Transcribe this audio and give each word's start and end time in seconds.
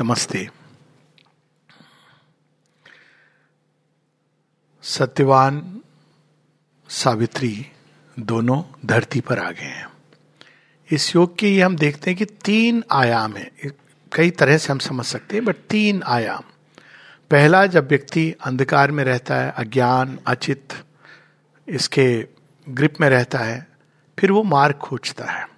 नमस्ते। 0.00 0.50
सत्यवान 4.82 5.80
सावित्री 6.88 7.66
दोनों 8.18 8.62
धरती 8.86 9.20
पर 9.20 9.38
आ 9.38 9.50
गए 9.50 9.62
हैं। 9.62 9.88
इस 10.90 11.16
योग 11.16 11.38
के 11.38 11.48
ये 11.48 11.62
हम 11.62 11.76
देखते 11.76 12.10
हैं 12.10 12.18
कि 12.18 12.24
तीन 12.24 12.84
आयाम 12.92 13.36
है। 13.36 13.52
कई 14.12 14.30
तरह 14.30 14.58
से 14.58 14.72
हम 14.72 14.78
समझ 14.78 15.04
सकते 15.04 15.36
हैं 15.36 15.44
बट 15.44 15.56
तीन 15.56 16.02
आयाम। 16.02 16.42
पहला, 17.30 17.66
जब 17.66 17.88
व्यक्ति 17.88 18.32
अंधकार 18.32 18.90
में 18.90 19.04
रहता 19.04 19.36
है, 19.36 19.50
अज्ञान, 19.50 20.18
अचित, 20.26 20.72
इसके 21.68 22.28
ग्रिप 22.68 23.00
में 23.00 23.08
रहता 23.08 23.38
है, 23.38 23.68
फिर 24.18 24.32
वो 24.32 24.42
मार्ग 24.42 24.74
खोजता 24.74 25.24
है। 25.24 25.57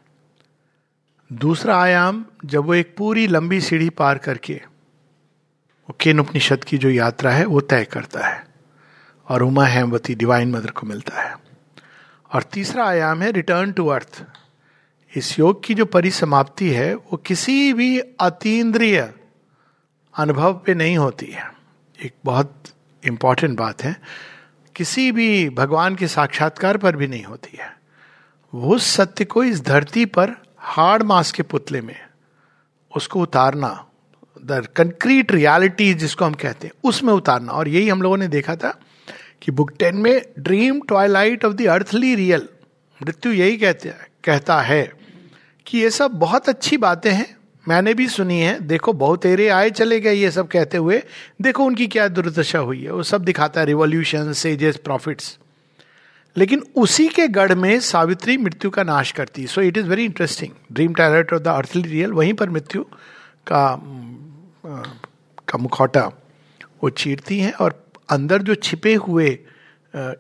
दूसरा 1.33 1.83
आयाम 1.83 2.25
जब 2.45 2.65
वो 2.65 2.75
एक 2.75 2.95
पूरी 2.97 3.27
लंबी 3.27 3.61
सीढ़ी 3.61 3.91
पार 3.91 4.19
करके 4.19 4.55
वो 5.89 5.97
केन 6.01 6.21
उपनिषद 6.21 6.65
की 6.65 6.79
जो 6.79 6.91
यात्रा 6.91 7.31
है, 7.31 7.45
वो 7.45 7.61
तय 7.61 7.85
करता 7.85 8.27
है 8.27 8.47
और 9.29 9.43
उमा 9.43 9.67
हेमवती 9.67 10.15
डिवाइन 10.15 10.51
मदर 10.51 10.71
को 10.71 10.87
मिलता 10.87 11.23
है। 11.23 11.37
और 12.35 12.43
तीसरा 12.43 12.85
आयाम 12.85 13.23
है 13.23 13.31
रिटर्न 13.31 13.73
टू 13.73 13.87
अर्थ 13.87 14.25
इस 15.17 15.39
योग 15.39 15.65
की 15.65 15.75
जो 15.75 15.85
परिसमाप्ति 15.85 16.71
है, 16.71 16.95
वो 16.95 17.17
किसी 17.17 17.73
भी 17.73 17.99
अतीन्द्रिय 17.99 19.15
अनुभव 20.19 20.63
पे 20.67 20.75
नहीं 20.75 20.99
होती 20.99 21.27
है। 21.27 21.53
एक 22.05 22.15
बहुत 22.25 22.63
इंपॉर्टेंट 23.07 23.59
बात 23.59 23.83
है, 23.83 23.97
किसी 24.77 25.13
भी 25.13 25.51
भगवान 25.51 25.97
के 25.97 26.09
साक्षात्कार 26.09 26.77
पर 26.77 26.97
भी 26.97 27.07
नहीं 27.07 27.25
होती 27.25 27.57
है। 27.57 27.79
वो 28.55 28.79
सत्य 28.79 29.25
को 29.25 29.45
इस 29.45 29.65
धरती 29.65 30.05
पर 30.05 30.31
हार्ड 30.61 31.03
मास 31.03 31.33
के 31.33 31.43
पुतले 31.43 31.81
में 31.81 31.97
उसको 32.93 33.21
उतारना 33.21 33.69
द 34.43 34.67
कंक्रीट 34.77 35.33
रियलिटी 35.33 35.93
जिसको 35.95 36.25
हम 36.25 36.35
कहते 36.35 36.67
हैं, 36.67 36.75
उसमें 36.85 37.13
उतारना। 37.13 37.53
और 37.53 37.69
यही 37.69 37.89
हम 37.89 38.03
लोगों 38.03 38.17
ने 38.17 38.29
देखा 38.29 38.57
था 38.57 38.71
कि 39.43 39.53
बुक 39.53 39.71
टेन 39.79 39.97
में 39.97 40.21
dream 40.39 40.81
twilight 40.81 41.45
of 41.45 41.55
the 41.55 41.67
earthly 41.67 42.15
real 42.15 42.49
मृत्यु 43.01 43.33
यही 43.33 43.57
कहते 43.57 43.89
हैं, 43.89 44.07
कहता 44.25 44.61
है 44.61 44.83
कि 45.67 45.79
ये 45.79 45.91
सब 45.91 46.11
बहुत 46.11 46.49
अच्छी 46.49 46.77
बातें 46.77 47.11
हैं, 47.11 47.37
मैंने 47.69 47.95
भी 47.95 48.09
सुनी 48.09 48.41
है, 48.41 48.59
देखो 48.61 48.93
बहुत 48.93 49.27
एरे 49.27 49.49
आए 49.49 49.71
चले 49.71 50.01
गए, 50.01 50.15
ये 50.15 50.31
सब 50.31 50.49
कहते 50.49 50.77
हुए, 50.77 51.03
देखो 51.43 51.65
उनकी 51.65 51.87
क्या 51.87 52.09
दुर्दशा 52.09 52.59
हुई 52.59 52.83
है, 52.83 52.91
वो 52.93 53.03
सब 53.03 53.25
दिखाता 53.25 53.61
है 53.61 53.67
रिवोल्यूशन 53.67 54.33
सेजेस 54.33 54.77
प्रॉफिट्स 54.77 55.39
लेकिन 56.37 56.63
उसी 56.77 57.09
के 57.09 57.29
गढ़ 57.29 57.55
में 57.55 57.81
सावित्री 57.81 58.37
मृत्यु 58.37 58.71
का 58.71 58.83
नाश 58.83 59.13
करती 59.13 59.47
so 59.47 59.61
it 59.61 59.77
is 59.77 59.87
very 59.87 60.05
interesting 60.05 60.53
dream 60.73 60.95
talent 60.95 61.33
of 61.33 61.43
the 61.43 61.49
earthly 61.49 61.89
real 61.89 62.13
वहीं 62.13 62.35
पर 62.35 62.51
मृत्यु 62.51 62.85
का 63.47 63.81
का 65.49 65.59
मुखौटा 65.59 66.07
वो 66.83 66.91
चीरती 66.91 67.39
हैं 67.41 67.53
और 67.53 67.87
अंदर 68.11 68.43
जो 68.43 68.55
छिपे 68.55 68.95
हुए 68.95 69.39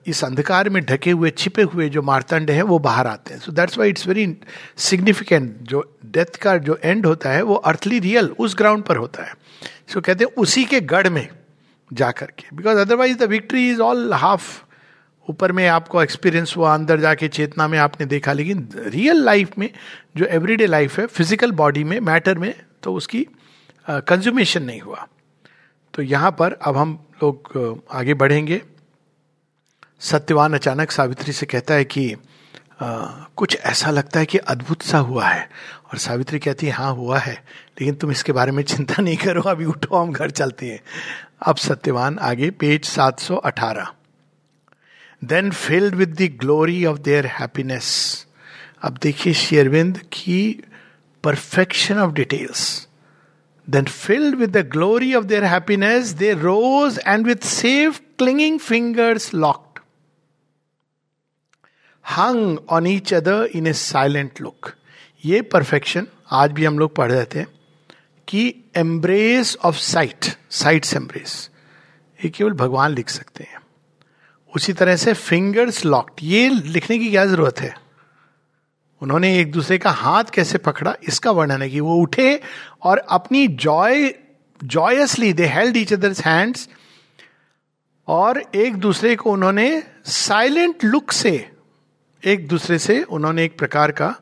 इस 0.07 0.25
अंधकार 0.25 0.69
में 0.69 0.83
ढके 0.83 1.11
हुए, 1.11 1.31
छिपे 1.31 1.63
हुए 1.63 1.89
जो 1.89 2.03
मारतंड 2.03 2.51
है, 2.51 2.63
वो 2.63 2.79
बाहर 2.79 3.07
आते 3.07 3.35
हैं। 3.35 3.41
So 3.41 3.53
that's 3.53 3.79
why 3.79 3.89
it's 3.89 4.07
very 4.07 4.37
significant 4.77 5.57
जो 5.63 5.99
डेथ 6.05 6.37
का 6.37 6.57
जो 6.57 6.79
एंड 6.85 7.07
होता 7.07 7.31
है, 7.31 7.43
वो 7.43 7.55
अर्थली 7.55 7.99
रियल 7.99 8.27
उस 8.39 8.57
ग्राउंड 8.59 8.85
पर 8.85 8.97
होता 8.97 9.23
है। 9.23 9.35
सो 9.89 10.01
so 10.01 10.07
कहते 10.07 10.25
हैं 10.25 10.33
उसी 10.37 10.65
के 10.65 10.81
गढ़ 10.81 11.09
में 11.09 11.29
जाकर 11.93 12.27
के। 12.27 12.57
Because 12.57 12.79
otherwise 12.79 13.19
the 13.19 13.23
victory 13.23 13.71
is 13.71 13.81
all 13.81 14.13
half 14.15 14.70
ऊपर 15.31 15.53
में 15.53 15.67
आपको 15.69 16.03
एक्सपीरियंस 16.03 16.55
हुआ 16.57 16.75
अंदर 16.75 17.01
जाके 17.01 17.29
चेतना 17.31 17.69
में 17.69 17.79
आपने 17.79 18.07
देखा 18.07 18.33
लेकिन 18.33 18.69
रियल 18.77 19.23
लाइफ 19.25 19.59
में 19.59 19.69
जो 20.17 20.25
एवरीडे 20.27 20.67
लाइफ 20.67 20.99
है 20.99 21.07
फ़िज़िकल 21.07 21.53
बॉडी 21.55 21.85
में 21.85 21.99
मैटर 22.03 22.39
में 22.39 22.55
तो 22.83 22.95
उसकी 22.95 23.27
कंज्यूमेशन 23.87 24.63
नहीं 24.63 24.81
हुआ। 24.81 25.07
तो 25.95 26.03
यहाँ 26.03 26.31
पर 26.31 26.53
अब 26.53 26.77
हम 26.77 26.99
लोग 27.23 27.85
आगे 27.93 28.15
बढ़ेंगे। 28.15 28.61
सत्यवान 30.01 30.55
अचानक 30.55 30.91
सावित्री 30.91 31.33
से 31.33 31.47
कहता 31.47 31.75
है 31.75 31.85
कि 31.85 32.15
आ, 32.83 33.07
कुछ 33.37 33.57
ऐसा 33.61 33.91
लगता 33.91 34.21
है 34.21 34.27
कि 34.27 34.39
अद्भुत 34.39 34.83
सा 34.83 34.99
हुआ 34.99 35.27
है। 35.27 35.49
और 35.87 35.99
सावित्री 35.99 36.39
कहती 36.39 36.67
है 36.67 36.73
हाँ 36.73 36.93
हुआ 36.95 37.19
है 37.19 37.33
लेकिन 37.81 37.95
तुम 37.95 38.11
इसके 38.11 38.33
बारे 38.33 38.53
में 38.53 38.63
चिंता 38.65 39.03
नहीं 39.03 39.17
करो 39.17 39.43
अभी 39.51 39.65
उठो 39.65 39.97
हम 39.97 40.13
घर 40.13 40.31
चलते 40.33 40.67
हैं। 40.67 40.81
अब 41.43 41.57
सत्यवान 41.59 42.19
आगे 42.21 42.51
page 42.53 42.85
718 42.89 43.87
then 45.25 45.51
filled 45.51 45.95
with 45.95 46.09
the 46.23 46.23
glory 46.41 46.85
of 46.85 46.99
their 46.99 47.27
happiness 47.27 48.27
अब 48.83 48.99
देखिए 49.03 49.33
शेरविंद 49.35 49.99
की 49.99 50.65
perfection 51.25 51.99
of 51.99 52.13
details 52.13 52.89
then 53.71 53.85
filled 53.85 54.35
with 54.35 54.57
the 54.57 54.67
glory 54.71 55.15
of 55.15 55.25
their 55.25 55.45
happiness 55.45 56.09
they 56.09 56.33
rose 56.33 57.01
and 57.07 57.27
with 57.27 57.37
safe 57.37 58.01
clinging 58.19 58.59
fingers 58.59 59.35
locked 59.35 59.81
hung 62.11 62.59
on 62.69 62.87
each 62.87 63.15
other 63.15 63.49
in 63.55 63.67
a 63.67 63.73
silent 63.73 64.41
look 64.41 64.75
ये 65.25 65.43
perfection 65.43 66.07
आज 66.31 66.53
भी 66.53 66.65
हम 66.65 66.79
लोग 66.79 66.95
पढ़ 66.97 67.13
रहे 67.13 67.25
थे, 67.25 67.47
कि 68.29 68.55
embrace 68.77 69.57
of 69.65 69.77
sight 69.77 70.25
sights 70.51 70.95
embrace 70.95 71.51
ये 72.25 72.31
केवल 72.31 72.53
भगवान 72.53 72.91
लिख 72.91 73.09
सकते 73.09 73.45
हैं। 73.45 73.60
उसी 74.57 74.73
तरह 74.73 74.97
से 74.97 75.13
फिंगर्स 75.15 75.85
लॉक्ड 75.85 76.23
ये 76.23 76.49
लिखने 76.49 76.99
की 76.99 77.11
क्या 77.11 77.25
ज़रूरत 77.27 77.61
है? 77.61 77.75
उन्होंने 79.03 79.39
एक 79.39 79.53
दूसरे 79.53 79.79
का 79.79 79.91
हाथ 79.93 80.25
कैसे 80.35 80.59
पकड़ा, 80.59 80.95
इसका 81.09 81.31
वर्णन 81.31 81.63
है 81.63 81.69
कि 81.71 81.81
वो 81.81 81.95
उठे 81.97 82.41
और 82.83 82.99
अपनी 83.11 83.47
joy 83.49 84.15
joyously 84.61 85.33
they 85.33 85.47
held 85.47 85.77
each 85.77 85.93
others 85.93 86.21
hands 86.21 86.69
और 88.09 88.43
एक 88.55 88.77
दूसरे 88.77 89.15
को 89.17 89.33
उन्होंने 89.33 89.83
साइलेंट 90.07 90.85
लुक 90.85 91.13
से, 91.13 91.51
एक 92.23 92.49
दूसरे 92.49 92.79
से 92.79 93.03
उन्होंने 93.03 93.45
एक 93.45 93.59
प्रकार 93.59 93.93
का 93.93 94.15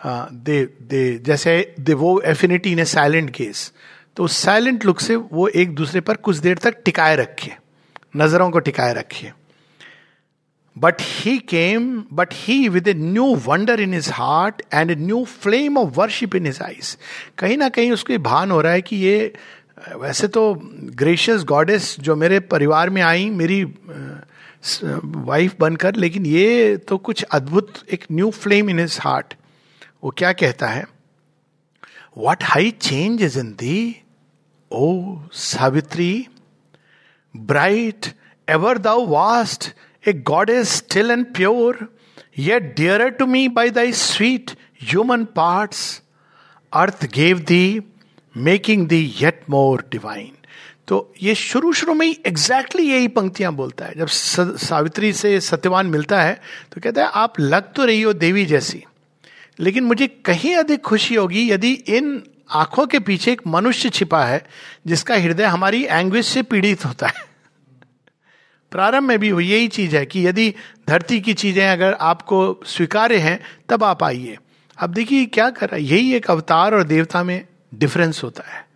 दे 0.00 0.64
दे 0.82 1.18
जैसे 1.18 1.74
दे 1.80 1.94
वो 1.94 2.20
affinity 2.26 2.72
in 2.72 2.78
a 2.78 2.84
silent 2.86 3.30
case 3.30 3.72
तो 4.16 4.26
साइलेंट 4.28 4.84
लुक 4.84 5.00
से 5.00 5.16
वो 5.16 5.48
एक 5.48 5.74
दूसरे 5.74 6.00
पर 6.00 6.16
कुछ 6.18 6.36
देर 6.36 6.58
तक 6.58 6.82
टिकाए 6.84 7.16
रखे, 7.16 7.52
नज़रों 8.16 8.50
को 8.50 8.58
टिकाए 8.58 8.94
रखे। 8.94 9.32
But 10.78 10.94
he 11.00 11.38
came 11.38 12.04
but 12.12 12.28
he 12.32 12.68
with 12.68 12.88
a 12.88 12.94
new 12.94 13.34
wonder 13.36 13.80
in 13.80 13.94
his 13.94 14.08
heart 14.08 14.62
and 14.74 14.90
a 14.90 14.94
new 14.94 15.24
flame 15.24 15.78
of 15.78 15.88
worship 15.88 16.34
in 16.34 16.46
his 16.46 16.58
eyes 16.62 16.96
कहीं 17.38 17.56
ना 17.56 17.68
कहीं 17.68 17.92
उसको 17.92 18.18
भान 18.18 18.50
हो 18.50 18.60
रहा 18.60 18.72
है 18.72 18.82
कि 18.82 18.96
ये 18.96 19.34
वैसे 19.96 20.28
तो 20.28 20.54
ग्रेशियस 20.84 21.44
गॉडेस 21.44 21.96
जो 22.00 22.16
मेरे 22.16 22.40
परिवार 22.40 22.90
में 22.90 23.02
आई, 23.02 23.30
मेरी 23.30 23.64
वाइफ 25.04 25.54
बनकर, 25.60 25.94
लेकिन 25.94 26.26
ये 26.26 26.76
तो 26.76 26.98
कुछ 26.98 27.22
अद्भुत 27.22 27.72
एक 27.92 28.04
new 28.12 28.30
flame 28.30 28.70
in 28.70 28.78
his 28.78 28.98
heart 29.00 29.34
वो 30.04 30.10
क्या 30.10 30.32
कहता 30.32 30.66
है? 30.66 30.84
What 32.18 32.44
high 32.44 32.70
change 32.70 33.22
is 33.22 33.38
in 33.38 33.50
thee 33.52 34.02
O 34.72 35.16
Savitri 35.32 36.26
bright 37.36 38.06
ever 38.48 38.78
thou 38.78 39.06
wast 39.06 39.74
A 40.06 40.12
goddess 40.12 40.70
still 40.70 41.10
and 41.10 41.34
pure, 41.34 41.88
yet 42.36 42.74
dearer 42.76 43.10
to 43.10 43.26
me 43.26 43.48
by 43.48 43.68
thy 43.68 43.90
sweet 43.90 44.54
human 44.80 45.26
parts, 45.26 46.00
earth 46.72 47.10
gave 47.10 47.44
thee, 47.46 47.82
making 48.34 48.86
thee 48.88 49.06
yet 49.20 49.42
more 49.50 49.78
divine. 49.94 50.34
तो 50.88 51.14
ये 51.22 51.34
शुरू 51.34 51.72
शुरू 51.72 51.94
में 51.94 52.06
ही 52.06 52.16
exactly 52.26 52.82
यही 52.82 53.08
पंक्तियाँ 53.08 53.52
बोलता 53.52 53.84
है। 53.84 53.94
जब 53.98 54.06
सावित्री 54.06 55.12
से 55.12 55.40
सत्यवान 55.40 55.86
मिलता 55.86 56.22
है 56.22 56.40
तो 56.72 56.80
कहता 56.80 57.04
है 57.04 57.10
आप 57.14 57.40
लग 57.40 57.72
तो 57.72 57.84
रही 57.84 58.02
हो 58.02 58.12
देवी 58.12 58.44
जैसी 58.46 58.84
लेकिन 59.60 59.84
मुझे 59.84 60.06
कहीं 60.24 60.54
अधिक 60.56 60.80
खुशी 60.80 61.14
होगी 61.14 61.50
यदि 61.50 61.72
इन 61.72 62.22
आँखों 62.50 62.86
के 62.86 62.98
पीछे 62.98 63.32
एक 63.32 63.46
मनुष्य 63.46 63.90
छिपा 63.90 64.24
है 64.24 64.44
जिसका 64.86 65.16
हृदय 65.16 65.44
हमारी 65.44 65.84
एंग्विश 65.84 66.26
से 66.26 66.42
पीड़ित 66.42 66.84
होता 66.84 67.06
है। 67.06 67.27
प्रारंभ 68.72 69.04
में 69.04 69.18
भी 69.18 69.32
वो 69.32 69.40
यही 69.40 69.68
चीज़ 69.68 69.96
है 69.96 70.06
कि 70.06 70.26
यदि 70.26 70.54
धरती 70.88 71.20
की 71.20 71.34
चीज़ें 71.34 71.68
अगर 71.68 71.92
आपको 71.92 72.60
स्वीकार्य 72.66 73.16
हैं, 73.16 73.40
तब 73.68 73.84
आप 73.84 74.02
आइए। 74.02 74.38
अब 74.78 74.90
देखिए 74.90 75.26
क्या 75.26 75.50
कर 75.50 75.66
रहा 75.66 75.76
है? 75.76 75.82
यही 75.82 76.14
एक 76.14 76.30
अवतार 76.30 76.74
और 76.74 76.82
देवता 76.82 77.22
में 77.22 77.44
डिफरेंस 77.74 78.22
होता 78.24 78.42
है। 78.50 78.66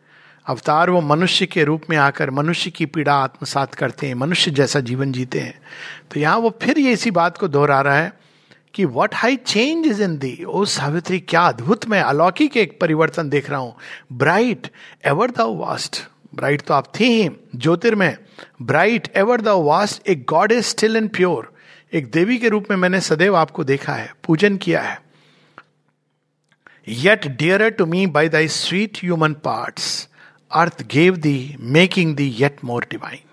अवतार 0.46 0.90
वो 0.90 1.00
मनुष्य 1.00 1.46
के 1.46 1.64
रूप 1.64 1.82
में 1.90 1.96
आकर 1.96 2.30
मनुष्य 2.30 2.70
की 2.70 2.86
पीड़ा 2.86 3.14
आत्मसात 3.14 3.74
करते 3.74 4.06
हैं, 4.06 4.14
मनुष्य 4.14 4.50
जैसा 4.50 4.80
जीवन 4.80 5.12
जीते 5.12 5.40
हैं। 5.40 5.60
तो 6.12 6.20
यहाँ 6.20 6.38
वो 6.38 6.58
फिर 6.62 6.78
ये 6.78 6.92
इसी 6.92 7.10
बात 7.10 7.38
को 7.38 7.48
दोहरा 7.48 7.80
रहा 7.80 7.96
है 7.96 8.12
कि 8.74 8.84
what 8.84 9.14
high 9.14 9.36
change 9.36 9.86
is 9.86 10.02
in 10.02 10.16
thee 10.18 10.44
O 10.44 10.64
Savitri, 10.64 11.18
क्या 11.18 11.42
अद्भुत 11.42 11.88
मैं 11.88 12.00
अलौकिक 12.00 12.56
एक 12.56 12.80
परिवर्तन 12.80 13.28
देख 13.28 13.50
रहा 13.50 13.60
हूँ। 13.60 13.74
Bright 14.12 14.68
ever 15.04 15.30
the 15.30 15.40
wast 15.40 16.02
bright 16.32 16.62
तो 16.62 16.74
आप 16.74 16.92
थी 17.00 17.04
ही, 17.04 17.28
ज्योतिर्मय। 17.56 18.16
Bright 18.62 19.08
ever 19.16 19.40
the 19.40 19.48
wast 19.60 20.08
a 20.08 20.14
god 20.28 20.52
is 20.52 20.64
still 20.66 20.96
and 20.96 21.10
pure 21.10 21.50
एक 21.92 22.10
देवी 22.10 22.38
के 22.38 22.48
रूप 22.48 22.70
में 22.70 22.76
मैंने 22.76 23.00
सदैव 23.00 23.36
आपको 23.36 23.64
देखा 23.64 23.94
है, 23.94 24.12
पूजन 24.24 24.56
किया 24.56 24.82
है। 24.82 25.00
Yet 26.88 27.26
dear 27.28 27.68
to 27.70 27.86
me 27.86 28.06
by 28.08 28.28
thy 28.28 28.48
sweet 28.50 28.98
human 29.02 29.32
parts 29.44 30.08
earth 30.50 30.82
gave 30.86 31.16
thee 31.16 31.56
making 31.60 32.14
thee 32.16 32.28
yet 32.38 32.64
more 32.64 32.86
divine 32.90 33.28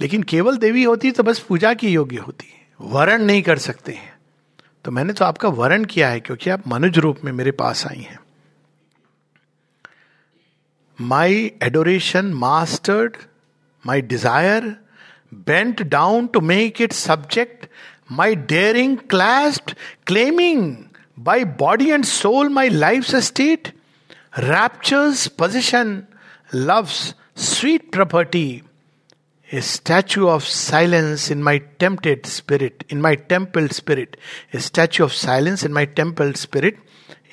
लेकिन 0.00 0.22
केवल 0.22 0.56
देवी 0.56 0.82
होती 0.82 1.10
तो 1.10 1.22
बस 1.22 1.38
पूजा 1.38 1.72
की 1.74 1.88
योग्य 1.88 2.16
होती। 2.16 2.46
वरण 2.80 3.22
नहीं 3.22 3.42
कर 3.42 3.58
सकते 3.58 3.92
हैं। 3.92 4.12
तो 4.84 4.90
मैंने 4.90 5.12
तो 5.12 5.24
आपका 5.24 5.48
वरण 5.48 5.84
किया 5.84 6.08
है, 6.08 6.20
क्योंकि 6.20 6.50
आप 6.50 6.68
मनुज 6.68 6.98
रूप 6.98 7.18
में 7.24 7.32
मेरे 7.32 7.50
पास 7.50 7.86
आई 7.86 8.00
हैं। 8.00 8.18
my 11.00 11.50
adoration 11.62 12.38
mastered, 12.38 13.16
my 13.82 14.02
desire 14.02 14.78
bent 15.32 15.88
down 15.88 16.28
to 16.32 16.42
make 16.42 16.78
it 16.78 16.92
subject, 16.92 17.68
my 18.10 18.34
daring 18.34 18.98
clasped, 18.98 19.74
claiming 20.04 20.90
by 21.16 21.42
body 21.42 21.90
and 21.90 22.04
soul 22.04 22.50
my 22.50 22.68
life's 22.68 23.14
estate, 23.14 23.72
rapture's 24.42 25.26
possession, 25.26 26.06
love's 26.52 27.14
sweet 27.34 27.90
property, 27.90 28.62
a 29.52 29.62
statue 29.62 30.28
of 30.28 30.44
silence 30.44 31.30
in 31.30 31.42
my 31.42 31.58
tempted 31.78 32.26
spirit, 32.26 32.84
in 32.90 33.00
my 33.00 33.14
temple 33.14 33.70
spirit, 33.70 34.18
a 34.52 34.60
statue 34.60 35.04
of 35.04 35.14
silence 35.14 35.64
in 35.64 35.72
my 35.72 35.86
temple 35.86 36.34
spirit, 36.34 36.76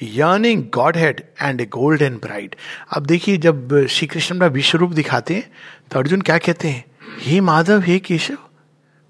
yearning 0.02 0.60
Godhead 0.70 1.22
and 1.42 1.62
a 1.62 1.66
golden 1.68 2.18
bride. 2.20 2.56
अब 2.92 3.06
देखिए, 3.06 3.38
जब 3.38 3.86
श्री 3.88 4.08
कृष्ण 4.08 4.40
का 4.40 4.48
विश्व 4.48 4.78
रूप 4.78 4.92
दिखाते 4.92 5.36
हैं 5.36 5.52
तो 5.92 6.00
अर्जुन 6.00 6.22
क्या 6.22 6.38
कहते 6.38 6.68
हैं? 6.68 6.86
हे 7.22 7.40
माधव, 7.42 7.82
हे 7.82 8.00
केशव, 8.00 8.38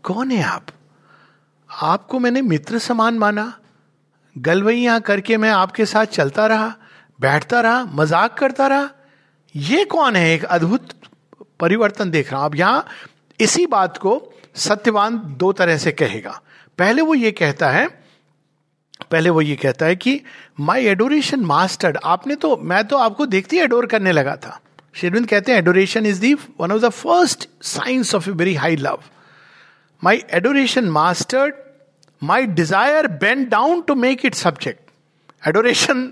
कौन 0.03 0.31
है 0.31 0.43
आप? 0.43 0.67
आपको 1.69 2.19
मैंने 2.19 2.41
मित्र 2.41 2.79
समान 2.79 3.17
माना। 3.17 3.53
गलवैया 4.35 4.99
करके 4.99 5.37
मैं 5.37 5.49
आपके 5.49 5.85
साथ 5.85 6.05
चलता 6.05 6.47
रहा, 6.47 6.73
बैठता 7.19 7.61
रहा, 7.61 7.83
मज़ाक 7.85 8.37
करता 8.37 8.67
रहा। 8.67 8.89
ये 9.55 9.85
कौन 9.85 10.15
है? 10.15 10.33
एक 10.33 10.43
अद्भुत 10.43 10.89
परिवर्तन 11.59 12.11
देख 12.11 12.31
रहा 12.31 12.41
हूँ। 12.41 12.49
अब 12.49 12.55
यहाँ 12.55 12.85
इसी 13.39 13.65
बात 13.67 13.97
को 13.97 14.33
सत्यवान 14.55 15.17
दो 15.37 15.51
तरह 15.53 15.77
से 15.77 15.91
कहेगा। 15.91 16.41
पहले 16.77 17.01
वो 17.01 17.15
ये 17.15 17.31
कहता 17.31 17.69
है 17.69 18.06
पहले 19.01 19.29
वो 19.29 19.41
ये 19.41 19.55
कहता 19.55 19.85
है 19.85 19.95
कि 19.95 20.19
माई 20.59 20.85
एडोरेशन 20.87 21.39
मास्टर्ड 21.45 21.97
आपने 22.05 22.35
तो 22.35 22.55
मैं 22.63 22.83
तो 22.87 22.97
आपको 22.97 23.25
देखती 23.25 23.57
एडोर 23.59 23.85
करने 23.85 24.11
लगा 24.11 24.35
था। 24.35 24.59
शेरविंद 24.95 25.27
कहते 25.27 25.51
हैं 25.51 25.59
adoration 25.59 26.05
is 26.05 26.19
the 26.21 26.33
one 26.59 26.71
of 26.71 26.81
the 26.81 26.89
first 26.91 27.47
signs 27.65 28.15
of 28.15 28.29
a 28.29 28.33
very 28.33 28.53
high 28.55 28.75
love 28.77 29.03
my 30.03 30.23
adoration 30.33 30.89
mastered 30.91 31.55
my 32.21 32.45
desire 32.47 33.07
bent 33.19 33.47
down 33.49 33.81
to 33.81 33.95
make 33.95 34.25
it 34.25 34.35
subject 34.35 35.47
adoration 35.47 36.03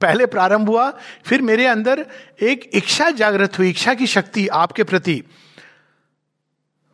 पहले 0.00 0.26
प्रारंभ 0.26 0.68
हुआ, 0.68 0.88
फिर 1.24 1.42
मेरे 1.42 1.66
अंदर 1.66 2.04
एक 2.42 2.70
इच्छा 2.74 3.10
जागृत 3.12 3.58
हुई, 3.58 3.68
इच्छा 3.70 3.92
की 3.94 4.06
शक्ति 4.06 4.46
आपके 4.48 4.84
प्रति। 4.84 5.22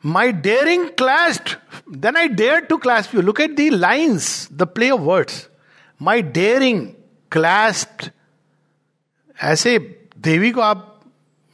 My 0.06 0.32
daring 0.32 0.86
clasped 0.86 1.56
then 1.96 2.16
I 2.16 2.28
dare 2.28 2.60
to 2.60 2.76
clasp 2.76 3.10
you 3.14 3.20
look 3.20 3.40
at 3.40 3.50
the 3.50 3.70
lines 3.70 4.48
the 4.52 4.62
play 4.62 4.90
of 4.90 5.00
words 5.00 5.48
my 6.02 6.22
daring 6.22 6.86
clasped 7.32 8.10
ऐसे 9.42 9.78
देवी 10.18 10.50
को 10.50 10.60
आप 10.60 11.02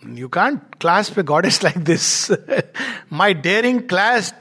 यू 0.08 0.28
कैंट 0.28 0.60
क्लास 0.80 1.10
पे 1.10 1.22
god 1.22 1.46
is 1.46 1.60
like 1.64 1.78
this 1.78 2.30
my 3.12 3.34
daring 3.34 3.80
clasped 3.80 4.34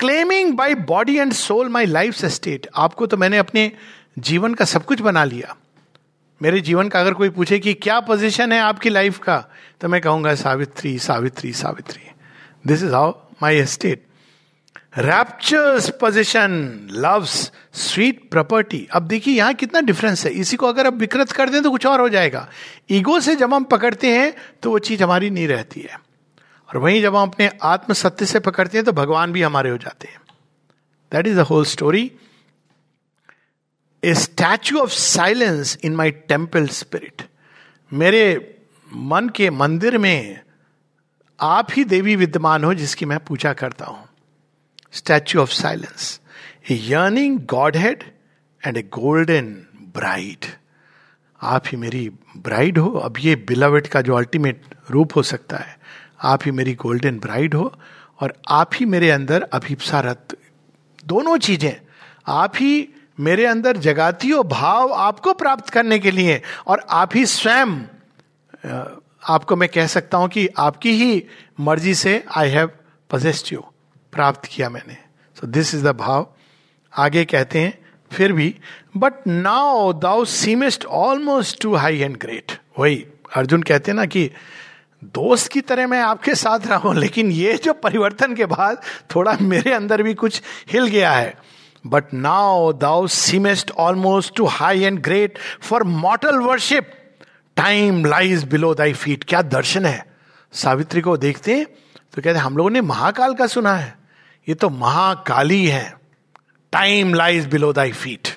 claiming 0.00 0.54
by 0.54 0.74
body 0.74 1.18
and 1.18 1.32
soul 1.32 1.68
my 1.68 1.86
life 1.86 2.24
state 2.24 2.68
आपको 2.76 3.06
तो 3.06 3.16
मैंने 3.16 3.38
अपने 3.38 3.72
जीवन 4.18 4.54
का 4.54 4.64
सब 4.64 4.84
कुछ 4.84 5.00
बना 5.00 5.24
लिया 5.24 5.56
मेरे 6.42 6.60
जीवन 6.60 6.88
का 6.88 7.00
अगर 7.00 7.14
कोई 7.14 7.28
पूछे 7.28 7.58
कि 7.58 7.74
क्या 7.74 8.00
पोजीशन 8.00 8.52
है 8.52 8.60
आपकी 8.60 8.90
लाइफ 8.90 9.18
का 9.18 9.44
तो 9.80 9.88
मैं 9.88 10.00
कहूँगा 10.00 10.34
Savitri 10.34 10.98
Savitri 10.98 11.52
Savitri. 11.52 12.10
This 12.66 12.82
is 12.82 12.94
how 12.94 13.21
my 13.42 13.64
state 13.66 14.06
raptures 14.98 15.88
position 16.00 16.52
loves 16.92 17.50
sweet 17.74 18.20
property 18.30 18.86
अब 18.92 19.02
देखिए 19.02 19.34
यहाँ 19.34 19.54
कितना 19.54 19.80
डिफरेंस 19.80 20.24
है। 20.26 20.32
इसी 20.32 20.56
को 20.56 20.66
अगर 20.66 20.86
अब 20.86 20.98
विकृत 20.98 21.32
कर 21.32 21.50
दें 21.50 21.62
तो 21.62 21.70
कुछ 21.70 21.86
और 21.86 22.00
हो 22.00 22.08
जाएगा। 22.08 22.48
ईगो 22.90 23.18
से 23.20 23.36
जब 23.36 23.54
हम 23.54 23.64
पकड़ते 23.64 24.10
हैं 24.10 24.34
तो 24.62 24.70
वो 24.70 24.78
चीज़ 24.80 25.02
हमारी 25.04 25.30
नहीं 25.30 25.46
रहती 25.48 25.80
है। 25.80 25.98
और 26.68 26.78
वहीं 26.78 27.00
जब 27.02 27.16
हम 27.16 27.28
अपने 27.28 27.50
आत्म 27.62 27.94
सत्य 27.94 28.26
से 28.26 28.40
पकड़ते 28.40 28.78
हैं 28.78 28.84
तो 28.84 28.92
भगवान 28.92 29.32
भी 29.32 29.42
हमारे 29.42 29.70
हो 29.70 29.78
जाते 29.78 30.08
हैं। 30.08 30.20
That 31.12 31.26
is 31.26 31.36
the 31.36 31.46
whole 31.46 31.64
story 31.64 32.10
a 34.02 34.14
statue 34.16 34.78
of 34.78 34.90
silence 34.90 35.78
in 35.84 35.96
my 35.96 36.10
temple 36.10 36.66
spirit 36.74 37.22
मेरे 37.92 38.24
मन 38.88 39.28
के 39.28 39.50
मंदिर 39.50 39.98
में 39.98 40.40
आप 41.42 41.68
ही 41.72 41.84
देवी 41.84 42.16
विद्यमान 42.16 42.64
हो 42.64 42.72
जिसकी 42.74 43.06
मैं 43.06 43.18
पूजा 43.18 43.52
करता 43.52 43.86
हूँ। 43.86 44.04
Statue 44.92 45.40
of 45.42 45.52
silence 45.52 46.20
a 46.70 46.78
yearning 46.82 47.38
godhead 47.76 48.04
and 48.62 48.76
a 48.76 48.82
golden 48.92 49.54
bride 49.94 50.46
आप 51.40 51.64
ही 51.66 51.76
मेरी 51.76 52.08
ब्राइड 52.36 52.78
हो। 52.78 52.90
अब 52.90 53.14
ये 53.18 53.34
बिलावट 53.48 53.86
का 53.86 54.00
जो 54.00 54.14
अल्टीमेट 54.14 54.62
रूप 54.90 55.16
हो 55.16 55.22
सकता 55.24 55.56
है, 55.56 55.76
आप 56.22 56.44
ही 56.44 56.50
मेरी 56.50 56.74
गोल्डन 56.74 57.18
ब्राइड 57.18 57.54
हो 57.54 57.72
और 58.20 58.34
आप 58.50 58.70
ही 58.74 58.86
मेरे 58.86 59.10
अंदर 59.10 59.42
अभिप्सा 59.52 60.00
रत 60.00 60.36
दोनों 61.04 61.36
चीज़ें, 61.38 61.74
आप 62.28 62.52
ही 62.56 62.88
मेरे 63.18 63.46
अंदर 63.46 63.76
जगाती 63.78 64.28
हो 64.28 64.42
भाव 64.44 64.92
आपको 64.92 65.32
प्राप्त 65.34 65.70
करने 65.70 65.98
के 65.98 66.10
लिए 66.10 66.40
और 66.66 66.84
आप 66.90 67.16
ही 67.16 67.24
स्वयं 67.26 67.76
आपको 69.22 69.56
मैं 69.56 69.68
कह 69.68 69.86
सकता 69.86 70.18
हूँ 70.18 70.28
कि 70.28 70.48
आपकी 70.58 70.90
ही 70.92 71.22
मर्ज़ी 71.60 71.94
से 71.94 72.22
आई 72.36 72.48
हैव 72.50 72.70
पजेस्ट 73.10 73.52
यू 73.52 73.60
प्राप्त 74.12 74.46
किया 74.46 74.68
मैंने। 74.70 74.96
सो 75.36 75.46
दिस 75.46 75.74
इज़ 75.74 75.84
द 75.84 75.96
भाव। 75.96 76.26
आगे 76.92 77.24
कहते 77.24 77.58
हैं, 77.58 77.78
फिर 78.10 78.32
भी 78.32 78.54
but 78.96 79.26
now 79.26 79.92
thou 79.92 80.24
seemest 80.24 80.84
almost 80.86 81.60
too 81.62 81.74
high 81.74 82.00
and 82.00 82.16
great 82.16 82.52
वही, 82.78 83.04
अर्जुन 83.36 83.62
कहते 83.62 83.90
हैं 83.90 83.96
ना 83.96 84.04
कि 84.06 84.30
दोस्त 85.14 85.50
की 85.52 85.60
तरह 85.60 85.86
मैं 85.86 86.00
आपके 86.00 86.34
साथ 86.34 86.66
रहा 86.66 86.78
हूँ, 86.78 86.94
लेकिन 86.94 87.30
ये 87.32 87.54
जो 87.64 87.72
परिवर्तन 87.74 88.34
के 88.34 88.46
बाद 88.46 88.82
थोड़ा 89.14 89.36
मेरे 89.40 89.72
अंदर 89.72 90.02
भी 90.02 90.14
कुछ 90.14 90.42
हिल 90.72 90.86
गया 90.86 91.10
है। 91.10 91.34
But 91.84 92.12
now 92.14 92.72
thou 92.72 93.06
seemest 93.08 93.70
almost 93.78 94.34
too 94.36 94.46
high 94.46 94.82
and 94.82 94.98
great 95.00 95.38
for 95.60 95.84
mortal 95.84 96.38
worship 96.38 96.90
time 97.56 98.04
lies 98.04 98.44
below 98.44 98.74
thy 98.74 98.92
feet 98.92 99.24
क्या 99.24 99.42
दर्शन 99.42 99.86
है? 99.86 100.04
सावित्री 100.52 101.00
को 101.00 101.16
देखते 101.16 101.64
तो 102.14 102.22
कहते, 102.22 102.38
हम 102.38 102.56
लोगों 102.56 102.70
ने 102.70 102.80
महाकाल 102.80 103.34
का 103.34 103.46
सुना 103.46 103.74
है। 103.74 103.94
ये 104.48 104.54
तो 104.54 104.68
महाकाली 104.70 105.66
है। 105.66 105.94
Time 106.72 107.14
lies 107.14 107.46
below 107.46 107.72
thy 107.72 107.92
feet 107.92 108.28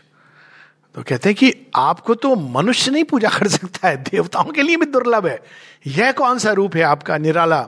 तो 0.96 1.04
कहते 1.04 1.30
हैं 1.30 1.36
कि 1.36 1.54
आपको 1.76 2.16
तो 2.16 2.36
मनुष्य 2.36 2.92
नहीं 2.92 3.04
पूजा 3.04 3.30
कर 3.30 3.48
सकता 3.48 3.88
है। 3.88 3.98
देवताओं 4.04 4.52
के 4.52 4.62
लिए 4.62 4.78
भी 4.78 4.86
दुर्लभ 4.86 5.28
है। 5.28 5.40
यह 5.88 6.12
कौन 6.12 6.40
सा 6.40 6.52
रूप 6.52 6.76
है 6.76 6.84
आपका, 6.84 7.18
निराला? 7.18 7.68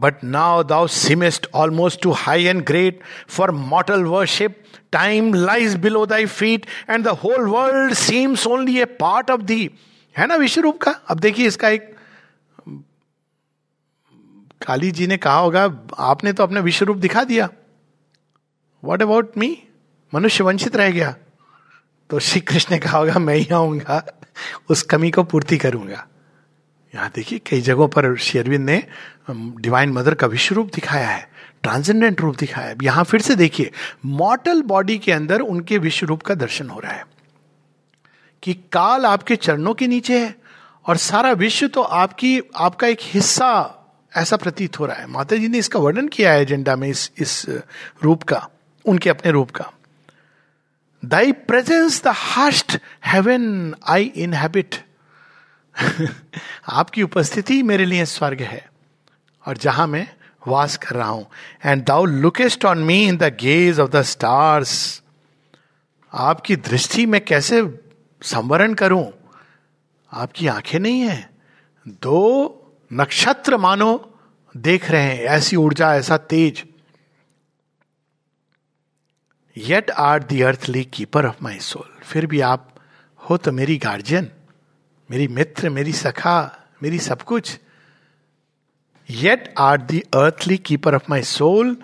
But 0.00 0.22
now 0.34 0.62
thou 0.62 0.80
seemest 0.86 1.46
almost 1.52 2.00
too 2.02 2.12
high 2.14 2.42
and 2.52 2.64
great 2.64 3.00
for 3.28 3.48
mortal 3.52 4.10
worship. 4.10 4.58
Time 4.92 5.30
lies 5.32 5.76
below 5.76 6.04
thy 6.06 6.24
feet, 6.26 6.66
and 6.88 7.04
the 7.04 7.14
whole 7.14 7.50
world 7.52 7.96
seems 7.96 8.46
only 8.46 8.80
a 8.80 8.90
part 9.04 9.32
of 9.36 9.46
thee. 9.46 9.64
है 10.16 10.26
ना 10.26 10.36
विश्व 10.36 10.60
रूप 10.60 10.78
का 10.82 10.90
अब 11.10 11.18
देखिए 11.20 11.46
इसका 11.46 11.68
एक 11.68 11.94
काली 14.66 14.90
जी 14.90 15.06
ने 15.06 15.16
कहा 15.16 15.38
होगा 15.38 15.64
आपने 16.10 16.32
तो 16.32 16.42
अपना 16.42 16.60
विश्व 16.60 16.84
रूप 16.86 16.96
दिखा 17.04 17.24
दिया 17.24 17.48
वॉट 18.82 19.02
अबाउट 19.02 19.36
मी 19.38 19.56
मनुष्य 20.12 20.44
वंचित 20.44 20.76
रह 20.76 20.90
गया 20.90 21.14
तो 22.10 22.18
श्री 22.28 22.40
कृष्ण 22.40 22.74
ने 22.74 22.78
कहा 22.78 22.98
होगा 22.98 23.18
मैं 23.18 23.34
ही 23.34 23.48
आऊँगा 23.54 24.02
उस 24.70 24.82
कमी 24.92 25.10
को 25.10 25.22
पूर्ति 25.32 25.58
करूँगा 25.58 26.06
यहाँ 26.94 27.10
देखिए 27.14 27.40
कई 27.46 27.60
जगहों 27.60 27.88
पर 27.88 28.16
शेरविंद 28.18 28.68
ने 28.70 28.82
डिवाइन 29.30 29.92
मदर 29.92 30.14
का 30.14 30.26
विश्व 30.26 30.54
रूप 30.54 30.70
दिखाया 30.74 31.08
है 31.08 31.28
ट्रांसेंडेंट 31.62 32.20
रूप 32.20 32.36
दिखाया 32.36 32.68
है। 32.68 32.76
यहाँ 32.82 33.04
फिर 33.04 33.20
से 33.20 33.34
देखिए 33.36 33.70
मॉटल 34.06 34.62
बॉडी 34.62 34.98
के 34.98 35.12
अंदर 35.12 35.40
उनके 35.40 35.78
विश्व 35.78 36.06
रूप 36.06 36.22
का 36.22 36.34
दर्शन 36.34 36.68
हो 36.68 36.80
रहा 36.80 36.92
है 36.92 37.04
कि 38.42 38.54
काल 38.72 39.06
आपके 39.06 39.36
चरणों 39.36 39.74
के 39.74 39.86
नीचे 39.86 40.18
है 40.18 40.34
और 40.86 40.96
सारा 40.96 41.32
विश्व 41.32 41.66
तो 41.66 41.82
आपकी, 41.82 42.40
आपका 42.56 42.86
एक 42.86 42.98
हिस्सा 43.02 43.76
ऐसा 44.12 44.36
प्रतीत 44.36 44.78
हो 44.80 44.86
रहा 44.86 44.96
है। 44.96 45.06
माता 45.06 45.36
जी 45.36 45.48
ने 45.48 45.58
इसका 45.58 45.78
वर्णन 45.78 46.08
किया 46.08 46.32
है 46.32 46.42
एजेंडा 46.42 46.76
में 46.76 46.88
इस 46.88 47.10
इस 47.18 47.44
रूप 48.02 48.22
का, 48.22 48.46
उनके 48.84 49.10
अपने 49.10 49.32
रूप 49.32 49.50
का। 49.50 49.70
Thy 51.02 51.32
presence 51.32 52.02
the 52.04 52.08
hast 52.08 52.78
heaven 53.06 53.74
I 53.88 54.12
inhabit 54.16 54.74
आपकी 56.68 57.02
उपस्थिति 57.02 57.62
मेरे 57.62 57.84
लिए 57.84 58.04
स्वर्ग 58.04 58.40
है, 58.42 58.68
और 59.44 59.56
जहाँ 59.56 59.86
मैं 59.86 60.06
वास 60.48 60.76
कर 60.76 60.96
रहा 60.96 61.08
हूँ। 61.08 61.26
And 61.64 61.84
thou 61.84 62.04
lookest 62.04 62.64
on 62.64 62.78
me 62.78 63.02
in 63.08 63.16
the 63.16 63.36
gaze 63.40 63.80
of 63.80 63.90
the 63.90 64.02
stars 64.02 65.02
आपकी 66.12 66.56
दृष्टि 66.56 67.06
में 67.06 67.20
कैसे 67.24 67.62
संवरण 68.22 68.74
करूँ? 68.74 69.06
आपकी 70.12 70.46
आँखें 70.46 70.78
नहीं 70.78 71.00
है। 71.00 71.30
दो 71.86 72.56
नक्षत्र 72.92 73.56
मानो 73.56 74.18
देख 74.56 74.90
रहे 74.90 75.02
हैं, 75.02 75.18
ऐसी 75.18 75.56
ऊर्जा, 75.56 75.94
ऐसा 75.94 76.16
तेज। 76.16 76.64
Yet 79.56 79.90
are 79.90 80.22
the 80.22 80.40
earthly 80.42 80.84
keeper 80.84 81.26
of 81.26 81.42
my 81.42 81.58
soul 81.58 81.88
फिर 82.02 82.26
भी 82.26 82.40
आप 82.40 82.68
हो 83.20 83.36
तो 83.36 83.52
मेरी 83.52 83.76
गार्जियन 83.76 84.30
मेरी 85.10 85.28
मित्र, 85.28 85.68
मेरी 85.68 85.92
सखा, 85.92 86.66
मेरी 86.82 86.98
सब 86.98 87.22
कुछ. 87.22 87.58
Yet 89.10 89.54
are 89.58 89.80
the 89.80 90.00
earthly 90.00 90.58
keeper 90.58 90.94
of 90.94 91.02
my 91.10 91.22
soul 91.22 91.76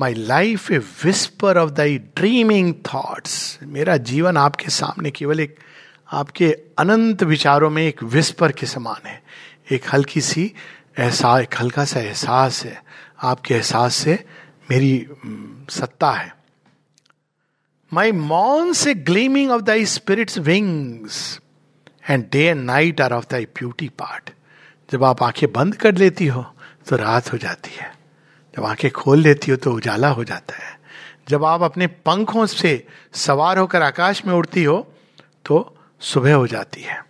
my 0.00 0.14
life 0.14 0.72
a 0.72 0.78
whisper 0.78 1.58
of 1.58 1.70
thy 1.70 1.98
dreaming 1.98 2.74
thoughts 2.74 3.58
मेरा 3.62 3.96
जीवन 3.96 4.36
आपके 4.36 4.68
सामने 4.68 5.10
केवल 5.10 5.40
एक, 5.40 5.56
आपके 6.12 6.58
अनंत 6.78 7.22
विचारों 7.22 7.70
में 7.70 7.82
एक 7.82 8.02
विस्पर 8.02 8.52
के 8.52 8.66
समान 8.66 9.06
है. 9.06 9.22
एक 9.72 9.82
हल्की 9.92 10.20
सी 10.20 10.54
एहसास 10.98 11.42
एक 11.42 11.54
हल्का 11.60 11.84
सा 11.84 12.00
एहसास 12.00 12.64
है. 12.64 12.84
आपके 13.22 13.54
एहसास 13.54 13.94
से 13.94 14.24
मेरी 14.70 15.06
सत्ता 15.70 16.10
है. 16.10 16.36
My 17.92 18.12
morns 18.12 18.86
a 18.86 18.94
gleaming 18.94 19.50
of 19.50 19.62
thy 19.62 19.86
spirit's 19.86 20.38
wings 20.38 21.40
and 22.10 22.28
day 22.32 22.44
and 22.46 22.64
night 22.64 23.00
are 23.00 23.12
of 23.12 23.26
thy 23.30 23.44
beauty 23.44 23.88
part 23.88 24.30
जब 24.92 25.04
आप 25.04 25.22
आँखें 25.22 25.52
बंद 25.52 25.76
कर 25.76 25.94
लेती 25.94 26.26
हो 26.26 26.54
तो 26.88 26.96
रात 26.96 27.32
हो 27.32 27.38
जाती 27.38 27.70
है। 27.74 27.94
जब 28.56 28.64
आँखें 28.64 28.90
खोल 28.90 29.18
लेती 29.18 29.50
हो 29.50 29.56
तो 29.56 29.72
उजाला 29.72 30.08
हो 30.08 30.24
जाता 30.24 30.56
है। 30.56 30.78
जब 31.28 31.44
आप 31.44 31.62
अपने 31.62 31.86
पंखों 31.86 32.46
से 32.46 32.86
सवार 33.12 33.58
होकर 33.58 33.82
आकाश 33.82 34.24
में 34.24 34.34
उड़ती 34.34 34.64
हो 34.64 34.94
तो 35.44 35.78
सुबह 36.00 36.34
हो 36.34 36.46
जाती 36.46 36.82
है। 36.82 37.04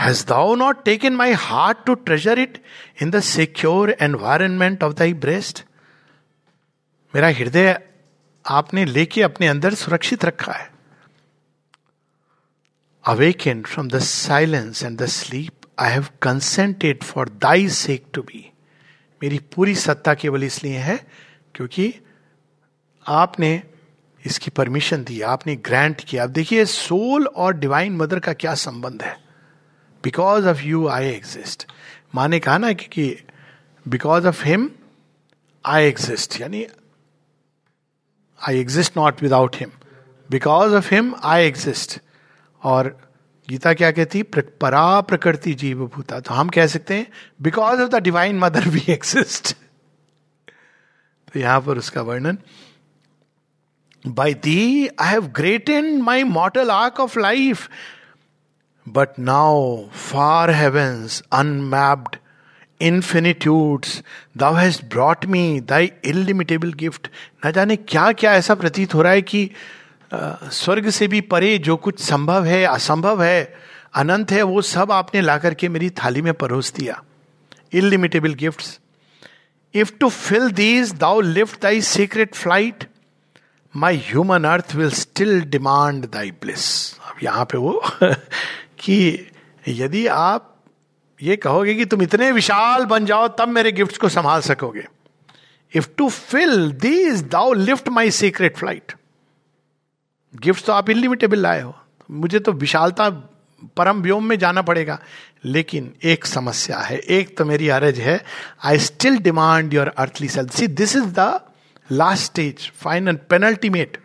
Has 0.00 0.24
thou 0.26 0.56
not 0.56 0.84
taken 0.88 1.16
my 1.18 1.34
heart 1.34 1.84
to 1.86 1.96
treasure 2.06 2.38
it 2.38 2.58
in 3.02 3.10
the 3.10 3.22
secure 3.30 3.96
environment 4.02 4.78
of 4.78 4.94
thy 4.94 5.12
breast? 5.24 5.62
मेरा 7.14 7.28
हृदय 7.28 7.80
आपने 8.46 8.84
लेके 8.84 9.22
अपने 9.22 9.48
अंदर 9.48 9.74
सुरक्षित 9.74 10.24
रखा 10.24 10.52
है। 10.52 10.77
Awakened 13.08 13.66
from 13.66 13.88
the 13.88 13.98
silence 13.98 14.82
and 14.84 14.98
the 14.98 15.06
sleep 15.06 15.66
I 15.78 15.90
have 15.90 16.06
consented 16.22 17.02
for 17.02 17.28
thy 17.28 17.68
sake 17.68 18.06
to 18.14 18.22
be 18.22 18.44
मेरी 19.22 19.38
पूरी 19.54 19.74
सत्ता 19.74 20.14
केवल 20.14 20.44
इसलिए 20.44 20.78
है 20.78 20.96
क्योंकि 21.54 21.92
आपने 23.06 23.62
इसकी 24.26 24.50
परमिशन 24.50 25.04
दी, 25.04 25.20
आपने 25.20 25.54
ग्रांट 25.56 26.00
किया। 26.00 26.24
अब 26.24 26.30
देखिए 26.30 26.64
सोल 26.64 27.26
और 27.26 27.54
डिवाइन 27.54 27.96
मदर 27.96 28.18
का 28.18 28.32
क्या 28.32 28.54
संबंध 28.54 29.02
है? 29.02 29.16
Because 30.04 30.48
of 30.48 30.62
you 30.62 30.88
I 30.88 31.06
exist 31.06 31.66
माँ 32.14 32.28
ने 32.28 32.38
कहा 32.40 32.58
ना 32.58 32.72
कि 32.72 33.24
because 33.88 34.26
of 34.26 34.44
him 34.44 34.70
I 35.64 35.84
exist 35.84 36.40
यानी 36.40 36.66
I 38.48 38.60
exist 38.60 38.96
not 38.96 39.22
without 39.22 39.56
him 39.56 39.70
because 40.30 40.74
of 40.74 40.94
him 40.94 41.14
I 41.24 41.44
exist 41.44 42.00
और 42.62 42.96
गीता 43.48 43.72
क्या 43.74 43.90
कहती 43.90 44.22
परा 44.22 45.00
प्रकृति 45.00 45.54
जीव 45.54 45.86
भूता 45.86 46.20
तो 46.20 46.34
हम 46.34 46.48
कह 46.48 46.66
सकते 46.66 46.94
हैं 46.94 47.06
because 47.42 47.80
of 47.80 47.90
the 47.90 48.02
divine 48.02 48.38
mother 48.38 48.68
we 48.68 48.84
exist 48.88 49.54
तो 51.28 51.40
यहाँ 51.40 51.60
पर 51.60 51.78
उसका 51.78 52.02
वर्णन 52.02 52.38
by 54.06 54.34
the 54.34 54.88
I 55.00 55.10
have 55.10 55.26
great 55.26 55.68
in 55.68 56.02
my 56.02 56.24
mortal 56.24 56.70
arc 56.70 57.00
of 57.00 57.18
life 57.18 57.68
but 58.88 59.18
now 59.18 59.76
far 59.86 60.52
heavens, 60.52 61.22
unmapped, 61.34 62.16
infinitudes 62.80 64.02
thou 64.38 64.54
has 64.56 64.80
brought 64.84 65.26
me 65.26 65.60
thy 65.60 65.82
illimitable 66.06 66.76
gift. 66.82 67.08
न 67.46 67.52
जाने 67.52 67.76
क्या 67.76 68.12
क्या 68.12 68.34
ऐसा 68.34 68.54
प्रतीत 68.54 68.94
हो 68.94 69.02
रहा 69.02 69.12
है 69.12 69.22
कि 69.22 69.50
स्वर्ग 70.14 70.90
से 70.90 71.08
भी 71.08 71.20
परे 71.20 71.58
जो 71.58 71.76
कुछ 71.76 72.00
संभव 72.00 72.44
है, 72.44 72.64
असंभव 72.64 73.22
है, 73.22 73.54
अनंत 73.94 74.32
है, 74.32 74.42
वो 74.42 74.62
सब 74.62 74.92
आपने 74.92 75.20
ला 75.20 75.38
करके 75.38 75.68
मेरी 75.68 75.90
थाली 75.90 76.22
में 76.22 76.34
परोस 76.34 76.72
दिया। 76.72 77.02
Illimitable 77.72 78.34
gifts 78.34 78.80
if 79.74 79.92
to 80.00 80.08
fill 80.08 80.50
these 80.50 80.92
thou 80.92 81.20
lift 81.20 81.62
thy 81.62 81.80
secret 81.80 82.34
flight 82.34 82.84
my 83.76 83.96
human 83.96 84.44
earth 84.44 84.74
will 84.74 84.90
still 84.90 85.40
demand 85.40 86.04
thy 86.04 86.30
bliss 86.30 86.94
अब 86.98 87.16
यहाँ 87.22 87.44
पे 87.44 87.58
वो 87.58 87.82
कि 88.78 89.26
यदि 89.68 90.06
आप 90.06 90.54
ये 91.22 91.36
कहोगे 91.36 91.74
कि 91.74 91.84
तुम 91.84 92.02
इतने 92.02 92.30
विशाल 92.32 92.84
बन 92.84 93.06
जाओ, 93.06 93.28
तब 93.28 93.48
मेरे 93.48 93.72
गिफ्ट 93.72 93.96
को 93.96 94.08
संभाल 94.08 94.40
सकोगे। 94.40 94.86
If 95.76 95.88
to 95.96 96.08
fill 96.08 96.72
these 96.72 97.22
thou 97.22 97.52
lift 97.52 97.88
my 97.88 98.10
secret 98.10 98.56
flight 98.56 98.92
gift 100.34 100.64
तो 100.66 100.72
आप 100.72 100.90
इनलिमिटेबल 100.90 101.38
लाए 101.38 101.60
हो। 101.60 101.74
मुझे 102.10 102.38
तो 102.38 102.52
विशालता 102.54 103.08
परम 103.76 104.02
व्योम 104.02 104.24
में 104.24 104.38
जाना 104.38 104.62
पड़ेगा। 104.62 104.98
लेकिन 105.44 105.92
एक 106.04 106.26
समस्या 106.26 106.78
है, 106.78 106.98
एक 106.98 107.36
तो 107.38 107.44
मेरी 107.44 107.68
अरज 107.70 107.98
है 108.00 108.22
I 108.64 108.78
still 108.80 109.18
demand 109.18 109.74
your 109.74 109.88
earthly 109.88 110.28
self 110.28 110.50
see 110.50 110.66
this 110.68 110.96
is 110.96 111.06
the 111.18 111.40
last 111.90 112.24
stage 112.24 112.70
final 112.76 113.16
penultimate 113.30 113.96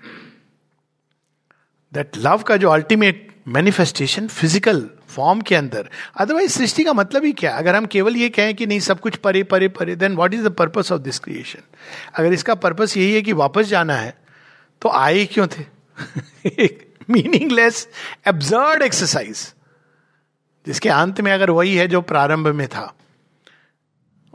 that 1.94 2.18
love 2.18 2.42
का 2.42 2.58
जो 2.58 2.70
अल्टीमेट 2.70 3.28
मैनिफेस्टेशन 3.48 4.28
फ़िज़िकल 4.28 4.90
फॉर्म 5.10 5.42
के 5.42 5.56
अंदर। 5.56 5.90
अदरवाइज़ 6.16 6.52
सृष्टि 6.52 6.84
का 6.84 6.94
मतलब 6.94 7.24
ही 7.26 7.32
क्या 7.34 7.56
अगर 7.58 7.76
हम 7.76 7.86
केवल 7.86 8.16
ये 8.18 8.30
कहें 8.30 8.54
कि 8.56 8.66
नहीं, 8.66 8.80
सब 8.80 9.00
कुछ 9.00 9.16
परे 9.18 9.44
परे 9.44 9.68
परे 9.70 9.96
then 9.96 10.16
what 10.16 10.34
is 10.34 10.44
the 10.44 10.52
purpose 10.54 10.92
of 10.92 11.02
this 11.02 11.20
creation 11.20 11.62
अगर 12.16 12.34
इसका 12.34 12.56
पर्पस 12.56 12.98
यही 12.98 13.14
है 13.14 13.22
कि 13.22 13.34
वापस 13.36 13.66
जाना 13.68 13.96
है 13.96 14.18
तो 14.82 14.90
आए 14.92 15.26
क्यों 15.26 15.48
थे? 15.48 15.66
मीनिंगलेस 17.10 17.88
एब्जर्ड 18.28 18.82
एक्सरसाइज 18.82 19.54
जिसके 20.66 20.90
अंत 20.90 21.22
में 21.22 21.32
अगर 21.32 21.50
वही 21.52 21.76
है 21.76 21.88
जो 21.88 22.02
प्रारंभ 22.04 22.48
में 22.48 22.68
था। 22.68 22.94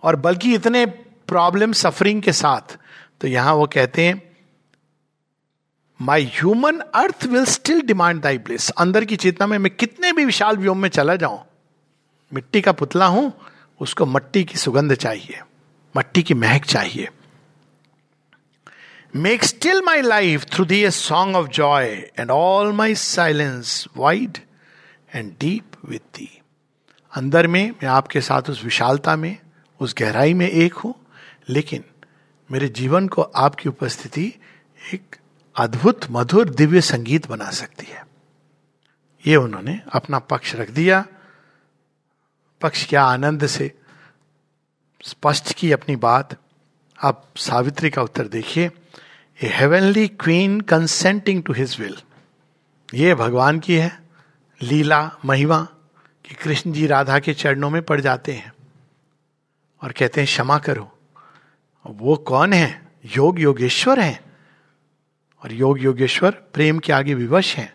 और 0.03 0.17
बल्कि 0.19 0.55
इतने 0.55 0.85
प्रॉब्लम 1.29 1.73
सफरिंग 1.75 2.23
के 2.23 2.33
साथ 2.35 2.77
तो 3.21 3.29
यहाँ 3.29 3.55
वो 3.55 3.67
कहते 3.67 4.07
हैं 4.07 4.23
my 6.01 6.25
human 6.35 6.79
earth 6.95 7.25
will 7.27 7.45
still 7.47 7.81
demand 7.83 8.21
thy 8.23 8.39
bliss 8.39 8.71
अंदर 8.71 9.05
की 9.05 9.17
चेतना 9.17 9.47
में 9.47 9.57
मैं 9.59 9.75
कितने 9.75 10.13
भी 10.13 10.25
विशाल 10.25 10.57
व्योम 10.57 10.79
में 10.79 10.89
चला 10.89 11.17
जाऊँ, 11.17 11.41
मिट्टी 12.33 12.61
का 12.61 12.73
पुतला 12.73 13.07
हूँ, 13.07 13.33
उसको 13.81 14.07
मट्टी 14.07 14.45
की 14.45 14.59
सुगंध 14.59 14.95
चाहिए, 14.95 15.41
मट्टी 15.95 16.23
की 16.23 16.35
महक 16.35 16.65
चाहिए। 16.65 17.09
Make 19.17 19.45
still 19.45 19.83
my 19.83 20.03
life 20.03 20.45
through 20.45 20.65
thee 20.65 20.85
a 20.85 20.91
song 20.91 21.37
of 21.37 21.49
joy 21.49 21.87
and 22.19 22.31
all 22.31 22.73
my 22.73 22.95
silence 22.95 23.89
wide 23.97 24.39
and 25.15 25.35
deep 25.41 25.73
with 25.85 25.99
thee 25.99 26.41
अंदर 27.13 27.47
में, 27.47 27.71
मैं 27.71 27.87
आपके 27.87 28.21
साथ 28.21 28.43
उस 28.51 28.65
विशालता 28.65 29.17
में, 29.17 29.39
उस 29.81 29.95
गहराई 29.99 30.35
में 30.35 30.49
एक 30.49 30.75
हूँ, 30.75 30.95
लेकिन 31.49 31.85
मेरे 32.51 32.69
जीवन 32.69 33.09
को 33.09 33.23
आपकी 33.23 33.69
उपस्थिति 33.69 34.35
एक 34.95 35.17
अद्भुत, 35.57 36.01
मधुर, 36.11 36.49
दिव्य 36.49 36.81
संगीत 36.81 37.29
बना 37.29 37.51
सकती 37.51 37.87
है। 37.87 38.07
ये 39.27 39.37
उन्होंने 39.37 39.81
अपना 39.93 40.19
पक्ष 40.19 40.55
रख 40.55 40.71
दिया। 40.71 41.07
पक्ष 42.61 42.87
क्या 42.89 43.05
आनंद 43.05 43.47
से 43.47 43.73
स्पष्ट 45.03 45.53
की 45.53 45.73
अपनी 45.73 45.97
बात। 45.97 46.37
आप 47.03 47.27
सावित्री 47.37 47.91
का 47.91 48.03
उत्तर 48.03 48.29
देखिए। 48.29 48.71
A 49.43 49.47
heavenly 49.47 50.09
queen 50.09 50.61
consenting 50.61 51.43
to 51.43 51.53
his 51.53 51.81
will 51.81 51.97
ये 52.95 53.15
भगवान 53.15 53.59
की 53.59 53.75
है, 53.75 54.03
लीला, 54.63 55.11
महिमा, 55.25 55.69
कि 56.25 56.35
कृष्ण 56.35 56.73
जी 56.73 56.87
राधा 56.87 57.19
के 57.19 57.35
चरणों 57.35 57.71
में 57.71 57.83
पड़ 57.83 58.01
जाते 58.01 58.33
हैं। 58.33 58.53
और 59.83 59.93
कहते 59.93 60.21
हैं, 60.21 60.27
क्षमा 60.27 60.59
करो। 60.59 60.99
वो 61.87 62.17
कौन 62.17 62.53
है? 62.53 62.89
योग 63.17 63.41
योगेश्वर 63.41 64.01
हैं। 64.01 64.21
और 65.45 65.53
योग 65.53 65.81
योगेश्वर 65.81 66.31
प्रेम 66.31 66.79
के 66.79 66.93
आगे 66.93 67.15
विवश 67.15 67.57
हैं। 67.57 67.73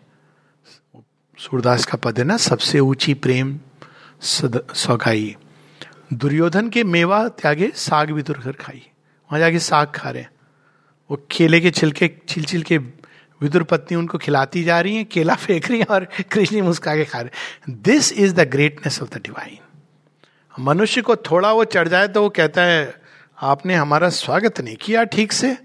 सूरदास 1.38 1.84
का 1.84 1.98
पद 1.98 2.18
है 2.18 2.24
ना, 2.24 2.36
सबसे 2.36 2.80
ऊँची 2.80 3.14
प्रेम 3.14 3.60
सौगाई। 4.22 5.36
दुर्योधन 6.12 6.68
के 6.68 6.84
मेवा 6.84 7.28
त्यागे 7.28 7.72
साग 7.74 8.10
भी 8.10 8.22
दुर्घर 8.22 8.52
खाई। 8.52 8.86
वहाँ 9.24 9.38
जाके 9.38 9.58
साग 9.58 9.92
खा 9.94 10.10
रहे 10.10 10.22
हैं। 10.22 10.30
वो 11.10 11.16
केले 11.30 11.60
के 11.60 11.70
छिलके 11.70 12.10
छिल 12.28 12.44
छिल 12.44 12.62
के 12.62 12.78
विदुर 13.40 13.62
पत्नी 13.62 13.96
उनको 13.96 14.18
खिलाती 14.18 14.62
जा 14.64 14.80
रही 14.80 14.96
है, 14.96 15.04
केला 15.04 15.34
फेंक 15.34 15.68
रही 15.70 15.78
है 15.80 15.86
और 15.90 16.04
कृष्ण 16.32 16.62
मुस्का 16.62 16.94
के 16.96 17.04
खा 17.04 17.20
रहे 17.20 17.72
this 17.82 18.12
is 18.12 18.34
the 18.34 18.48
greatness 18.50 19.00
of 19.02 19.08
the 19.08 19.20
divine 19.24 19.58
मनुष्य 20.54 21.02
को 21.02 21.16
थोड़ा 21.16 21.52
वो 21.52 21.64
चढ़ 21.66 21.88
जाए 21.88 22.08
तो 22.08 22.22
वो 22.22 22.28
कहता 22.30 22.62
है, 22.62 22.94
आपने 23.38 23.74
हमारा 23.74 24.08
स्वागत 24.10 24.60
नहीं 24.60 24.76
किया 24.76 25.04
ठीक 25.04 25.32
से। 25.32 25.56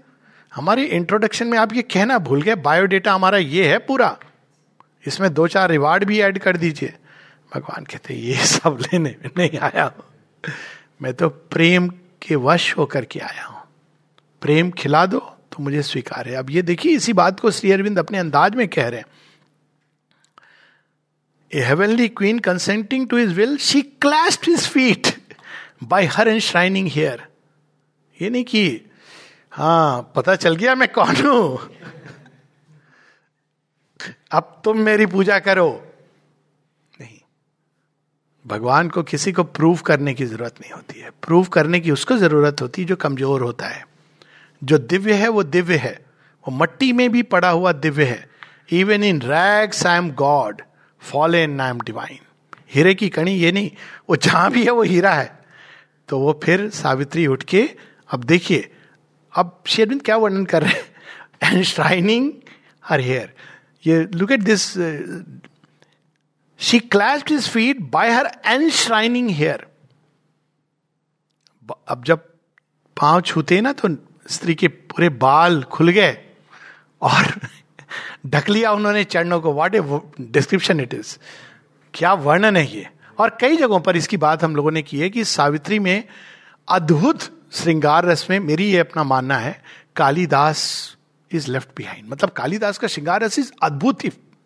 हमारी 0.52 0.84
इंट्रोडक्शन 0.84 1.46
में 1.46 1.58
आप 1.58 1.72
ये 1.74 1.82
कहना 1.84 2.18
भूल 2.18 2.42
गए 2.42 2.54
बायोडेटा 2.56 3.12
हमारा 3.12 3.38
ये 3.38 3.68
है 3.68 3.78
पूरा। 3.78 4.16
इसमें 5.04 5.32
दो 5.34 5.46
चार 5.48 5.70
रिवार्ड 5.70 6.04
भी 6.04 6.20
ऐड 6.20 6.38
कर 6.38 6.56
दीजिए। 6.56 6.94
भगवान 7.52 7.84
कहते 7.84 8.14
ये 8.14 8.34
सब 8.46 8.78
लेने 8.82 9.14
में 9.22 9.30
नहीं 9.38 9.58
आया। 9.60 9.90
मैं 11.02 11.12
तो 11.14 11.28
प्रेम 11.28 11.88
के 12.22 12.36
वश 12.36 12.74
होकर 12.78 13.04
के 13.04 13.20
आया 13.20 13.44
हूँ। 13.44 13.59
प्रेम 14.42 14.70
खिला 14.70 15.04
दो 15.06 15.18
तो 15.52 15.62
मुझे 15.62 15.82
स्वीकार 15.82 16.28
है। 16.28 16.34
अब 16.34 16.50
ये 16.50 16.62
देखिए, 16.62 16.92
इसी 16.92 17.12
बात 17.12 17.40
को 17.40 17.50
श्री 17.50 17.72
अरविंद 17.72 17.98
अपने 17.98 18.18
अंदाज 18.18 18.54
में 18.54 18.66
कह 18.68 18.88
रहे 18.88 19.00
हैं। 19.00 19.06
A 21.50 21.62
heavenly 21.64 22.08
queen 22.10 22.38
consenting 22.38 23.08
to 23.08 23.16
his 23.16 23.32
will 23.32 23.56
she 23.58 23.82
clasped 23.82 24.48
his 24.48 24.66
feet 24.68 25.08
by 25.82 26.04
her 26.06 26.28
and 26.28 26.40
shrining 26.40 26.88
hair 26.88 27.26
ये 28.18 28.30
नहीं 28.30 28.44
कि 28.44 28.80
हाँ 29.52 30.12
पता 30.16 30.34
चल 30.36 30.56
गया 30.56 30.74
मैं 30.74 30.88
कौन 30.88 31.16
हूँ? 31.16 31.58
अब 34.32 34.60
तुम 34.64 34.78
मेरी 34.78 35.06
पूजा 35.06 35.38
करो। 35.38 35.68
नहीं। 37.00 37.18
भगवान 38.44 38.88
को 38.88 39.02
किसी 39.02 39.32
को 39.32 39.42
प्रूव 39.44 39.80
करने 39.86 40.14
की 40.14 40.26
ज़रूरत 40.26 40.60
नहीं 40.60 40.72
होती 40.72 41.00
है। 41.00 41.10
प्रूव 41.22 41.44
करने 41.48 41.80
की 41.80 41.90
उसको 41.90 42.16
ज़रूरत 42.16 42.60
होती 42.62 42.82
है 42.82 42.88
जो 42.88 42.96
कमज़ोर 42.96 43.42
होता 43.42 43.68
है। 43.68 43.84
जो 44.62 44.78
दिव्य 44.78 45.14
है, 45.14 45.28
वो 45.28 45.42
दिव्य 45.42 45.76
है। 45.76 45.92
वो 46.44 46.56
मट्टी 46.56 46.92
में 46.92 47.10
भी 47.12 47.22
पड़ा 47.22 47.50
हुआ 47.50 47.72
दिव्य 47.72 48.04
है। 48.04 48.28
Even 48.72 49.04
in 49.04 49.20
rags 49.22 49.86
I 49.86 49.98
am 49.98 50.10
god 50.14 50.62
fall 51.02 51.34
in 51.34 51.60
I 51.60 51.70
am 51.70 51.80
divine 51.80 52.18
हीरे 52.74 52.94
की 52.94 53.08
कणी 53.08 53.32
ये 53.32 53.52
नहीं, 53.52 53.70
वो 54.10 54.16
जहाँ 54.16 54.50
भी 54.50 54.64
है, 54.64 54.70
वो 54.70 54.82
हीरा 54.82 55.12
है। 55.14 55.38
तो 56.08 56.18
वो 56.18 56.40
फिर 56.44 56.68
सावित्री 56.70 57.26
उठ 57.26 57.42
के, 57.42 57.68
अब 58.10 58.24
देखिए, 58.24 58.70
अब 59.34 59.62
शेरविंद 59.66 60.02
क्या 60.02 60.16
वर्णन 60.16 60.44
कर 60.44 60.62
रहे 60.62 60.72
हैं? 60.72 60.88
एंड 61.42 61.62
श्राइनिंग 61.64 62.32
हर 62.84 63.00
हेयर 63.00 63.32
ये 63.84 64.00
look 64.14 64.32
at 64.32 64.40
this 64.40 64.62
she 66.60 66.78
clasped 66.80 67.30
his 67.30 67.48
feet 67.48 67.80
by 67.90 68.10
her 68.10 68.30
and 68.46 68.70
shrining 68.70 69.30
hair 69.30 69.66
अब 71.88 72.04
जब 72.04 72.28
पाँव 72.96 73.20
छूते 73.20 73.60
ना 73.60 73.72
तो 73.72 73.88
स्त्री 74.30 74.54
के 74.54 74.68
पूरे 74.68 75.08
बाल 75.08 75.62
खुल 75.62 75.88
गए 75.88 76.16
और 77.02 77.40
ढक 78.26 78.48
लिया 78.48 78.72
उन्होंने 78.72 79.04
चरणों 79.04 79.40
को। 79.40 79.52
What 79.54 79.74
a 79.74 79.80
description 80.20 80.80
it 80.80 80.94
is 80.94 81.16
क्या 81.94 82.12
वर्णन 82.12 82.56
है 82.56 82.76
ये? 82.76 82.88
और 83.18 83.36
कई 83.40 83.56
जगहों 83.56 83.80
पर 83.80 83.96
इसकी 83.96 84.16
बात 84.16 84.44
हम 84.44 84.56
लोगों 84.56 84.70
ने 84.70 84.82
की 84.82 84.98
है 84.98 85.10
कि 85.10 85.24
सावित्री 85.24 85.78
में 85.78 86.04
अद्भुत 86.68 87.20
श्रृंगार 87.52 88.04
रस 88.04 88.26
में 88.30 88.40
मेरी 88.40 88.64
ये 88.64 88.78
अपना 88.78 89.04
मानना 89.04 89.38
है, 89.38 89.62
कालीदास 89.96 90.96
इज़ 91.32 91.50
लेफ़्ट 91.50 91.68
बिहाइंड 91.76 92.08
मतलब 92.08 92.30
कालीदास 92.30 92.78
का 92.78 92.88
श्रृंगार 92.88 93.22
रस 93.22 93.38
इज़ 93.38 93.52
अद्भुत। 93.62 93.98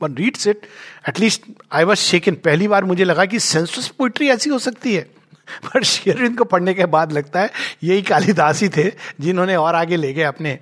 One 0.03 0.15
reads 0.15 0.47
it 0.47 0.61
at least 1.09 1.43
I 1.73 1.85
was 1.85 1.99
shaken 1.99 2.35
पहली 2.35 2.69
बार 2.69 2.85
मुझे 2.85 3.05
लगा 3.05 3.25
कि 3.25 3.39
सेंसस 3.41 3.89
पोइट्री 3.89 4.29
ऐसी 4.29 4.51
हो 4.51 4.59
सकती 4.59 4.95
है। 4.95 5.11
पर 5.65 5.83
शेरविंद 5.83 6.39
को 6.39 6.45
पढ़ने 6.45 6.75
के 6.75 6.87
बाद 6.87 7.13
लगता 7.13 7.41
है 7.41 7.51
यही 7.83 8.03
कालिदास 8.03 8.63
ही 8.63 8.69
थे 8.69 8.91
जिन्होंने 9.21 9.57
और 9.57 9.75
आगे 9.75 9.97
ले 9.97 10.13
गए 10.13 10.23
अपने 10.23 10.59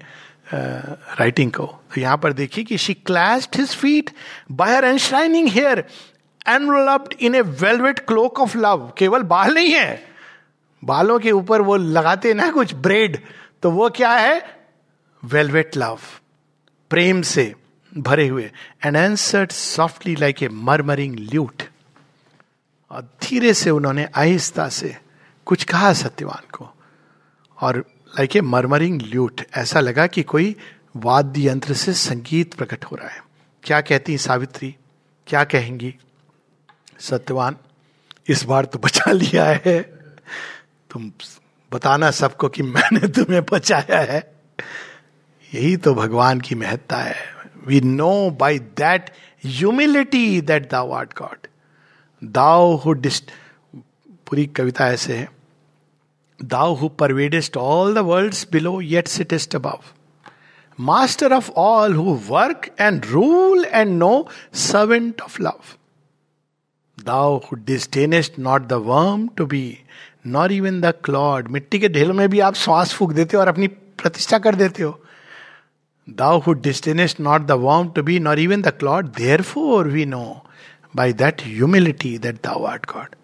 राइटिंग 0.54 1.52
को। 1.52 1.66
तो 1.94 2.00
यहाँ 2.00 2.16
पर 2.18 2.32
देखिए 2.32 2.64
कि 2.64 2.78
she 2.78 2.94
clasped 2.94 3.56
his 3.56 3.74
feet 3.76 4.10
by her 4.52 4.84
and 4.84 4.98
shining 4.98 5.48
hair 5.48 5.84
enveloped 6.48 7.14
in 7.20 7.34
a 7.34 7.40
velvet 7.40 7.98
cloak 7.98 8.40
of 8.40 8.56
love 8.58 8.92
केवल 8.98 9.22
बाल 9.22 9.54
नहीं 9.54 9.72
है। 9.72 10.02
बालों 10.82 11.18
के 11.20 11.32
ऊपर 11.32 11.60
वो 11.60 11.76
लगाते 11.76 12.34
ना 12.34 12.50
कुछ 12.50 12.74
ब्रेड 12.74 13.18
तो 13.62 13.70
वो 13.70 13.88
क्या 13.90 14.12
है? 14.12 14.42
वेलवेट 15.22 15.76
लव 15.76 15.98
प्रेम 16.90 17.22
से 17.22 17.54
भरे 17.92 18.26
हुए। 18.28 18.50
And 18.84 18.96
answered 18.96 19.52
softly 19.52 20.16
like 20.16 20.42
a 20.42 20.48
murmuring 20.48 21.16
lute 21.18 21.62
और 22.92 23.02
धीरे 23.02 23.54
से 23.54 23.70
उन्होंने 23.70 24.08
आहिस्ता 24.16 24.68
से 24.68 24.96
कुछ 25.46 25.64
कहा 25.64 25.92
सत्यवान 25.92 26.46
को। 26.52 26.70
और 27.60 27.78
लाइक 28.08 28.36
ए 28.36 28.40
मरमरिंग 28.40 29.02
ल्यूट 29.02 29.40
ऐसा 29.56 29.80
लगा 29.80 30.06
कि 30.06 30.22
कोई 30.22 30.56
वाद्य 30.96 31.48
यंत्र 31.48 31.74
से 31.74 31.92
संगीत 31.92 32.54
प्रकट 32.54 32.84
हो 32.84 32.96
रहा 32.96 33.08
है। 33.08 33.22
क्या 33.62 33.80
कहती 33.80 34.18
सावित्री? 34.18 34.76
क्या 35.26 35.44
कहेंगी? 35.44 35.94
सत्यवान, 36.98 37.56
इस 38.28 38.44
बार 38.44 38.64
तो 38.64 38.78
बचा 38.78 39.12
लिया 39.12 39.44
है। 39.44 39.80
तुम 40.90 41.12
बताना 41.72 42.10
सबको 42.10 42.48
कि 42.48 42.62
मैंने 42.62 43.08
तुम्हें 43.08 43.42
बचाया 43.52 44.00
है। 44.00 44.34
यही 45.54 45.76
तो 45.76 45.94
भगवान 45.94 46.40
की 46.40 46.54
महत्ता 46.54 46.96
है। 46.96 47.16
We 47.66 47.80
know 47.80 48.30
by 48.30 48.58
that 48.58 49.10
humility 49.46 50.40
that 50.40 50.70
thou 50.70 50.88
god 50.88 51.46
thou 52.22 52.74
who 52.76 52.94
पूरी 54.26 54.46
कविता 54.46 54.88
ऐसे 54.88 55.16
है 55.16 55.28
thou 56.40 56.74
who 56.74 56.88
pervadest 56.88 57.56
all 57.56 57.94
the 57.94 57.98
world 57.98 58.34
below 58.52 58.80
yet 58.80 59.08
sittest 59.08 59.56
above. 59.56 59.80
Master 60.78 61.32
of 61.32 61.50
all 61.50 61.94
who 61.94 62.14
work 62.28 62.68
and 62.80 63.04
rule 63.04 63.64
and 63.64 63.90
know 63.90 64.28
servant 64.54 65.20
of 65.20 65.42
love. 65.42 65.60
Thou 67.04 67.36
who 67.36 67.56
disdainest 67.56 68.38
not 68.38 68.62
the 68.62 68.72
worm 68.72 69.28
to 69.28 69.46
be, 69.46 69.78
not 70.26 70.52
even 70.52 70.80
the 70.80 70.94
clod. 71.04 71.48
मिट्टी 71.48 71.78
के 71.78 71.88
ढेलों 71.88 72.14
में 72.14 72.28
भी 72.28 72.40
आप 72.40 72.54
श्वास 72.54 72.94
फूक 72.94 73.12
देते 73.12 73.36
हो 73.36 73.40
और 73.40 73.48
अपनी 73.48 73.66
प्रतिष्ठा 73.66 74.38
कर 74.38 74.54
देते 74.54 74.82
हो। 74.82 74.98
Thou 76.10 76.38
who 76.38 76.52
disdainest 76.52 77.20
not 77.20 77.42
the 77.42 77.50
worm 77.50 77.88
to 77.88 78.02
be, 78.02 78.18
not 78.18 78.38
even 78.38 78.62
the 78.62 78.68
clod 78.68 79.06
therefore 79.42 79.88
we 79.88 80.06
know. 80.06 80.44
By 80.96 81.12
that 81.12 81.42
humility 81.42 82.18
that 82.18 82.34
thou 82.34 82.64
art 82.64 82.86
god 82.86 83.14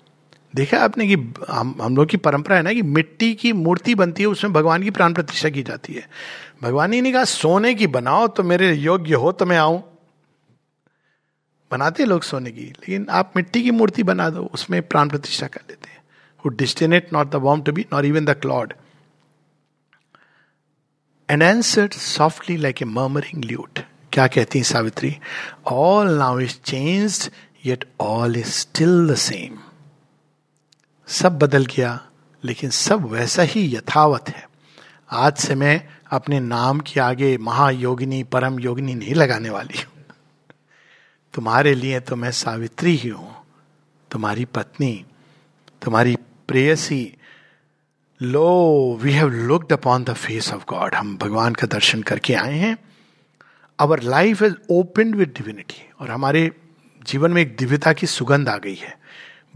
देखा 0.56 0.78
आपने 0.78 1.06
कि 1.06 1.14
हम 1.50 1.78
हम 1.82 1.96
लोग 1.96 2.06
की 2.06 2.16
परंपरा 2.16 2.56
है 2.56 2.62
ना 2.62 2.72
कि 2.72 2.82
मिट्टी 2.82 3.34
की 3.34 3.52
मूर्ति 3.52 3.94
बनती 3.94 4.22
है 4.22 4.28
उसमें 4.28 4.52
भगवान 4.52 4.82
की 4.82 4.90
प्राण 4.90 5.14
प्रतिष्ठा 5.14 5.48
की 5.48 5.62
जाती 5.62 5.92
है। 5.92 6.08
भगवान 6.62 6.92
ही 6.92 7.00
ने 7.00 7.12
कहा 7.12 7.24
सोने 7.24 7.74
की 7.74 7.86
बनाओ 7.86 8.28
तो 8.28 8.42
मेरे 8.42 8.72
योग्य 8.72 9.14
हो 9.14 9.32
तो 9.32 9.46
मैं 9.46 9.56
आऊँ। 9.56 9.82
बनाते 11.70 12.04
लोग 12.04 12.22
सोने 12.22 12.50
की 12.50 12.60
लेकिन 12.60 13.06
आप 13.10 13.32
मिट्टी 13.36 13.62
की 13.62 13.70
मूर्ति 13.70 14.02
बना 14.02 14.30
दो 14.30 14.50
उसमें 14.52 14.82
प्राण 14.82 15.08
प्रतिष्ठा 15.08 15.46
कर 15.46 15.60
लेते 15.70 15.90
हैं। 15.90 15.98
Who 16.44 16.56
destinate 16.62 17.12
not 17.12 17.30
the 17.30 17.40
worm 17.44 17.62
to 17.68 17.74
be, 17.78 17.84
nor 17.92 18.02
even 18.12 18.26
the 18.26 18.36
clod. 18.46 18.72
And 21.28 21.42
answered 21.42 21.92
softly 21.92 22.58
like 22.64 22.82
a 22.82 22.88
murmuring 22.96 23.46
lute. 23.52 23.82
क्या 24.12 24.26
कहती 24.26 24.58
है 24.58 24.64
Savitri? 24.64 25.18
All 25.66 26.08
now 26.08 26.40
is 26.40 26.56
changed 26.64 27.30
yet 27.68 27.84
all 28.00 28.36
is 28.36 28.50
still 28.50 29.08
the 29.08 29.14
same 29.14 29.58
सब 31.08 31.38
बदल 31.38 31.64
गया, 31.66 31.98
लेकिन 32.44 32.70
सब 32.70 33.04
वैसा 33.04 33.42
ही 33.42 33.64
यथावत 33.74 34.28
है। 34.28 34.46
आज 35.10 35.36
से 35.36 35.54
मैं 35.54 35.88
अपने 36.10 36.40
नाम 36.40 36.80
के 36.80 37.00
आगे 37.00 37.36
महायोगिनी 37.38 38.22
परम 38.24 38.58
योगिनी 38.60 38.94
नहीं 38.94 39.14
लगाने 39.14 39.50
वाली 39.50 39.78
हूँ। 39.78 40.04
तुम्हारे 41.34 41.74
लिए 41.74 42.00
तो 42.00 42.16
मैं 42.16 42.30
सावित्री 42.32 42.94
ही 42.96 43.08
हूँ। 43.08 43.34
तुम्हारी 44.10 44.44
पत्नी, 44.44 45.04
तुम्हारी 45.82 46.16
प्रेयसी 46.48 47.14
lo 48.20 48.98
we 49.02 49.12
have 49.12 49.28
looked 49.28 49.72
upon 49.72 50.04
the 50.04 50.12
face 50.12 50.52
of 50.52 50.64
god 50.68 50.94
हम 50.94 51.16
भगवान 51.16 51.54
का 51.54 51.66
दर्शन 51.66 52.02
करके 52.02 52.34
आए 52.34 52.54
हैं। 52.54 52.76
Our 53.78 54.02
life 54.02 54.42
is 54.42 54.54
open 54.70 55.14
with 55.14 55.34
divinity 55.36 55.82
और 56.00 56.10
हमारे 56.10 56.50
जीवन 57.08 57.30
में 57.30 57.42
एक 57.42 57.56
दिव्यता 57.56 57.92
की 57.92 58.06
सुगंध 58.06 58.48
आ 58.48 58.56
गई 58.56 58.74
है। 58.74 58.98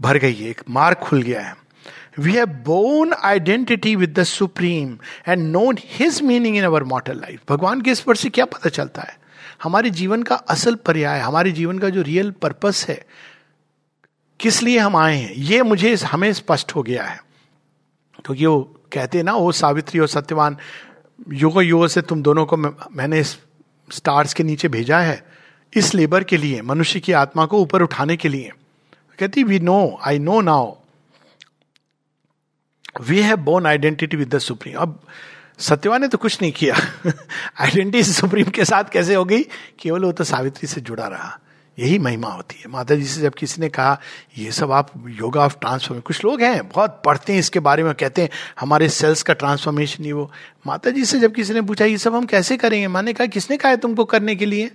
भर 0.01 0.17
गई 0.17 0.33
है, 0.33 0.49
एक 0.49 0.61
मार्ग 0.69 0.97
खुल 0.97 1.21
गया 1.21 1.41
है। 1.41 1.55
We 2.19 2.33
have 2.33 2.45
borne 2.45 3.13
identity 3.13 3.95
with 3.95 4.19
the 4.19 4.23
supreme 4.23 4.97
and 5.27 5.47
known 5.47 5.77
his 5.81 6.21
meaning 6.21 6.57
in 6.57 6.63
our 6.63 6.83
mortal 6.83 7.17
life 7.17 7.41
भगवान 7.49 7.81
के 7.81 7.95
स्पर्श 7.95 8.19
से 8.19 8.29
क्या 8.29 8.45
पता 8.45 8.69
चलता 8.69 9.01
है? 9.01 9.19
हमारे 9.63 9.89
जीवन 9.89 10.23
का 10.23 10.35
असल 10.35 10.75
पर्याय, 10.75 11.19
हमारे 11.19 11.51
जीवन 11.51 11.79
का 11.79 11.89
जो 11.89 12.01
रियल 12.01 12.31
पर्पस 12.31 12.85
है, 12.89 13.05
किस 14.39 14.63
लिए 14.63 14.79
हम 14.79 14.95
आए 14.95 15.17
हैं, 15.17 15.33
ये 15.33 15.63
मुझे 15.63 15.95
हमें 15.95 16.33
स्पष्ट 16.33 16.75
हो 16.75 16.83
गया 16.83 17.03
है। 17.03 17.23
क्योंकि 18.25 18.45
वो 18.45 18.81
कहते 18.93 19.17
हैं 19.17 19.25
ना 19.25 19.33
वो 19.33 19.51
सावित्री 19.51 19.99
और 19.99 20.07
सत्यवान 20.07 20.57
युगो 21.33 21.61
युगो 21.61 21.87
से 21.87 22.01
तुम 22.01 22.23
दोनों 22.23 22.45
को 22.45 22.57
मैंने 22.57 23.23
स्टार्स 23.23 24.33
के 24.33 24.43
नीचे 24.43 24.67
भेजा 24.67 24.99
है 24.99 25.32
इस 25.75 25.95
लेबर 25.95 26.23
के 26.23 26.37
लिए, 26.37 26.61
मनुष्य 26.61 26.99
की 26.99 27.11
आत्मा 27.11 27.45
को 27.45 27.61
ऊपर 27.61 27.81
उठाने 27.81 28.17
के 28.17 28.29
लिए। 28.29 28.51
कहती 29.19 29.43
we 29.43 29.59
know 29.59 29.99
I 30.03 30.19
know 30.19 30.41
now 30.41 30.75
we 33.01 33.19
have 33.19 33.37
borne 33.37 33.65
identity 33.65 34.17
with 34.17 34.35
the 34.35 34.39
supreme 34.39 34.77
अब 34.77 34.99
सत्यवान 35.59 36.01
ने 36.01 36.07
तो 36.07 36.17
कुछ 36.17 36.41
नहीं 36.41 36.51
किया। 36.51 36.75
आइडेंटिटी 37.59 38.03
सुप्रीम 38.03 38.45
के 38.45 38.65
साथ 38.65 38.83
कैसे 38.83 39.15
हो 39.15 39.25
गई? 39.25 39.43
केवल 39.79 40.03
वो 40.03 40.11
तो 40.11 40.23
सावित्री 40.23 40.67
से 40.67 40.81
जुड़ा 40.81 41.07
रहा। 41.07 41.39
यही 41.79 41.99
महिमा 41.99 42.27
होती 42.27 42.55
है। 42.59 42.67
माता 42.67 42.95
जी 42.95 43.03
से 43.03 43.21
जब 43.21 43.33
किसी 43.33 43.61
ने 43.61 43.69
कहा, 43.69 43.99
ये 44.37 44.51
सब 44.51 44.71
आप 44.71 44.91
योगा 45.07 45.41
ऑफ़ 45.41 45.57
ट्रांसफॉर्मेशन 45.61 46.01
कुछ 46.01 46.25
लोग 46.25 46.41
हैं, 46.41 46.69
बहुत 46.69 47.01
पढ़ते 47.05 47.33
हैं 47.33 47.39
इसके 47.39 47.59
बारे 47.59 47.83
में, 47.83 47.93
कहते 47.93 48.21
हैं, 48.21 48.29
हमारे 48.59 48.89
सेल्स 48.89 49.23
का 49.23 49.33
ट्रांसफॉर्मेशन 49.33 50.03
ही 50.03 50.11
वो। 50.11 50.31
माता 50.67 50.89
जी 50.89 51.05
से 51.05 51.19
जब 51.19 51.33
किसी 51.33 51.53
ने 51.53 51.61
पूछा, 51.61 51.85
ये 51.85 51.97
सब 51.97 52.15
हम 52.15 52.25
कैसे 52.25 52.57
करेंगे? 52.57 52.87
मैंने 52.87 53.13
कहा, 53.13 53.27
किसने 53.27 53.57
कहा 53.57 53.69
है 53.69 53.77
तुमको 53.77 54.05
करने 54.05 54.35
के 54.35 54.45
लिए? 54.45 54.71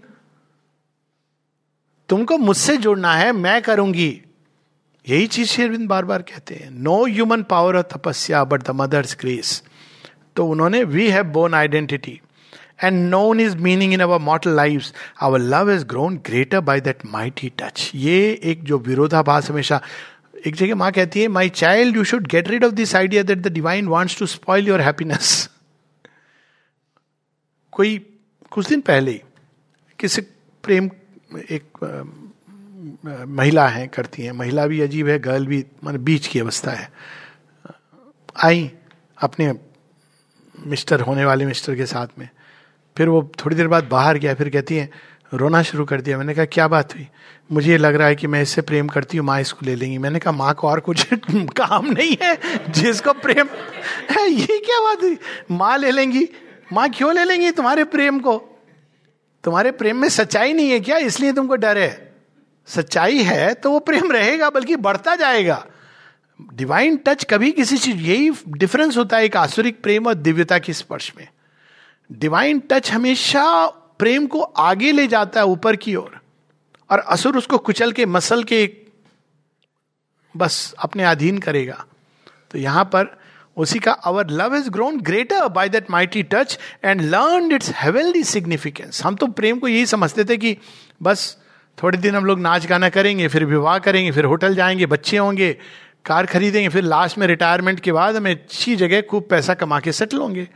तुमको 2.09 2.39
मुझसे 2.39 2.77
जुड़ना 2.77 3.15
है, 3.15 3.33
मैं 3.33 3.61
करूँगी। 3.63 4.11
यही 5.07 5.27
चीज़ 5.27 5.49
शेरविंद 5.49 5.89
बार 5.89 6.05
बार 6.05 6.23
कहते 6.23 6.55
हैं। 6.55 6.71
No 6.73 7.05
human 7.07 7.43
power 7.43 7.77
of 7.77 7.87
tapasya 7.95 8.43
but 8.45 8.63
the 8.63 8.71
mother's 8.75 9.17
grace 9.21 9.63
तो 10.37 10.47
उन्होंने 10.47 10.83
we 10.85 11.09
have 11.11 11.25
borne 11.33 11.55
identity 11.55 12.21
and 12.83 13.09
known 13.11 13.41
his 13.41 13.57
meaning 13.57 13.93
in 13.95 14.01
our 14.01 14.19
mortal 14.21 14.57
life 14.57 14.93
our 15.23 15.41
love 15.41 15.71
is 15.73 15.85
grown 15.87 16.17
greater 16.27 16.61
by 16.61 16.81
that 16.81 17.07
mighty 17.07 17.53
touch 17.59 17.91
ये 17.95 18.19
एक 18.43 18.63
जो 18.65 18.79
विरोधाभास 18.79 19.51
हमेशा, 19.51 19.81
एक 20.47 20.55
जगह 20.55 20.75
माँ 20.75 20.91
कहती 20.93 21.21
है 21.21 21.29
my 21.29 21.49
child 21.49 21.97
you 21.97 22.05
should 22.05 22.27
get 22.27 22.49
rid 22.49 22.65
of 22.65 22.73
this 22.75 22.95
idea 22.97 23.23
that 23.23 23.39
the 23.39 23.53
divine 23.53 23.89
wants 23.89 24.19
to 24.19 24.27
spoil 24.27 24.69
your 24.69 24.81
happiness 24.81 25.49
कोई 27.73 27.99
कुछ 28.51 28.69
दिन 28.69 28.81
पहले 28.81 29.21
किसी 29.99 30.21
प्रेम 30.65 30.89
एक 31.37 31.65
महिला 33.29 33.69
है, 33.69 33.87
करती 33.87 34.23
हैं। 34.23 34.33
महिला 34.33 34.67
भी 34.67 34.81
अजीब 34.81 35.09
है, 35.09 35.19
गर्ल 35.19 35.47
भी, 35.47 35.65
मान 35.85 35.97
बीच 35.97 36.27
की 36.27 36.41
अवस्था 36.41 36.71
है। 36.71 36.93
आई 38.45 38.73
अपने 39.23 39.55
मिस्टर, 40.67 41.01
होने 41.01 41.25
वाले 41.25 41.47
मिस्टर 41.47 41.75
के 41.75 41.87
साथ 41.87 42.07
में। 42.19 42.29
फिर 42.97 43.09
वो 43.09 43.33
थोड़ी 43.45 43.57
देर 43.57 43.69
बाद 43.69 43.85
बाहर 43.85 44.19
गया, 44.19 44.35
फिर 44.35 44.51
कहती 44.51 44.77
है, 44.77 44.91
रोना 45.35 45.63
शुरू 45.63 45.85
कर 45.85 46.01
दिया। 46.01 46.19
मैंने 46.19 46.35
कहा, 46.35 46.45
क्या 46.45 46.69
बात 46.69 46.95
हुई? 46.95 47.09
मुझे 47.53 47.77
लग 47.77 47.95
रहा 47.95 48.09
है 48.09 48.15
कि 48.15 48.27
मैं 48.27 48.43
इससे 48.43 48.61
प्रेम 48.63 48.89
करती 48.89 49.19
हूँ, 49.19 49.27
माँ 49.27 49.41
इसको 49.41 49.67
ले 49.67 49.75
लेंगी। 49.75 49.99
मैंने 49.99 50.19
कहा, 50.19 50.33
माँ 50.33 50.55
को 50.55 50.69
और 50.69 50.81
कुछ 50.81 51.07
काम 51.35 51.87
नहीं 51.87 52.17
है, 52.23 52.39
जिसको 52.71 53.13
प्रेम 53.13 53.47
है, 54.11 54.31
ये 54.31 54.47
क्या 54.47 54.81
बात 54.81 55.03
हुई? 55.03 55.19
माँ 55.51 55.79
ले 55.79 55.91
लेंगी? 55.91 56.29
माँ 56.73 56.91
क्यों 56.91 57.15
ले 57.15 57.25
लेंगी 57.25 57.51
तुम्हारे 57.51 57.85
प्रेम 57.85 58.21
को? 58.21 58.58
तुम्हारे 59.45 59.71
प्रेम 59.71 59.97
में 59.97 60.09
सच्चाई 60.09 60.53
नहीं 60.53 60.71
है 60.71 60.81
क्या? 60.81 60.97
इसलिए 60.99 61.33
तुमको 61.33 61.57
डर 61.57 61.79
है। 61.79 62.15
सच्चाई 62.67 63.23
है 63.23 63.55
तो 63.55 63.71
वो 63.71 63.79
प्रेम 63.79 64.13
रहेगा, 64.13 64.51
बल्कि 64.51 64.77
बढ़ता 64.77 65.17
जाएगा। 65.17 65.67
डिवाइन 66.55 66.97
टच 66.97 67.25
कभी 67.25 67.53
किसी 67.53 67.79
चीज़, 67.79 67.97
यही 67.97 68.31
डिफरेंस 68.49 68.97
होता 68.97 69.17
है 69.17 69.25
एक 69.25 69.37
आसुरिक 69.37 69.83
प्रेम 69.83 70.07
और 70.07 70.15
दिव्यता 70.15 70.59
के 70.59 70.73
स्पर्श 70.73 71.13
में। 71.17 71.29
डिवाइन 72.13 72.63
टच 72.71 72.93
हमेशा 72.93 73.67
प्रेम 73.99 74.27
को 74.27 74.41
आगे 74.41 74.93
ले 74.93 75.07
जाता 75.07 75.41
है, 75.41 75.47
ऊपर 75.47 75.77
की 75.77 75.95
ओर। 75.95 76.21
और 76.91 76.99
असुर 76.99 77.37
उसको 77.37 77.59
कुचल 77.59 77.93
के, 77.93 78.07
मसल 78.07 78.45
के, 78.45 78.77
बस 80.37 80.75
अपने 80.79 81.03
अधीन 81.05 81.39
करेगा। 81.39 81.85
तो 82.51 82.59
यहाँ 82.59 82.85
पर 82.85 83.21
उसी 83.59 83.79
का 83.79 83.93
our 83.93 84.31
love 84.31 84.57
is 84.57 84.71
grown 84.71 85.01
greater 85.01 85.49
by 85.49 85.69
that 85.69 85.91
mighty 85.91 86.23
touch 86.23 86.59
and 86.85 87.01
learn 87.01 87.53
its 87.53 87.73
heavenly 87.75 88.25
significance 88.25 89.03
हम 89.05 89.15
तो 89.15 89.27
प्रेम 89.27 89.59
को 89.59 89.69
यही 89.69 89.87
समझते 89.87 90.25
थे 90.25 90.37
कि 90.37 90.57
बस 91.03 91.37
थोड़े 91.79 91.99
दिन 91.99 92.15
हम 92.15 92.25
लोग 92.25 92.41
नाच 92.41 92.67
गाना 92.67 92.89
करेंगे, 92.89 93.29
फिर 93.29 93.45
विवाह 93.45 93.79
करेंगे, 93.79 94.11
फिर 94.13 94.25
होटल 94.25 94.55
जाएँगे, 94.55 94.87
बच्चे 94.87 95.17
होंगे, 95.17 95.53
कार 96.05 96.27
खरीदेंगे, 96.27 96.69
फिर 96.69 96.83
लास्ट 96.83 97.19
में 97.19 97.27
रिटायरमेंट 97.27 97.81
के 97.81 97.93
बाद 97.93 98.17
हमें 98.17 98.31
अच्छी 98.31 98.77
जगह 98.77 99.01
खूब 99.01 99.27
पैसा 99.31 99.55
कमा 99.55 99.79
के 99.81 99.93
सेटल 99.93 100.19
होंगे। 100.19 100.49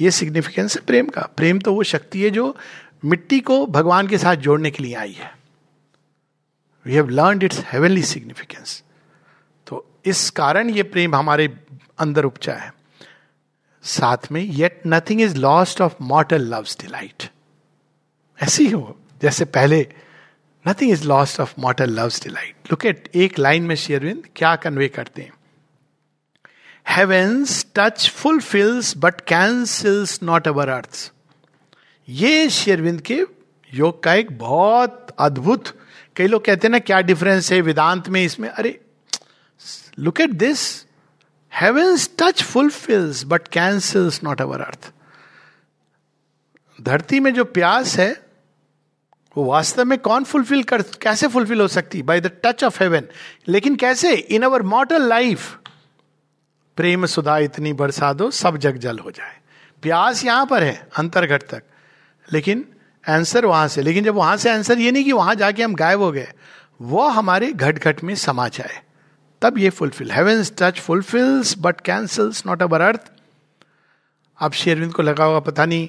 ये 0.00 0.10
सिग्निफिकेंस 0.10 0.76
है 0.76 0.82
प्रेम 0.86 1.06
का। 1.06 1.28
प्रेम 1.36 1.58
तो 1.58 1.74
वो 1.74 1.82
शक्ति 1.82 2.22
है 2.22 2.30
जो 2.30 2.56
मिट्टी 3.04 3.40
को 3.40 3.66
भगवान 3.66 4.06
के 4.06 4.18
साथ 4.18 4.36
जोड़ने 4.36 4.70
के 4.70 4.82
लिए 4.84 4.94
आई 4.94 5.12
है। 5.12 5.30
We 6.86 6.94
have 6.94 7.08
learn 7.08 7.42
its 7.42 7.62
heavenly 7.72 8.02
significance 8.02 8.82
तो 9.66 9.84
इस 10.04 10.28
कारण 10.30 10.70
ये 10.70 10.82
प्रेम 10.82 11.14
हमारे 11.14 11.48
अंदर 12.00 12.24
उपचा 12.24 12.54
है। 12.54 12.72
साथ 13.84 14.30
में 14.32 14.40
yet 14.42 14.80
nothing 14.86 15.20
is 15.20 15.36
lost 15.36 15.80
of 15.80 15.94
mortal 16.02 16.42
love's 16.54 16.76
delight 16.80 17.28
ऐसी 18.38 18.68
हो, 18.68 18.98
जैसे 19.22 19.44
पहले 19.46 19.86
nothing 20.64 20.90
is 20.90 21.06
lost 21.08 21.40
of 21.40 21.54
mortal 21.58 21.90
love's 21.90 22.22
delight 22.22 22.70
look 22.70 22.84
at 22.86 23.10
एक 23.14 23.38
लाइन 23.38 23.62
में 23.62 23.74
शेरविंद 23.76 24.26
क्या 24.36 24.54
कन्वे 24.56 24.88
करते 24.88 25.22
हैं। 25.22 25.32
Heaven's 26.88 27.64
touch 27.76 28.08
fulfils 28.10 28.94
but 28.96 29.20
cancels 29.20 30.22
not 30.22 30.48
our 30.48 30.68
earth 30.68 31.10
ये 32.08 32.48
शेरविंद 32.50 33.00
के 33.00 33.22
योग 33.72 34.02
का 34.02 34.14
एक 34.14 34.36
बहुत 34.38 35.14
अद्भुत, 35.18 35.68
कई 36.16 36.26
लोग 36.26 36.44
कहते 36.44 36.66
हैं 36.66 36.72
ना, 36.72 36.78
क्या 36.78 37.00
डिफरेंस 37.00 37.50
है 37.52 37.60
वेदांत 37.60 38.08
में 38.08 38.24
इसमें? 38.24 38.48
अरे 38.48 38.80
look 39.98 40.20
at 40.20 40.30
this 40.30 40.60
heaven's 41.54 42.10
touch 42.18 42.42
fulfils 42.42 43.24
but 43.24 43.48
cancels 43.48 44.24
not 44.24 44.40
our 44.40 44.60
earth 44.60 44.92
धरती 46.82 47.20
में 47.20 47.34
जो 47.34 47.44
प्यास 47.44 47.98
है, 47.98 48.26
वो 49.36 49.44
वास्तव 49.44 49.84
में 49.84 49.98
कौन 49.98 50.24
फुलफिल 50.24 50.62
कर, 50.62 50.82
कैसे 50.82 51.28
फुलफिल 51.28 51.60
हो 51.60 51.68
सकती? 51.68 52.02
By 52.02 52.20
the 52.20 52.30
touch 52.44 52.64
of 52.64 52.82
heaven 52.82 53.02
लेकिन 53.48 53.76
कैसे? 53.76 54.14
इन 54.14 54.42
अवर 54.42 54.62
मॉटल 54.62 55.02
लाइफ 55.02 55.58
प्रेम 56.76 57.06
सुधा 57.06 57.38
इतनी 57.38 57.72
बरसा 57.72 58.12
दो 58.12 58.30
सब 58.30 58.56
जग 58.56 58.76
जल 58.76 58.98
हो 58.98 59.10
जाए। 59.10 59.36
प्यास 59.82 60.24
यहाँ 60.24 60.46
पर 60.46 60.62
है 60.62 60.88
अंतर्घट 60.96 61.42
तक। 61.42 61.62
लेकिन 62.32 62.68
आंसर 63.08 63.46
वहाँ 63.46 63.68
से। 63.68 63.82
लेकिन 63.82 64.04
जब 64.04 64.14
वहाँ 64.14 64.36
से 64.36 64.50
आंसर 64.50 64.78
ये 64.78 64.90
नहीं 64.90 65.04
कि 65.04 65.12
वहाँ 65.12 65.34
जाके 65.34 65.62
हम 65.62 65.74
गायब 65.74 66.00
हो 66.00 66.12
गए, 66.12 66.32
वो 66.82 67.08
हमारे 67.08 67.52
घट 67.52 67.78
घट 67.78 68.04
में 68.04 68.14
समा 68.14 68.48
जाए। 68.48 68.82
तब 69.42 69.58
ये 69.58 69.70
fulfil 69.70 70.10
heaven's 70.12 70.52
touch 70.58 70.80
fulfils 70.80 71.54
but 71.58 71.80
cancels 71.80 72.46
not 72.46 72.62
our 72.62 72.80
earth 72.80 73.10
अब 74.40 74.52
शेरविंद 74.52 74.92
को 74.92 75.02
लगा 75.02 75.24
होगा, 75.24 75.40
पता 75.40 75.64
नहीं, 75.64 75.88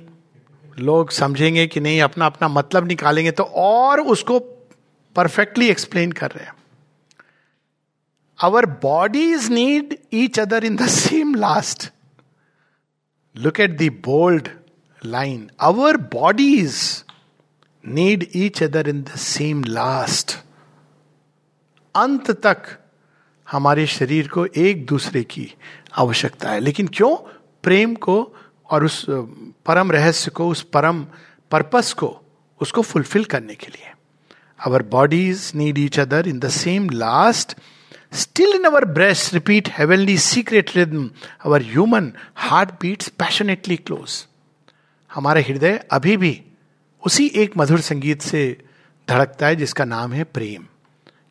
लोग 0.79 1.11
समझेंगे 1.11 1.67
कि 1.67 1.79
नहीं 1.79 2.01
अपना 2.01 2.25
अपना 2.25 2.47
मतलब 2.47 2.87
निकालेंगे 2.87 3.31
तो 3.31 3.43
और 3.43 4.01
उसको 4.01 4.39
परफेक्टली 5.15 5.69
एक्सप्लेन 5.69 6.11
कर 6.11 6.31
रहे 6.31 6.45
हैं 6.45 6.53
our 8.39 8.61
bodies 8.83 9.49
need 9.49 9.91
each 10.09 10.37
other 10.39 10.59
in 10.67 10.77
the 10.77 10.87
same 10.87 11.33
last. 11.33 11.91
Look 13.35 13.59
at 13.59 13.77
the 13.77 13.89
bold 13.89 14.49
line. 15.01 15.51
Our 15.59 15.97
bodies 15.97 17.03
need 17.83 18.23
each 18.33 18.61
other 18.63 18.81
in 18.93 19.03
the 19.03 19.19
same 19.25 19.61
last. 19.61 20.35
अंत 21.95 22.31
तक 22.31 22.80
हमारे 23.51 23.87
शरीर 23.87 24.27
को 24.27 24.45
एक 24.45 24.85
दूसरे 24.85 25.23
की 25.23 25.53
आवश्यकता 25.97 26.49
है 26.49 26.59
लेकिन 26.59 26.87
क्यों 26.87 27.15
प्रेम 27.63 27.95
को 27.95 28.35
और 28.69 28.85
उस 28.85 29.05
परम 29.65 29.91
रहस्य 29.91 30.31
को, 30.31 30.49
उस 30.49 30.61
परम 30.61 31.03
पर्पस 31.51 31.93
को, 31.93 32.21
उसको 32.61 32.81
फुलफिल 32.81 33.25
करने 33.25 33.55
के 33.55 33.67
लिए 33.67 33.91
our 34.67 34.83
bodies 34.83 35.51
need 35.55 35.77
each 35.77 35.99
other 35.99 36.27
in 36.27 36.39
the 36.39 36.49
same 36.49 36.89
last 36.89 37.57
still 38.13 38.49
in 38.49 38.63
our 38.63 38.85
breast 38.85 39.33
repeat 39.33 39.67
heavenly 39.67 40.17
secret 40.19 40.69
rhythm. 40.69 41.03
Our 41.47 41.61
human 41.61 42.05
heart 42.45 42.69
beats 42.83 43.09
passionately 43.21 43.77
close. 43.89 44.21
हमारा 45.13 45.41
हृदय 45.41 45.85
अभी 45.91 46.17
भी 46.17 46.43
उसी 47.05 47.27
एक 47.27 47.51
मधुर 47.57 47.81
संगीत 47.81 48.21
से 48.21 48.57
धड़कता 49.09 49.47
है, 49.47 49.55
जिसका 49.55 49.85
नाम 49.85 50.13
है 50.13 50.23
प्रेम 50.23 50.65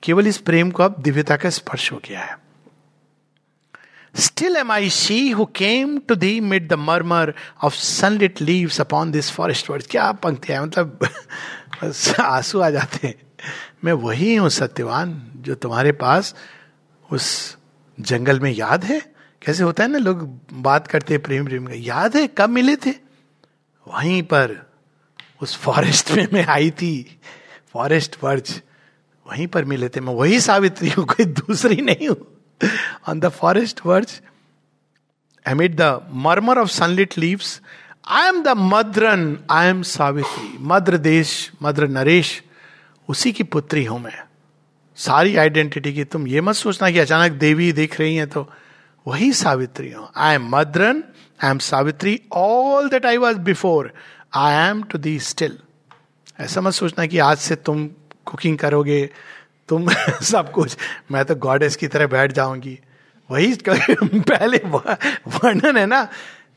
केवल 0.02 0.26
इस 0.26 0.38
प्रेम 0.38 0.70
को 0.70 0.82
अब 0.82 0.96
दिव्यता 0.98 1.36
का 1.36 1.50
स्पर्श 1.50 1.90
हो 1.92 2.00
गया 2.08 2.20
है। 2.20 2.38
Still 4.14 4.56
am 4.56 4.72
I 4.72 4.90
she 4.90 5.30
who 5.30 5.44
came 5.44 5.98
to 5.98 6.14
thee 6.14 6.40
mid 6.40 6.68
the 6.68 6.72
murmur 6.72 7.34
of 7.64 7.74
sunlit 7.74 8.40
leaves 8.40 8.80
upon 8.80 9.10
this 9.10 9.30
forest 9.30 9.70
word 9.70 9.86
क्या 9.90 10.10
पंक्तियाँ 10.12 10.62
मतलब 10.66 11.08
आँसू 12.20 12.60
आ 12.60 12.70
जाते 12.70 13.06
हैं। 13.06 13.14
मैं 13.84 13.92
वही 13.92 14.34
हूँ 14.34 14.48
सत्यवान 14.50 15.22
जो 15.36 15.54
तुम्हारे 15.54 15.92
पास 15.92 16.34
उस 17.10 17.56
जंगल 17.98 18.40
में 18.40 18.50
याद 18.50 18.84
है। 18.84 19.00
कैसे 19.42 19.62
होता 19.62 19.82
है 19.82 19.90
ना, 19.90 19.98
लोग 19.98 20.40
बात 20.52 20.86
करते 20.86 21.14
हैं 21.14 21.22
प्रेम 21.22 21.44
प्रेम 21.44 21.66
का। 21.66 21.74
याद 21.74 22.16
है, 22.16 22.26
कब 22.26 22.48
मिले 22.48 22.76
थे? 22.76 22.90
वहीं 23.86 24.22
पर 24.22 24.56
उस 25.42 25.56
फॉरेस्ट 25.56 26.10
में 26.10 26.26
मैं 26.32 26.44
आई 26.46 26.70
थी। 26.70 27.20
फॉरेस्ट 27.72 28.16
वर्ज 28.24 28.60
वहीं 29.26 29.46
पर 29.46 29.64
मिले 29.64 29.88
थे। 29.88 30.00
मैं 30.00 30.14
वही 30.14 30.40
सावित्री 30.40 30.90
हूँ, 30.90 31.04
कोई 31.06 31.24
दूसरी 31.24 31.80
नहीं 31.82 32.08
हूँ। 32.08 32.16
On 33.08 33.20
the 33.20 33.28
forest 33.30 33.80
verge 33.86 34.20
amid 35.46 35.76
the 35.76 36.08
murmur 36.24 36.58
of 36.58 36.68
sunlit 36.70 37.18
leaves 37.18 37.60
I 38.08 38.28
am 38.28 38.42
the 38.42 38.54
Madran 38.56 39.38
I 39.50 39.68
am 39.68 39.82
Savitri 39.82 40.56
Madra 40.60 40.98
देश 40.98 41.50
मद्र 41.62 41.88
नरेश 41.88 42.42
उसी 43.08 43.32
की 43.32 43.42
पुत्री 43.44 43.84
हूँ 43.84 44.00
मैं। 44.00 44.22
सारी 44.98 45.36
आइडेंटिटी 45.36 45.92
की 45.94 46.04
तुम 46.04 46.26
ये 46.26 46.40
मत 46.40 46.54
सोचना 46.54 46.90
कि 46.90 46.98
अचानक 46.98 47.32
देवी 47.38 47.70
दिख 47.72 47.98
रही 48.00 48.16
है 48.16 48.26
तो 48.26 48.48
वही 49.06 49.32
सावित्री 49.32 49.90
हूँ। 49.92 50.08
I 50.16 50.34
am 50.34 50.48
Madran 50.56 51.02
I 51.44 51.50
am 51.50 51.58
Savitri 51.58 52.20
all 52.32 52.88
that 52.88 53.06
I 53.06 53.16
was 53.16 53.38
before 53.38 53.92
I 54.34 54.54
am 54.68 54.82
to 54.82 54.98
thee 54.98 55.18
still 55.20 55.58
ऐसा 56.40 56.60
मत 56.60 56.72
सोचना 56.72 57.06
कि 57.06 57.18
आज 57.18 57.38
से 57.38 57.56
तुम 57.56 57.88
कुकिंग 58.26 58.58
करोगे, 58.58 59.10
तुम 59.68 59.90
सब 60.22 60.52
कुछ। 60.52 60.76
मैं 61.10 61.24
तो 61.24 61.34
गॉडेस 61.34 61.76
की 61.76 61.86
तरह 61.86 62.06
बैठ 62.06 62.32
जाऊँगी। 62.32 62.80
वही 63.30 63.54
पहले 64.04 64.56
वर्णन 65.28 65.76
है 65.76 65.86
ना, 65.86 66.08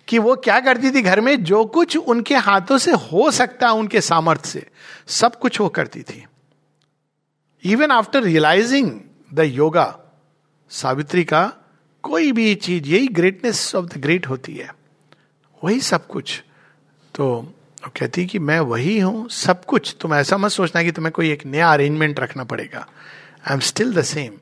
कि 0.07 0.19
वो 0.19 0.35
क्या 0.35 0.59
करती 0.59 0.91
थी 0.91 1.01
घर 1.01 1.21
में? 1.21 1.43
जो 1.43 1.65
कुछ 1.65 1.97
उनके 1.97 2.35
हाथों 2.35 2.77
से 2.77 2.91
हो 2.91 3.31
सकता 3.31 3.71
उनके 3.71 4.01
सामर्थ्य 4.01 4.49
से, 4.49 4.67
सब 5.07 5.39
कुछ 5.39 5.61
वो 5.61 5.69
करती 5.69 6.01
थी। 6.01 6.25
Even 7.63 7.91
after 7.91 8.23
realising 8.23 8.99
the 9.33 9.39
yoga 9.39 9.99
Savitri 10.69 11.23
का 11.23 11.53
कोई 12.03 12.31
भी 12.31 12.55
चीज़, 12.55 12.87
यही 12.87 13.07
ग्रेटनेस 13.07 13.75
ऑफ़ 13.75 13.85
द 13.85 13.93
ग्रेट 13.97 14.27
होती 14.27 14.55
है। 14.55 14.75
वही 15.63 15.79
सब 15.79 16.07
कुछ। 16.07 16.43
तो 17.15 17.53
कहती 17.89 18.21
है 18.21 18.27
कि 18.27 18.39
मैं 18.39 18.59
वही 18.59 18.99
हूँ, 18.99 19.29
सब 19.29 19.65
कुछ। 19.65 19.95
तुम 20.01 20.13
ऐसा 20.13 20.37
मत 20.37 20.51
सोचना 20.51 20.83
कि 20.83 20.91
तुम्हें 20.91 21.11
कोई 21.11 21.31
एक 21.31 21.45
नया 21.45 21.71
अरेंजमेंट 21.73 22.19
रखना 22.19 22.43
पड़ेगा। 22.43 22.87
I 23.47 23.53
am 23.53 23.59
still 23.59 23.93
the 23.93 24.01
same 24.01 24.37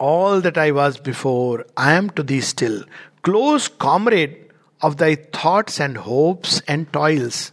all 0.00 0.42
that 0.42 0.58
I 0.58 0.70
was 0.70 0.98
before 1.04 1.66
I 1.78 1.94
am 1.94 2.08
to 2.08 2.22
thee 2.22 2.40
still 2.40 2.84
close 3.24 3.68
comrade 3.68 4.48
of 4.84 4.94
thy 4.94 5.16
thoughts 5.16 5.80
and 5.80 5.98
hopes 5.98 6.62
and 6.68 6.86
toils 6.92 7.52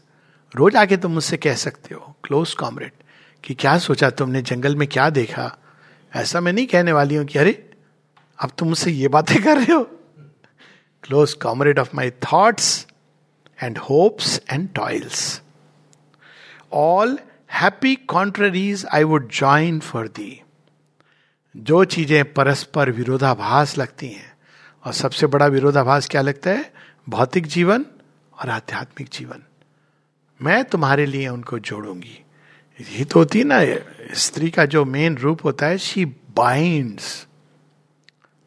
रोज 0.55 0.75
आके 0.75 0.97
तुम 0.97 1.11
मुझसे 1.11 1.37
कह 1.37 1.55
सकते 1.55 1.95
हो 1.95 2.15
क्लोज 2.23 2.53
कॉमरेड 2.53 2.91
कि 3.43 3.53
क्या 3.53 3.77
सोचा 3.77 4.09
तुमने, 4.09 4.41
जंगल 4.41 4.75
में 4.75 4.87
क्या 4.87 5.09
देखा? 5.09 5.57
ऐसा 6.15 6.39
मैं 6.39 6.53
नहीं 6.53 6.67
कहने 6.67 6.91
वाली 6.91 7.15
हूँ 7.15 7.25
कि 7.25 7.39
अरे, 7.39 7.69
अब 8.39 8.51
तुम 8.57 8.67
मुझसे 8.67 8.91
ये 8.91 9.07
बातें 9.07 9.41
कर 9.43 9.57
रहे 9.57 9.73
हो। 9.73 9.83
Close 11.03 11.33
comrade 11.33 11.79
of 11.79 11.89
my 11.95 12.11
thoughts 12.11 12.87
and 13.61 13.77
hopes 13.77 14.41
and 14.49 14.69
toils 14.73 15.41
all 16.73 17.19
happy 17.53 17.95
contraries 17.95 18.85
I 18.93 19.03
would 19.03 19.29
join 19.31 19.79
for 19.79 20.07
thee 20.07 20.41
जो 21.57 21.83
चीज़ें 21.85 22.33
परस्पर 22.33 22.91
विरोधाभास 22.91 23.77
लगती 23.77 24.07
हैं, 24.07 24.33
और 24.85 24.93
सबसे 24.93 25.27
बड़ा 25.27 25.45
विरोधाभास 25.45 26.07
क्या 26.07 26.21
लगता 26.21 26.49
है? 26.49 26.73
भौतिक 27.09 27.47
जीवन 27.47 27.85
और 28.39 28.49
आध्यात्मिक 28.49 29.09
जीवन। 29.13 29.43
मैं 30.41 30.63
तुम्हारे 30.65 31.05
लिए 31.05 31.27
उनको 31.27 31.59
जोड़ूँगी। 31.59 32.25
यही 32.79 33.05
तो 33.05 33.19
होती 33.19 33.43
ना, 33.43 33.59
स्त्री 34.13 34.49
का 34.49 34.65
जो 34.65 34.85
मेन 34.85 35.17
रूप 35.17 35.43
होता 35.43 35.65
है 35.65 35.77
she 35.77 36.05
bind 36.05 36.99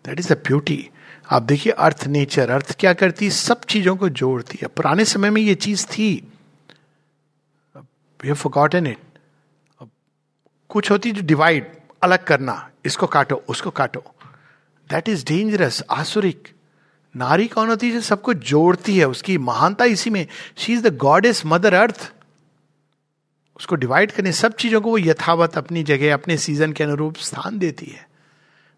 that 0.05 0.19
is 0.19 0.33
a 0.33 0.37
beauty 0.37 0.91
आप 1.33 1.43
देखिए, 1.43 1.73
अर्थ, 1.73 2.07
नेचर। 2.07 2.51
अर्थ 2.51 2.77
क्या 2.81 2.93
करती 2.93 3.25
है 3.25 3.31
सब 3.31 3.65
चीज़ों 3.65 3.97
को 3.97 4.09
जोड़ती 4.09 4.59
है। 4.63 4.69
पुराने 4.69 5.05
समय 5.05 5.31
में 5.31 5.41
ये 5.43 5.55
चीज़ 5.55 5.87
थी। 5.87 6.33
वी 7.77 8.33
फॉरगॉटन 8.33 8.87
इट 8.87 8.99
कुछ 10.69 10.91
होती 10.91 11.13
जो 11.13 11.23
डिवाइड 11.23 11.71
अलग 12.03 12.25
करना, 12.25 12.71
इसको 12.85 13.07
काटो, 13.07 13.43
उसको 13.49 13.71
काटो। 13.71 14.05
दैट 14.91 15.09
इज़ 15.09 15.25
डेंजरस 15.27 15.83
आसुरिक। 15.91 16.49
नारी 17.17 17.49
कौन 17.49 17.69
होती 17.69 17.87
है 17.87 17.93
जो 17.93 18.01
सबको 18.01 18.35
जोड़ती 18.35 18.99
है? 18.99 19.09
उसकी 19.09 19.39
महानता 19.39 19.85
इसी 19.85 20.11
में। 20.11 20.27
She 20.57 20.73
is 20.73 20.83
the 20.89 20.97
God 20.97 21.27
is 21.27 21.43
mother 21.47 21.75
earth 21.75 22.13
उसको 23.57 23.77
डिवाइड 23.77 24.13
करने, 24.13 24.33
सब 24.33 24.55
चीज़ों 24.57 24.81
को 24.81 24.91
वो 24.91 24.99
यथावत 24.99 25.59
अपनी 25.59 25.83
जगह, 25.83 26.15
अपने 26.15 26.37
सीज़न 26.37 26.73
के 26.73 26.85
अनुरूप 26.85 27.17
स्थान 27.17 27.59
देती 27.59 27.87
है। 27.87 28.12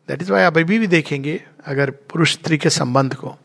दैट 0.08 0.22
इज़ 0.22 0.32
वाई 0.32 0.42
अभी 0.42 0.78
भी 0.78 0.86
देखेंगे, 0.86 1.40
अगर 1.66 1.90
पुरुष 1.90 2.32
स्त्री 2.32 2.58
के 2.58 2.70
संबंध 2.70 3.14
को। 3.14 3.36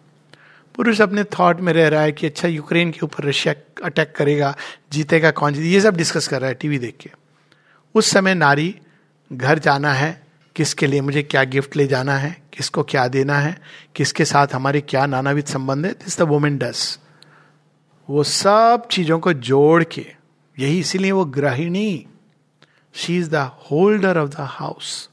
पुरुष 0.76 1.02
अपने 1.02 1.24
थॉट 1.24 1.60
में 1.60 1.72
रह 1.74 1.88
रहा 1.88 2.02
है 2.02 2.12
कि 2.12 2.28
अच्छा 2.28 2.48
यूक्रेन 2.48 2.92
के 2.92 3.00
ऊपर 3.04 3.24
रशिया 3.24 3.54
अटैक 3.84 4.14
करेगा, 4.16 4.56
जीतेगा 4.92 5.32
कौन 5.32 5.54
जीते, 5.54 5.68
ये 5.68 5.82
सब 5.82 5.98
डिस्कस 5.98 6.28
कर 6.28 6.40
रहा 6.42 6.50
है 6.50 6.56
टीवी 6.56 6.80
देख 6.80 6.98
के। 7.02 7.10
उस 7.96 8.12
समय 8.12 8.34
नारी 8.34 8.76
घर 9.32 9.60
जाना 9.60 9.94
है, 9.94 10.22
किसके 10.56 10.88
लिए 10.88 11.02
मुझे 11.02 11.24
क्या 11.24 11.44
गिफ्ट 11.46 11.76
ले 11.76 11.88
जाना 11.88 12.16
है, 12.18 12.36
किसको 12.54 12.84
क्या 12.84 13.08
देना 13.08 13.38
है, 13.40 13.58
किसके 13.96 14.26
साथ 14.26 14.54
हमारे 14.54 14.82
क्या 14.82 15.06
नानाविध 15.06 15.46
संबंध 15.46 15.86
है 15.86 15.92
दिस 15.94 16.18
द 16.20 16.22
वुमेन 16.22 16.58
डस 16.58 17.00
वो 18.10 18.24
सब 18.24 18.88
चीज़ों 18.92 19.20
को 19.20 19.34
जोड़ 19.34 19.84
के, 19.84 20.06
यही 20.58 20.80
इसीलिए 20.80 21.12
वो 21.12 21.26
गृहिणी 21.26 22.06
she 22.96 23.18
is 23.18 23.30
the 23.30 23.50
holder 23.66 24.18
of 24.18 24.30
the 24.30 24.48
house 24.50 25.10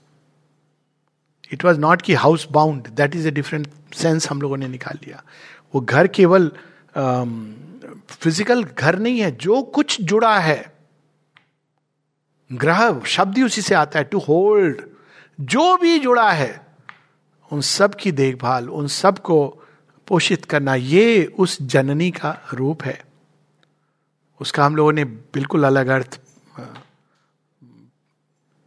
it 1.50 1.64
was 1.64 1.78
not 1.80 2.02
की 2.02 2.14
housebound 2.52 2.88
that 2.96 3.16
is 3.16 3.28
a 3.28 3.30
different 3.30 3.68
sense 3.94 4.28
हम 4.30 4.42
लोगों 4.42 4.56
ने 4.56 4.68
निकाल 4.68 4.98
लिया। 5.04 5.22
वो 5.74 5.80
घर 5.80 6.06
केवल 6.08 6.50
फ़िज़िकल 8.10 8.62
um, 8.64 8.70
घर 8.70 8.98
नहीं 8.98 9.20
है। 9.20 9.30
जो 9.32 9.62
कुछ 9.62 10.00
जुड़ा 10.02 10.38
है 10.38 10.74
ग्रह 12.50 13.00
शब्द 13.06 13.36
ही 13.36 13.42
उसी 13.42 13.62
से 13.62 13.74
आता 13.74 13.98
है 13.98 14.04
टू 14.04 14.18
होल्ड 14.18 14.82
जो 15.38 15.76
भी 15.76 15.98
जुड़ा 15.98 16.30
है 16.32 16.66
उन 17.50 17.60
सब 17.60 17.94
की 17.94 18.12
देखभाल 18.12 18.68
उन 18.70 18.86
सबको 18.88 19.46
पोषित 20.08 20.44
करना 20.44 20.74
ये 20.74 21.24
उस 21.38 21.60
जननी 21.62 22.10
का 22.10 22.30
रूप 22.54 22.82
है। 22.84 23.00
उसका 24.40 24.64
हम 24.64 24.76
लोगों 24.76 24.92
ने 24.92 25.04
बिल्कुल 25.04 25.64
अलग 25.64 25.88
अर्थ 25.88 26.18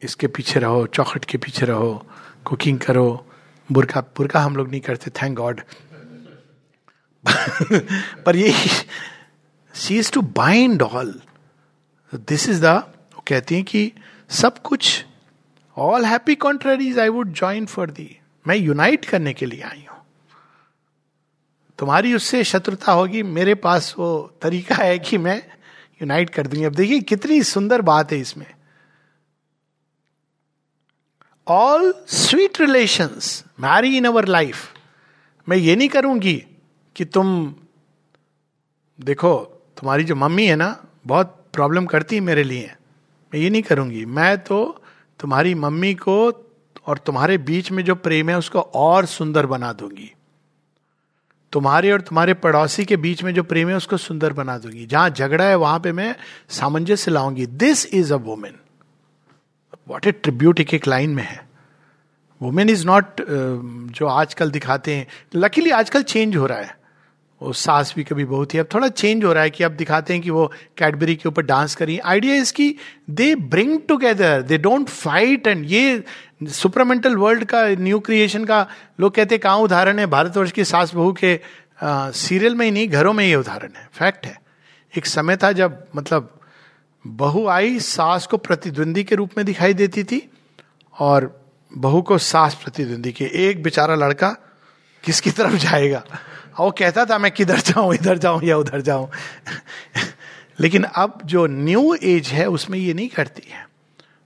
इसके 0.02 0.28
पीछे 0.28 0.60
रहो 0.60 0.86
चौखट 0.88 1.26
के 1.26 1.38
पीछे 1.38 1.66
रहो। 1.66 2.06
कुकिंग 2.46 2.80
करो 2.80 3.26
बुरका 3.72 4.02
बुरका 4.02 4.40
हम 4.40 4.56
लोग 4.56 4.70
नहीं 4.70 4.82
करते 4.82 5.12
थैंक 5.12 5.38
गॉड 5.38 5.62
पर 8.26 8.36
ये 8.36 8.54
she 9.74 10.00
is 10.00 10.12
to 10.12 10.22
bind 10.22 10.82
all 10.82 11.22
this 12.16 12.50
is 12.50 12.66
the 12.66 12.94
कहती 13.28 13.56
हैं 13.56 13.64
कि 13.64 13.92
सब 14.30 14.62
कुछ 14.62 15.06
all 15.78 16.06
happy 16.06 16.36
contraries 16.36 17.00
I 17.00 17.10
would 17.10 17.34
join 17.34 17.66
for 17.66 17.92
thee 17.92 18.16
मैं 18.48 18.56
यूनाइट 18.56 19.06
करने 19.06 19.34
के 19.34 19.46
लिए 19.46 19.62
आई 19.62 19.86
हूँ। 19.92 19.98
तुम्हारी 21.80 22.14
उससे 22.14 22.44
शत्रुता 22.44 22.92
होगी, 22.92 23.24
मेरे 23.24 23.56
पास 23.56 23.96
वो 24.00 24.38
तरीका 24.42 24.76
है 24.76 25.00
कि 25.00 25.18
मैं 25.18 25.38
यूनाइट 26.02 26.30
कर 26.30 26.48
दूँगी। 26.48 26.66
अब 26.66 26.76
देखिए 26.76 27.00
कितनी 27.00 27.44
सुंदर 27.44 27.82
बात 27.82 28.12
है 28.12 28.20
इसमें। 28.20 28.54
All 31.50 31.94
sweet 32.08 32.62
relation 32.62 33.10
marry 33.60 33.98
in 33.98 34.06
our 34.06 34.26
life 34.26 34.56
मैं 35.50 35.58
ये 35.58 35.76
नहीं 35.76 35.90
करूँगी 35.90 36.46
कि 36.96 37.06
तुम, 37.06 37.56
देखो, 39.02 39.36
तुम्हारी 39.78 40.04
जो 40.04 40.16
मम्मी 40.16 40.46
है 40.46 40.56
ना, 40.56 40.86
बहुत 41.08 41.46
प्रॉब्लम 41.54 41.86
करती 41.86 42.16
है 42.16 42.22
मेरे 42.22 42.44
लिए। 42.44 42.76
मैं 43.34 43.42
ये 43.42 43.50
नहीं 43.50 43.62
करूँगी। 43.62 44.06
मैं 44.06 44.38
तो 44.38 44.84
तुम्हारी 45.20 45.56
मम्मी 45.56 45.94
को 45.94 46.48
और 46.88 46.98
तुम्हारे 46.98 47.38
बीच 47.38 47.72
में 47.72 47.84
जो 47.84 47.96
प्रेम 47.96 48.30
है, 48.30 48.38
उसको 48.38 48.60
और 48.60 49.06
सुंदर 49.06 49.46
बना 49.46 49.74
दूँगी। 49.74 50.14
तुम्हारे 51.52 51.92
और 51.92 52.02
तुम्हारे 52.02 52.34
पड़ोसी 52.34 52.86
के 52.86 52.98
बीच 52.98 53.24
में 53.24 53.34
जो 53.34 53.44
प्रेम 53.44 53.70
है, 53.70 53.76
उसको 53.76 53.98
सुंदर 53.98 54.34
बना 54.34 54.58
दूँगी। 54.58 54.86
जहाँ 54.86 55.10
झगड़ा 55.10 55.46
है, 55.46 55.56
वहाँ 55.56 55.80
पे 55.80 55.92
मैं 55.92 56.16
सामंजस्य 56.50 57.12
लाऊँगी। 57.12 57.46
This 57.46 57.94
is 57.94 58.14
a 58.14 58.18
women 58.18 58.56
what 59.90 60.08
a 60.08 60.12
tribute 60.14 60.60
एक 60.60 60.74
एक 60.74 60.88
लाइन 60.88 61.10
में 61.10 61.24
है। 61.24 61.48
वुमेन 62.42 62.70
इज़ 62.70 62.86
नॉट 62.88 63.22
जो 63.22 64.08
आजकल 64.08 64.52
दिखाते 64.52 64.96
हैं 64.96 65.08
लकीली 65.36 65.70
आजकल 65.72 66.04
चेंज 66.04 66.36
हो 66.36 66.46
रहा 66.46 66.58
है। 66.58 66.78
वो 67.42 67.52
सास 67.54 67.94
भी 67.96 68.04
कभी 68.04 68.24
बहुत 68.26 68.54
ही, 68.54 68.60
अब 68.60 68.68
थोड़ा 68.74 68.88
चेंज 68.90 69.24
हो 69.26 69.34
रहा 69.34 69.44
है 69.44 69.50
कि 69.50 69.64
अब 69.64 69.72
दिखाते 69.72 70.14
हैं 70.14 70.22
कि 70.24 70.30
वो 70.30 70.46
कैडबरी 70.78 71.16
के 71.16 71.28
ऊपर 71.30 71.44
डांस 71.44 71.76
करी 71.76 71.98
आइडिया 72.00 72.36
इसकी 72.36 72.76
they 73.10 73.34
bring 73.36 73.80
together 73.88 74.42
they 74.42 74.58
don't 74.58 74.90
fight 74.90 75.48
and 75.48 75.66
ये 75.66 76.04
सुपरमेंटल 76.44 77.16
वर्ल्ड 77.16 77.44
का 77.46 77.64
न्यू 77.80 78.00
क्रिएशन 78.00 78.46
का, 78.46 78.66
लोग 79.00 79.16
कहते 79.16 79.36
हैं, 79.36 79.42
कहाँ 79.42 79.58
उदाहरण 79.58 80.00
है? 80.00 80.06
भारतवर्ष 80.08 80.52
की 80.52 80.64
सास 80.66 80.94
बहू 80.96 81.16
के 81.24 81.40
सीरियल 81.84 82.56
में 82.56 82.66
ही 82.66 82.72
नहीं, 82.72 82.88
घरों 82.90 83.14
में 83.14 83.26
ये 83.26 83.36
उदाहरण 83.36 83.72
है। 83.78 83.88
फैक्ट 83.94 84.26
है। 84.26 84.38
एक 84.94 85.06
समय 85.06 85.38
था 85.38 85.52
जब 85.54 85.84
मतलब 85.96 86.39
बहू 87.08 87.48
आई, 87.48 87.80
सास 87.80 88.28
को 88.28 88.38
प्रतिद्वंदी 88.38 89.04
के 89.04 89.16
रूप 89.16 89.30
में 89.38 89.46
दिखाई 89.46 89.74
देती 89.74 90.04
थी 90.04 90.30
और 91.00 91.50
बहू 91.78 92.02
को 92.02 92.18
सास 92.18 92.56
प्रतिद्वंदी 92.56 93.12
के। 93.12 93.26
एक 93.26 93.64
बेचारा 93.64 93.96
लड़का 93.96 94.30
किसकी 95.04 95.32
तरफ़ 95.32 95.54
जाएगा? 95.54 96.04
वो 96.60 96.72
कहता 96.72 97.06
था, 97.06 97.18
मैं 97.18 97.32
किधर 97.32 97.60
जाऊँ, 97.60 97.96
इधर 97.96 98.18
जाऊँ 98.18 98.44
या 98.44 98.58
उधर 98.58 98.82
जाऊँ? 98.82 99.10
लेकिन 100.60 100.84
अब 100.84 101.20
जो 101.26 101.48
न्यू 101.48 101.98
एज 102.04 102.28
है, 102.28 102.46
उसमें 102.46 102.80
ये 102.80 102.94
नहीं 102.94 103.10
करती 103.10 103.52
है। 103.52 103.70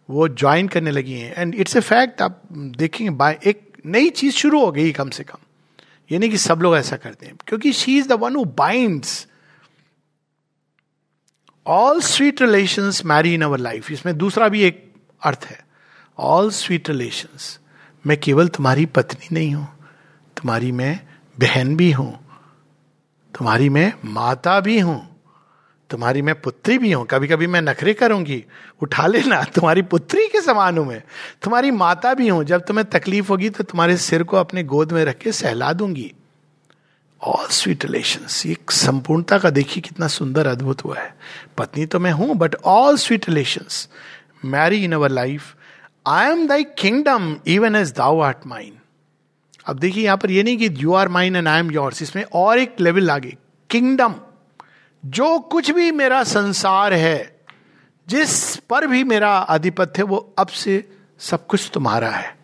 वो 0.10 0.28
ज्वाइन 0.28 0.68
करने 0.68 0.92
लगी 0.92 1.14
हैं। 1.14 1.34
एंड 1.38 1.56
इट्स 1.56 1.76
ए 1.76 1.80
फैक्ट 1.80 2.22
आप 2.22 2.42
देखेंगे 2.54 3.10
बाय 3.10 3.40
एक 3.46 3.78
नई 3.86 4.10
चीज़ 4.10 4.34
शुरू 4.34 4.66
हो 4.66 4.72
गई 4.72 4.92
कम 4.92 5.10
से 5.10 5.24
कम। 5.24 5.38
ये 6.12 6.18
नहीं 6.18 6.30
कि 6.30 6.38
सब 6.38 6.60
लोग 6.62 6.76
ऐसा 6.76 6.96
करते 6.96 7.26
हैं, 7.26 7.36
क्योंकि 7.48 7.74
she 7.74 7.98
is 7.98 8.08
the 8.08 8.12
one 8.12 8.36
who 8.36 8.46
binds 8.46 9.28
all 11.68 12.02
sweet 12.02 12.42
relation 12.42 12.92
marry 13.06 13.34
in 13.34 13.42
our 13.42 13.60
life 13.60 13.92
इसमें 13.92 14.18
दूसरा 14.18 14.50
भी 14.50 14.62
एक 14.62 14.94
अर्थ 15.24 15.46
है। 15.46 15.60
ऑल 16.20 16.50
स्वीट 16.50 16.90
रिलेशन 16.90 17.60
मैं 18.08 18.20
केवल 18.20 18.48
तुम्हारी 18.48 18.86
पत्नी 18.86 19.28
नहीं 19.32 19.56
हूँ। 19.56 19.68
तुम्हारी 20.38 20.72
मैं 20.72 21.00
बहन 21.40 21.76
भी 21.76 21.92
हूँ। 21.92 22.20
तुम्हारी 23.38 23.70
मैं 23.70 23.94
माता 24.06 24.60
भी 24.60 24.80
हूँ। 24.80 25.24
तुम्हारी 25.90 26.22
मैं 26.22 26.42
पुत्री 26.42 26.78
भी 26.78 26.92
हूँ। 26.92 27.08
कभी 27.12 27.28
कभी 27.28 27.48
मैं 27.48 27.62
नखरे 27.62 27.94
करूँगी। 27.94 28.46
उठा 28.82 29.08
लेना। 29.08 29.44
तुम्हारी 29.56 29.82
पुत्री 29.82 30.28
के 30.28 30.42
समान 30.42 30.78
हूँ 30.78 30.88
मैं। 30.88 31.04
तुम्हारी 31.42 31.72
माता 31.72 32.14
भी 32.14 32.28
हूँ। 32.28 32.44
जब 32.44 32.66
तुम्हें 32.66 32.90
तकलीफ़ 32.90 33.30
होगी 33.30 33.50
तो 33.50 33.64
तुम्हारे 33.64 33.98
सिर 33.98 34.24
को 34.24 34.38
अपने 34.38 34.64
गोद 34.64 34.92
में 34.92 35.06
रख 35.06 35.18
के 35.18 35.32
सहला 35.32 35.74
दूँगी। 35.74 36.14
ऑल 37.24 37.48
स्वीट 37.48 37.86
रिलेशन 37.86 38.50
एक 38.50 38.72
संपूर्णता 38.72 39.38
का 39.38 39.50
देखिए 39.50 39.82
कितना 39.82 40.08
सुंदर 40.08 40.48
अद्भुत 40.48 40.84
हुआ 40.86 40.98
है। 41.00 41.14
पत्नी 41.58 41.86
तो 41.86 42.00
मैं 42.00 42.12
हूँ 42.12 42.36
but 42.36 42.56
all 42.66 42.98
sweet 42.98 43.28
relation 43.30 43.66
marry 44.46 44.84
in 44.84 44.94
our 44.94 45.10
life 45.10 45.56
I 46.08 46.30
am 46.30 46.46
thy 46.48 46.64
kingdom 46.78 47.36
even 47.48 47.76
as 47.76 47.92
thou 47.98 48.20
art 48.20 48.46
mine 48.48 48.74
अब 49.68 49.80
देखिए 49.80 50.04
यहाँ 50.04 50.18
पर 50.18 50.32
ये 50.32 50.44
नहीं 50.44 50.58
कि 50.58 50.70
you 50.78 50.94
are 50.94 51.10
mine 51.10 51.36
and 51.36 51.48
I 51.48 51.60
am 51.60 51.72
yours 51.72 52.02
इसमें 52.02 52.24
और 52.24 52.60
एक 52.60 52.76
लेवल 52.80 53.12
आगे। 53.12 53.36
किंगडम 53.70 54.16
जो 55.04 55.38
कुछ 55.40 55.72
भी 55.72 55.92
मेरा 55.92 56.24
संसार 56.24 56.94
है, 56.94 57.36
जिस 58.08 58.56
पर 58.70 58.88
भी 58.88 59.04
मेरा 59.04 59.30
आधिपत्य 59.30 60.02
है, 60.02 60.04
वो 60.04 60.36
अब 60.40 60.48
से 60.48 60.84
सब 61.20 61.46
कुछ 61.48 61.70
तुम्हारा 61.74 62.10
है। 62.10 62.36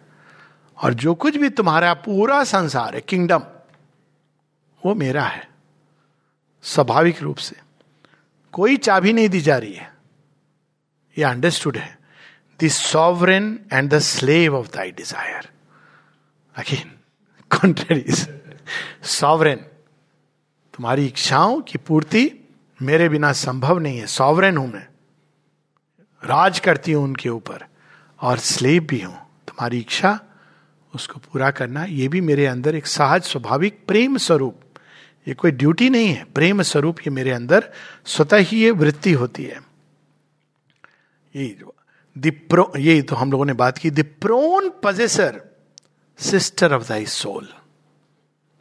और 0.78 0.94
जो 0.94 1.14
कुछ 1.16 1.38
भी 1.38 1.50
तुम्हारा 1.50 1.94
पूरा 2.00 2.44
संसार 2.44 2.96
है 2.96 3.02
किंगडम 3.02 3.44
वो 4.84 4.96
मेरा 4.96 5.24
है। 5.24 5.48
स्वाभाविक 6.64 7.22
रूप 7.22 7.38
से। 7.38 7.56
कोई 8.54 8.78
चाबी 8.78 9.14
नहीं 9.14 9.30
दी 9.30 9.42
जा 9.42 9.58
रही 9.58 9.74
है। 9.74 9.94
ये 11.18 11.24
अंडरस्टूड 11.24 11.78
है। 11.78 11.98
The 12.60 12.68
sovereign 12.68 13.60
and 13.74 13.90
the 13.90 14.00
slave 14.00 14.56
of 14.56 14.68
thy 14.68 14.92
desire 14.92 15.50
again 16.56 16.92
contraries 17.52 18.28
sovereign 19.04 19.58
तुम्हारी 20.74 21.06
इच्छाओं 21.06 21.62
की 21.62 21.78
पूर्ति 21.78 22.32
मेरे 22.82 23.10
बिना 23.10 23.32
संभव 23.32 23.80
नहीं 23.80 23.98
है। 24.00 24.06
सॉवरेन 24.08 24.58
हूँ 24.58 24.68
मैं। 24.74 24.88
राज 26.24 26.60
करती 26.60 26.92
हूँ 26.92 27.04
उनके 27.04 27.30
ऊपर। 27.30 27.66
और 28.20 28.38
स्लेव 28.38 28.84
भी 28.84 29.02
हूँ। 29.02 29.16
तुम्हारी 29.48 29.80
इच्छा, 29.80 30.20
उसको 30.96 31.20
पूरा 31.20 31.52
करना, 31.52 31.84
ये 31.84 32.08
भी 32.08 32.22
मेरे 32.22 32.46
अंदर 32.46 32.76
एक 32.76 32.88
सहज, 32.88 33.24
स्वाभाविक 33.24 33.84
प्रेम 33.88 34.18
स्वरूप। 34.18 34.62
ये 35.30 35.36
कोई 35.36 35.52
ड्यूटी 35.52 35.90
नहीं 35.90 36.08
है। 36.08 36.24
प्रेम 36.24 36.62
स्वरूप 36.62 37.00
ये 37.00 37.10
मेरे 37.10 37.32
अंदर 37.32 37.72
स्वतः 38.06 38.38
ही 38.38 38.62
ये 38.64 38.72
वृत्ति 38.72 39.12
होती 39.12 39.44
है। 39.44 39.62
ये 41.36 41.58
दिप्रो 42.16 42.72
ये 42.78 43.02
तो 43.02 43.16
हम 43.16 43.32
लोगों 43.32 43.46
ने 43.46 43.54
बात 43.54 43.78
की 43.78 43.92
the 43.92 44.06
prone 44.22 44.72
possessor 44.84 45.42
sister 46.20 46.74
of 46.74 46.88
thy 46.90 47.06
soul 47.06 47.48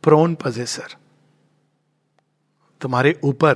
prone 0.03 0.35
possessor 0.35 0.95
तुम्हारे 2.81 3.21
ऊपर 3.25 3.55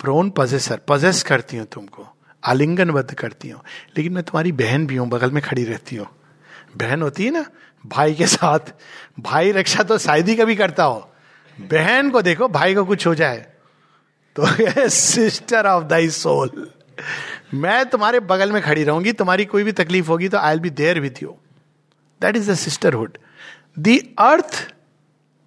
प्रोन 0.00 0.30
पजेसर 0.30 0.80
पजेस 0.88 1.22
करती 1.22 1.56
हूँ 1.56 1.66
तुमको, 1.66 2.06
आलिंगनबद्ध 2.44 3.14
करती 3.14 3.48
हूँ। 3.48 3.60
लेकिन 3.96 4.12
मैं 4.12 4.24
तुम्हारी 4.24 4.52
बहन 4.52 4.86
भी 4.86 4.96
हूँ, 4.96 5.08
बगल 5.08 5.30
में 5.30 5.42
खड़ी 5.42 5.64
रहती 5.64 5.96
हूँ। 5.96 6.06
बहन 6.76 7.02
होती 7.02 7.24
है 7.24 7.30
ना? 7.30 7.44
भाई 7.86 8.14
के 8.14 8.26
साथ, 8.26 8.72
भाई 9.20 9.52
रक्षा 9.52 9.82
तो 9.82 9.98
शायद 9.98 10.28
ही 10.28 10.36
कभी 10.36 10.56
करता 10.56 10.84
हो। 10.84 11.09
बहन 11.60 12.10
को 12.10 12.22
देखो, 12.22 12.48
भाई 12.48 12.74
को 12.74 12.84
कुछ 12.84 13.06
हो 13.06 13.14
जाए। 13.14 13.46
तो 14.36 14.88
सिस्टर 14.88 15.66
ऑफ़ 15.66 15.84
दाई 15.84 16.08
सोल 16.10 16.70
मैं 17.54 17.84
तुम्हारे 17.86 18.20
बगल 18.20 18.52
में 18.52 18.62
खड़ी 18.62 18.84
रहूँगी, 18.84 19.12
तुम्हारी 19.12 19.44
कोई 19.44 19.64
भी 19.64 19.72
तकलीफ़ 19.72 20.08
होगी 20.08 20.28
तो 20.28 20.38
I'll 20.52 20.60
be 20.60 20.70
there 20.70 21.00
with 21.00 21.22
you 21.22 21.36
that 22.20 22.36
is 22.36 22.50
the 22.50 22.54
sisterhood 22.54 23.18
the 23.78 23.98
earth 24.18 24.74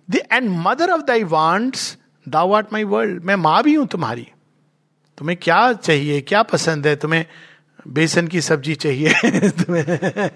the 0.09 0.15
and 0.31 0.49
mother 0.49 0.91
of 0.91 1.01
thy 1.01 1.23
wants 1.23 1.97
thou 2.27 2.53
art 2.53 2.73
my 2.73 2.83
world 2.83 3.23
मैं 3.23 3.35
माँ 3.35 3.63
भी 3.63 3.73
हूँ 3.73 3.87
तुम्हारी। 3.87 4.27
तुम्हें 5.17 5.37
क्या 5.41 5.73
चाहिए, 5.73 6.21
क्या 6.21 6.43
पसंद 6.43 6.87
है? 6.87 6.95
तुम्हें 6.95 7.25
बेसन 7.87 8.27
की 8.27 8.41
सब्ज़ी 8.41 8.75
चाहिए? 8.75 9.13
तुम्हें 9.49 10.29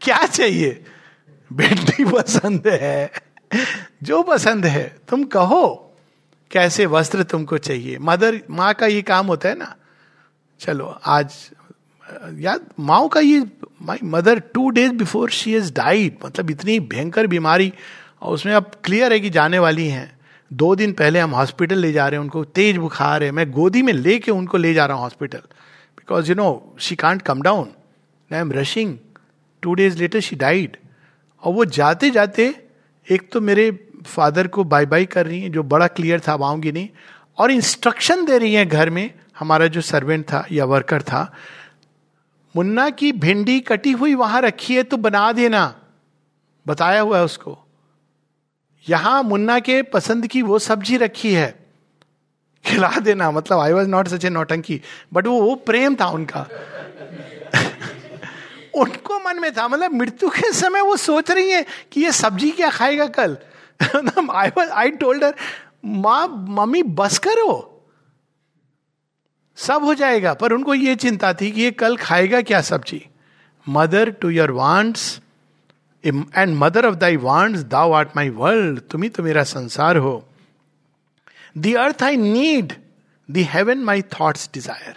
क्या 0.00 0.26
चाहिए? 0.26 0.84
भिंडी 1.52 2.04
पसंद 2.04 2.66
है। 2.66 3.10
जो 4.02 4.22
पसंद 4.22 4.66
है, 4.66 4.96
तुम 5.08 5.24
कहो, 5.24 5.94
कैसे 6.50 6.86
वस्त्र 6.86 7.22
तुमको 7.22 7.58
चाहिए। 7.58 7.98
मदर, 7.98 8.40
माँ 8.50 8.74
का 8.74 8.86
ये 8.86 9.02
काम 9.02 9.26
होता 9.26 9.48
है 9.48 9.58
ना। 9.58 9.74
चलो, 10.60 10.86
आज, 11.06 11.50
याद 12.34 12.60
माओ 12.80 13.08
का 13.08 13.20
ये 13.20 13.46
my 13.82 13.98
mother 14.04 14.38
two 14.38 14.70
days 14.70 14.92
before 14.92 15.30
she 15.30 15.56
is 15.56 15.72
died 15.72 16.16
मतलब 16.26 16.50
इतनी 16.50 16.80
भयंकर 16.80 17.26
बीमारी, 17.26 17.72
और 18.22 18.34
उसमें 18.34 18.54
अब 18.54 18.70
क्लियर 18.84 19.12
है 19.12 19.20
कि 19.20 19.30
जाने 19.30 19.58
वाली 19.58 19.88
हैं। 19.88 20.18
दो 20.52 20.74
दिन 20.76 20.92
पहले 20.92 21.20
हम 21.20 21.30
हॉस्पिटल 21.30 21.78
ले 21.78 21.92
जा 21.92 22.08
रहे 22.08 22.16
हैं, 22.16 22.22
उनको 22.22 22.44
तेज 22.44 22.76
बुखार 22.76 23.22
है। 23.22 23.30
मैं 23.30 23.50
गोदी 23.50 23.82
में 23.82 23.92
लेके 23.92 24.30
उनको 24.30 24.58
ले 24.58 24.74
जा 24.74 24.86
रहा 24.86 24.96
हूँ 24.96 25.04
hospital 25.04 25.38
because 25.38 26.28
you 26.28 26.34
know 26.34 26.76
she 26.78 26.96
can't 26.96 27.22
come 27.22 27.42
down 27.42 27.68
I 28.32 28.38
am 28.38 28.52
rushing 28.52 28.98
two 29.62 29.74
days 29.74 29.98
later 29.98 30.20
she 30.20 30.36
died 30.36 30.76
और 31.42 31.52
वो 31.52 31.64
जाते 31.64 32.10
जाते 32.10 32.67
एक 33.10 33.32
तो 33.32 33.40
मेरे 33.40 33.70
फादर 34.06 34.46
को 34.46 34.64
बाय 34.64 34.86
बाय 34.86 35.04
कर 35.04 35.26
रही 35.26 35.40
हैं, 35.40 35.52
जो 35.52 35.62
बड़ा 35.62 35.86
क्लियर 35.86 36.20
था, 36.20 36.32
अब 36.32 36.42
आऊँगी 36.42 36.72
नहीं। 36.72 36.88
और 37.38 37.50
इंस्ट्रक्शन 37.50 38.24
दे 38.24 38.38
रही 38.38 38.54
हैं 38.54 38.68
घर 38.68 38.90
में, 38.90 39.14
हमारा 39.38 39.66
जो 39.66 39.80
सर्वेंट 39.80 40.24
था 40.24 40.46
या 40.52 40.64
वर्कर 40.64 41.02
था, 41.02 41.32
मुन्ना 42.56 42.90
की 42.90 43.12
भिंडी 43.12 43.60
कटी 43.60 43.92
हुई 43.92 44.14
वहाँ 44.14 44.40
रखी 44.40 44.76
है 44.76 44.82
तो 44.82 44.96
बना 44.96 45.32
देना। 45.32 45.74
बताया 46.66 47.00
हुआ 47.00 47.18
है 47.18 47.24
उसको। 47.24 47.58
यहाँ 48.88 49.22
मुन्ना 49.22 49.58
के 49.58 49.82
पसंद 49.82 50.26
की 50.26 50.42
वो 50.42 50.58
सब्ज़ी 50.58 50.96
रखी 50.96 51.32
है। 51.34 51.66
खिला 52.64 52.90
देना 53.00 53.30
मतलब 53.30 53.58
आई 53.58 53.72
वॉज़ 53.72 53.88
नॉट 53.88 54.08
सच 54.08 54.24
ए 54.24 54.28
नौटंकी 54.28 54.80
बट 55.12 55.26
वो 55.26 55.42
वो 55.42 55.54
प्रेम 55.54 55.94
था 55.94 56.06
उनका। 56.06 56.46
उनको 58.74 59.18
मन 59.20 59.38
में 59.40 59.52
था 59.52 59.66
मतलब 59.68 59.92
मृत्यु 59.94 60.28
के 60.30 60.52
समय 60.52 60.80
वो 60.80 60.96
सोच 60.98 61.30
रही 61.30 61.50
है 61.50 61.64
कि 61.92 62.00
ये 62.00 62.12
सब्ज़ी 62.14 62.50
क्या 62.52 62.70
खाएगा 62.70 63.06
कल। 63.08 63.36
आई 63.80 64.50
आई 64.62 64.90
टोल्डर 64.92 65.34
माँ, 65.84 66.26
मम्मी, 66.28 66.82
बस 66.82 67.18
करो। 67.18 67.74
सब 69.58 69.84
हो 69.84 69.94
जाएगा। 69.94 70.34
पर 70.34 70.52
उनको 70.52 70.74
ये 70.74 70.94
चिंता 70.96 71.32
थी 71.32 71.50
कि 71.50 71.62
ये 71.62 71.70
कल 71.72 71.96
खाएगा 71.96 72.40
क्या 72.42 72.60
सब्ज़ी? 72.62 73.04
Mother 73.66 74.10
to 74.12 74.30
your 74.30 74.50
wants 74.52 75.20
and 76.04 76.54
mother 76.56 76.86
of 76.86 76.94
thy 76.94 77.16
wants 77.18 77.62
thou 77.64 77.92
art 77.92 78.16
my 78.16 78.28
world 78.30 78.80
तुम 78.90 79.02
ही 79.02 79.08
तो 79.08 79.22
मेरा 79.22 79.42
संसार 79.44 79.96
हो। 79.96 80.24
The 81.56 81.74
earth 81.76 82.02
I 82.02 82.16
need 82.16 82.72
the 83.28 83.42
heaven 83.44 83.78
my 83.84 84.02
thoughts 84.12 84.48
desire 84.54 84.96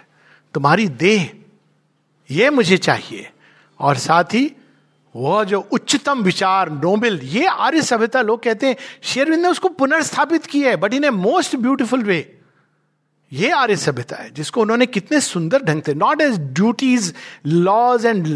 तुम्हारी 0.54 0.88
देह, 0.88 1.30
ये 2.30 2.50
मुझे 2.50 2.78
चाहिए। 2.80 3.31
और 3.82 3.98
साथ 3.98 4.34
ही 4.34 4.52
वह 5.16 5.44
जो 5.44 5.60
उच्चतम 5.72 6.22
विचार, 6.24 6.70
नोबेल, 6.72 7.20
ये 7.24 7.46
आर्य 7.46 7.82
सभ्यता 7.82 8.22
लोग 8.22 8.44
कहते 8.44 8.68
हैं, 8.68 8.76
शेरविंद 9.04 9.42
ने 9.42 9.48
उसको 9.48 9.70
पुनर्स्थापित 9.70 10.46
किया 10.46 10.70
है, 10.70 10.78
but 10.78 10.94
in 10.94 11.04
a 11.04 11.10
most 11.10 11.56
beautiful 11.56 12.04
way 12.04 12.20
ये 13.32 13.50
आर्य 13.52 13.76
सभ्यता 13.76 14.16
है, 14.16 14.30
जिसको 14.34 14.62
उन्होंने 14.62 14.86
कितने 14.86 15.20
सुंदर 15.22 15.64
ढंग 15.64 15.82
से 15.82 15.94
not 15.94 16.22
as 16.22 16.40
duties 16.40 17.14
laws 17.46 18.06
and 18.06 18.28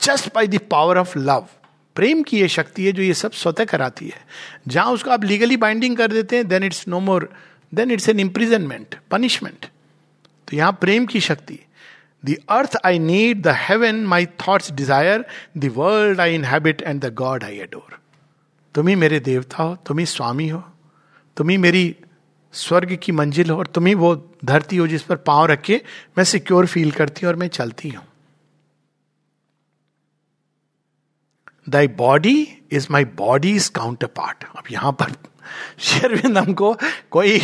just 0.00 0.34
by 0.34 0.48
the 0.48 0.60
power 0.70 0.98
of 0.98 1.18
love 1.18 1.46
प्रेम 1.96 2.22
की 2.22 2.40
ये 2.40 2.48
शक्ति 2.48 2.84
है 2.84 2.92
जो 2.92 3.02
ये 3.02 3.14
सब 3.14 3.32
स्वतः 3.32 3.64
कराती 3.64 4.06
है। 4.08 4.24
जहाँ 4.68 4.92
उसको 4.92 5.10
आप 5.10 5.24
लीगली 5.24 5.56
बाइंडिंग 5.56 5.96
कर 5.96 6.12
देते 6.12 6.36
हैं 6.36 6.48
then 6.48 6.64
it's 6.64 6.86
no 6.88 7.00
more 7.00 7.28
then 7.72 7.90
it's 7.90 8.08
an 8.08 8.20
imprisonment 8.20 8.94
punishment 9.10 9.66
तो 10.48 10.56
यहाँ 10.56 10.72
प्रेम 10.80 11.06
की 11.06 11.20
शक्ति 11.20 11.58
the 12.24 12.36
earth 12.48 12.76
I 12.84 12.98
need 12.98 13.42
the 13.42 13.48
heaven 13.48 14.04
my 14.06 14.26
thoughts 14.26 14.72
desire 14.72 15.24
the 15.58 15.72
world 15.76 16.20
I 16.20 16.34
inhabit 16.34 16.82
and 16.82 17.04
the 17.04 17.14
God 17.14 17.44
I 17.44 17.58
adore 17.58 17.98
तुम 18.74 18.88
ही 18.88 18.94
मेरे 18.94 19.20
देवता 19.20 19.62
हो 19.62 19.76
तुम 19.86 19.98
ही 19.98 20.06
स्वामी 20.06 20.48
हो 20.48 20.64
तुम 21.36 21.48
ही 21.48 21.56
मेरी 21.56 21.96
स्वर्ग 22.52 22.98
की 23.02 23.12
मंजिल 23.12 23.50
हो 23.50 23.58
और 23.58 23.66
तुम 23.66 23.86
ही 23.86 23.94
वो 23.94 24.30
धरती 24.44 24.76
हो 24.76 24.86
जिस 24.86 25.02
पर 25.02 25.16
पाँव 25.16 25.46
रखे, 25.46 25.82
मैं 26.18 26.24
सिक्योर 26.24 26.66
फील 26.66 26.90
करती 26.90 27.26
हूँ 27.26 27.32
और 27.32 27.36
मैं 27.36 27.48
चलती 27.48 27.88
हूँ। 27.88 28.04
Thy 31.68 31.88
body 31.88 32.48
is 32.72 32.86
my 32.90 33.04
body 33.04 33.54
is 33.56 33.70
counterpart 34.06 34.44
अब 34.44 34.64
यहाँ 34.70 34.92
पर 34.92 35.12
शेरविंद 35.78 36.38
हमको 36.38 36.76
कोई 37.10 37.40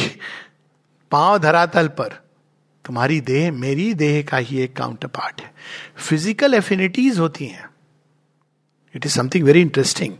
पाँव 1.10 1.38
धरातल 1.38 1.88
पर 1.88 2.27
तुम्हारी 2.88 3.20
देह, 3.20 3.50
मेरी 3.52 3.92
देह 3.94 4.22
का 4.28 4.36
ही 4.36 4.60
एक 4.60 4.76
काउंटर 4.76 5.08
पार्ट 5.08 5.40
है। 5.40 5.50
फ़िज़िकल 5.98 6.54
एफिनिटीज 6.54 7.18
होती 7.18 7.46
हैं। 7.46 7.68
It 8.94 9.06
is 9.06 9.12
something 9.12 9.44
very 9.44 9.60
interesting 9.60 10.14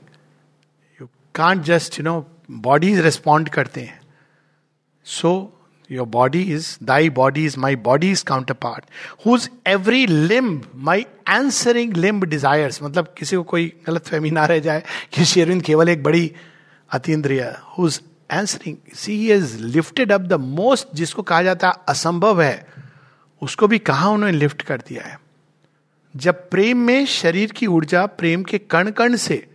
you 1.00 1.06
can't 1.34 1.62
just 1.64 1.98
you 1.98 2.04
know 2.04 2.20
bodies 2.50 2.98
respond 3.00 3.48
करते 3.48 3.80
हैं। 3.80 4.00
So 5.06 5.30
your 5.90 6.06
body 6.08 6.42
is 6.54 6.66
thy 6.84 7.10
body 7.10 7.44
is 7.46 7.58
my 7.58 7.76
body 7.88 8.10
is 8.10 8.24
counterpart 8.54 8.84
whose 9.26 9.48
every 9.66 10.06
limb 10.06 10.70
my 10.74 11.06
answering 11.28 11.96
limb 11.96 12.24
desires 12.24 12.82
मतलब 12.82 13.14
किसी 13.18 13.36
को 13.36 13.42
कोई 13.44 13.72
गलत 13.86 14.06
फहमी 14.06 14.30
ना 14.30 14.44
रह 14.46 14.58
जाए 14.58 14.82
कि 15.12 15.24
शेरविंद 15.24 15.62
केवल 15.62 15.88
एक 15.88 16.02
बड़ी 16.02 16.30
अतीन्द्रिय 16.90 17.42
whose 17.78 18.00
answering 18.30 18.76
she 18.94 19.30
is 19.32 19.56
lifted 19.58 20.12
up 20.12 20.20
the 20.20 20.32
most 20.32 20.88
जिसको 20.94 21.22
कहा 21.22 21.42
जाता 21.42 21.68
है 21.68 21.74
असंभव 21.88 22.42
है, 22.42 22.66
उसको 23.42 23.68
भी 23.68 23.78
कहा 23.78 24.08
उन्होंने 24.08 24.36
लिफ्ट 24.38 24.62
कर 24.62 24.80
दिया 24.80 25.04
है? 25.04 25.18
जब 26.14 26.48
प्रेम 26.50 26.78
में 26.78 27.06
शरीर 27.06 27.52
की 27.52 27.66
ऊर्जा 27.66 28.04
प्रेम 28.06 28.42
के 28.42 28.58
कण 28.58 28.90
कण 28.90 29.16
से 29.16 29.46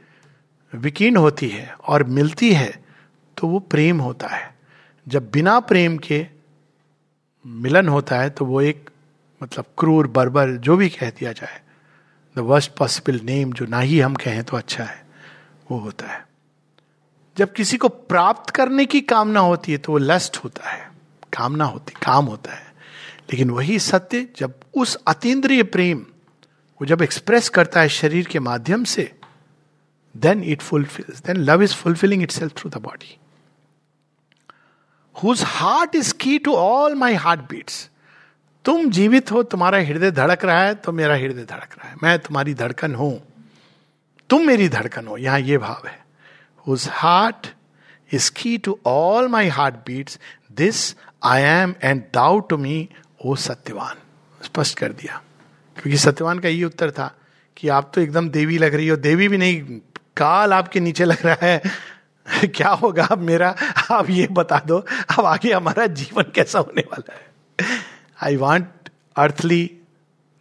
विकीर्ण 0.74 1.16
होती 1.16 1.50
है 1.50 1.74
और 1.88 2.04
मिलती 2.04 2.54
है 2.54 2.84
तो 3.38 3.48
वो 3.48 3.60
प्रेम 3.60 4.00
होता 4.00 4.28
है। 4.28 4.54
जब 5.08 5.30
बिना 5.32 5.60
प्रेम 5.60 5.98
के 5.98 6.26
मिलन 7.46 7.88
होता 7.88 8.20
है 8.20 8.30
तो 8.30 8.46
वो 8.46 8.62
एक 8.62 8.90
मतलब 9.42 9.66
क्रूर, 9.78 10.08
बर्बर, 10.08 10.50
जो 10.50 10.76
भी 10.78 10.90
कह 10.90 11.10
दिया 11.10 11.32
जाए 11.32 11.62
द 12.36 12.40
वर्स्ट 12.40 12.72
पॉसिबल 12.78 13.20
नेम 13.24 13.54
जो 13.54 13.66
ना 13.66 13.80
ही 13.80 14.00
हम 14.00 14.16
कहें 14.16 14.44
तो 14.44 14.58
अच्छा 14.58 14.84
है, 14.84 15.06
वो 15.72 15.80
होता 15.80 16.08
है। 16.08 16.26
जब 17.38 17.54
किसी 17.54 17.78
को 17.78 17.90
प्राप्त 17.90 18.50
करने 18.50 18.86
की 18.86 19.02
कामना 19.02 19.40
होती 19.40 19.72
है 19.72 19.78
तो 19.78 19.92
वो 19.92 19.98
लस्ट 19.98 20.38
होता 20.38 20.70
है। 20.70 20.92
कामना 21.34 21.66
होती, 21.66 21.94
काम 22.06 22.26
होता 22.26 22.54
है। 22.54 22.74
लेकिन 23.32 23.50
वही 23.50 23.80
सत्य, 23.80 24.28
जब 24.38 24.54
उस 24.74 24.96
अतीन्द्रिय 25.08 25.64
प्रेम 25.64 25.98
वो 26.82 26.86
जब 26.86 27.02
एक्सप्रेस 27.02 27.50
करता 27.50 27.82
है 27.82 27.90
शरीर 27.90 28.28
के 28.28 28.40
माध्यम 28.40 28.84
से 28.84 29.12
then 30.18 30.44
it 30.44 30.62
fulfils 30.62 31.20
then 31.20 31.38
love 31.38 31.64
is 31.64 31.74
fulfilling 31.74 32.24
itself 32.32 32.54
through 32.58 32.70
the 32.70 32.78
body 32.78 33.18
whose 35.24 35.44
heart 35.46 35.96
is 35.96 36.14
key 36.14 36.38
to 36.40 36.56
all 36.56 36.96
my 36.96 37.14
heart 37.14 37.40
beats 37.40 37.90
तुम 38.66 38.90
जीवित 38.90 39.32
हो, 39.32 39.44
तुम्हारा 39.44 39.78
हृदय 39.78 40.12
धड़क 40.12 40.46
रहा 40.46 40.64
है 40.64 40.76
तो 40.76 40.92
मेरा 40.92 41.16
हृदय 41.16 41.44
धड़क 41.44 41.76
रहा 41.80 41.90
है। 41.90 41.96
मैं 42.04 42.20
तुम्हारी 42.20 42.54
धड़कन 42.54 42.96
हूँ। 42.96 43.22
तुम 44.30 44.48
मेरी 44.48 44.70
धड़कन 44.70 45.08
हो, 45.08 45.18
यहाँ 45.18 45.40
ये 45.40 45.58
भाव 45.58 45.88
है। 45.88 46.03
Heart 46.70 47.48
is 48.14 48.32
key 48.32 48.58
to 48.58 48.80
all 48.86 49.28
my 49.28 49.48
heart 49.48 49.76
beats 49.76 50.20
this 50.52 50.96
I 51.24 51.42
am 51.42 51.76
and 51.84 52.04
thou 52.14 52.40
to 52.40 52.58
me 52.58 52.90
O 53.26 53.36
Satyavan 53.36 53.96
स्पष्ट 54.46 54.78
कर 54.78 54.92
दिया। 54.92 55.22
क्योंकि 55.74 55.98
सत्यवान 55.98 56.40
का 56.40 56.50
ये 56.50 56.64
उत्तर 56.64 56.92
था 56.92 57.18
कि 57.58 57.68
आप 57.68 57.92
तो 57.96 58.02
एकदम 58.02 58.30
देवी 58.30 58.58
लग 58.58 58.76
रही 58.76 58.88
हो। 58.88 58.96
देवी 58.96 59.28
भी 59.28 59.38
नहीं, 59.38 59.64
काल 60.18 60.54
आपके 60.54 60.80
नीचे 60.80 61.06
लग 61.06 61.26
रहा 61.26 61.38
है। 61.42 61.62
क्या 62.46 62.70
होगा? 62.70 63.06
अब 63.06 63.18
मेरा, 63.18 63.56
आप 63.92 64.10
ये 64.10 64.28
बता 64.32 64.62
दो, 64.68 64.86
अब 65.18 65.26
आगे 65.26 65.54
हमारा 65.54 65.86
जीवन 65.86 66.24
कैसा 66.24 66.60
होने 66.60 66.82
वाला 66.82 67.14
है? 67.16 67.30
I 68.24 68.36
want 68.36 68.66
earthly 69.16 69.78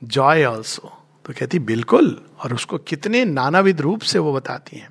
joy 0.04 0.44
also 0.44 1.06
तो 1.24 1.32
कहती, 1.32 1.58
बिल्कुल। 1.58 2.24
और 2.38 2.54
उसको 2.54 2.78
कितने 2.78 3.24
नानाविध 3.24 3.80
रूप 3.80 4.00
से 4.00 4.18
वो 4.18 4.34
बताती 4.34 4.76
हैं। 4.76 4.88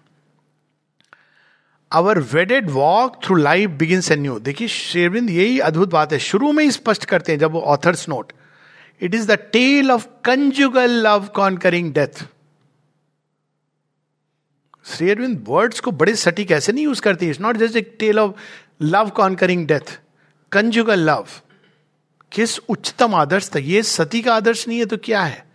Our 1.93 2.19
wedded 2.33 2.69
walk 2.69 3.19
through 3.23 3.35
life 3.35 3.69
begin 3.69 4.01
an 4.11 4.21
new 4.21 4.39
देखिए, 4.39 4.67
शेरविंद 4.67 5.29
यही 5.29 5.59
अद्भुत 5.59 5.89
बात 5.89 6.13
है। 6.13 6.19
शुरू 6.19 6.51
में 6.51 6.63
ही 6.63 6.71
स्पष्ट 6.71 7.05
करते 7.05 7.31
हैं 7.31 7.39
जब 7.39 7.51
वो 7.51 7.61
authors 7.61 8.07
note 8.09 8.31
it 9.01 9.15
is 9.15 9.27
the 9.27 9.37
tale 9.53 9.91
of 9.91 10.07
conjugal 10.25 10.91
love 11.07 11.27
concerning 11.57 11.93
death 11.93 12.23
Sri 14.85 15.09
Aurobindo 15.09 15.45
words 15.47 15.79
को 15.79 15.91
बड़े 15.91 16.15
सटीक 16.15 16.51
ऐसे 16.51 16.71
नहीं 16.71 16.83
यूज़ 16.83 17.01
करते 17.01 17.27
it's 17.27 17.39
not 17.41 17.57
just 17.57 17.75
a 17.75 17.81
tale 17.99 18.19
of 18.19 18.31
love 18.81 19.09
concerning 19.35 19.67
death 19.67 19.99
conjugal 20.51 20.99
love 20.99 21.27
किस 22.31 22.59
उच्चतम 22.59 23.15
आदर्श 23.15 23.49
था? 23.55 23.59
ये 23.59 23.83
सती 23.83 24.21
का 24.21 24.35
आदर्श 24.35 24.67
नहीं 24.67 24.79
है 24.79 24.85
तो 24.85 24.97
क्या 24.97 25.21
है? 25.21 25.45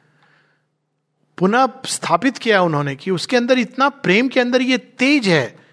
पुनः 1.39 1.69
स्थापित 1.87 2.39
किया 2.39 2.61
उन्होंने 2.63 2.95
कि 2.97 3.11
उसके 3.11 3.37
अंदर 3.37 3.59
इतना 3.59 3.89
प्रेम 3.89 4.29
के 4.29 4.41
अंदर 4.41 4.63
ये 4.63 4.79
तेज 4.79 5.29
है। 5.29 5.66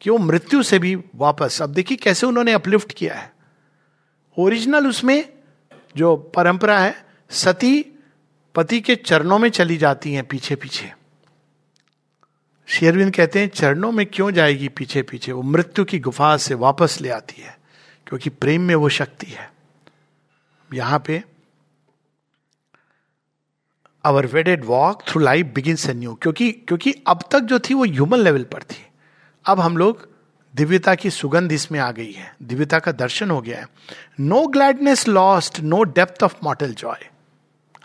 कि 0.00 0.10
वो 0.10 0.18
मृत्यु 0.18 0.62
से 0.62 0.78
भी 0.78 0.94
वापस। 1.16 1.60
अब 1.62 1.70
देखिए 1.70 1.96
कैसे 1.96 2.26
उन्होंने 2.26 2.52
अपलिफ्ट 2.52 2.92
किया 2.92 3.14
है। 3.14 3.32
ओरिजिनल 4.36 4.86
उसमें 4.86 5.28
जो 5.96 6.16
परंपरा 6.36 6.78
है, 6.78 6.94
सती 7.30 7.84
पति 8.54 8.80
के 8.80 8.94
चरणों 8.96 9.38
में 9.38 9.48
चली 9.50 9.76
जाती 9.76 10.12
हैं 10.12 10.24
पीछे 10.24 10.54
पीछे 10.54 10.92
शेरविंद 12.68 13.14
कहते 13.14 13.40
हैं, 13.40 13.48
चरणों 13.48 13.90
में 13.92 14.04
क्यों 14.06 14.30
जाएगी 14.30 14.68
पीछे 14.68 15.02
पीछे 15.02 15.32
वो 15.32 15.42
मृत्यु 15.42 15.84
की 15.84 15.98
गुफा 15.98 16.36
से 16.36 16.54
वापस 16.54 17.00
ले 17.00 17.08
आती 17.08 17.42
है, 17.42 17.56
क्योंकि 18.06 18.30
प्रेम 18.30 18.62
में 18.62 18.74
वो 18.74 18.88
शक्ति 18.88 19.26
है। 19.26 19.50
यहाँ 20.70 20.98
पे 21.06 21.22
our 24.04 24.26
wedded 24.26 24.64
walk 24.64 25.02
through 25.08 25.20
life 25.20 25.46
begin 25.46 25.76
से 25.76 25.94
न्यू 25.94 26.14
क्योंकि 26.14 26.50
क्योंकि 26.52 26.92
अब 27.06 27.24
तक 27.32 27.40
जो 27.40 27.58
थी 27.58 27.74
वो 27.74 27.84
ह्यूमन 27.84 28.18
लेवल 28.18 28.44
पर 28.44 28.62
थी। 28.62 28.84
अब 29.44 29.60
हम 29.60 29.76
लोग 29.76 30.06
दिव्यता 30.54 30.94
की 30.94 31.10
सुगंध 31.10 31.52
इसमें 31.52 31.78
आ 31.80 31.90
गई 31.92 32.12
है। 32.12 32.32
दिव्यता 32.42 32.78
का 32.78 32.92
दर्शन 32.92 33.30
हो 33.30 33.40
गया 33.40 33.58
है। 33.58 33.66
No 34.20 34.46
gladness 34.46 35.06
lost 35.08 35.60
no 35.60 35.82
depth 35.82 36.22
of 36.22 36.36
mortal 36.44 36.72
joy 36.74 37.06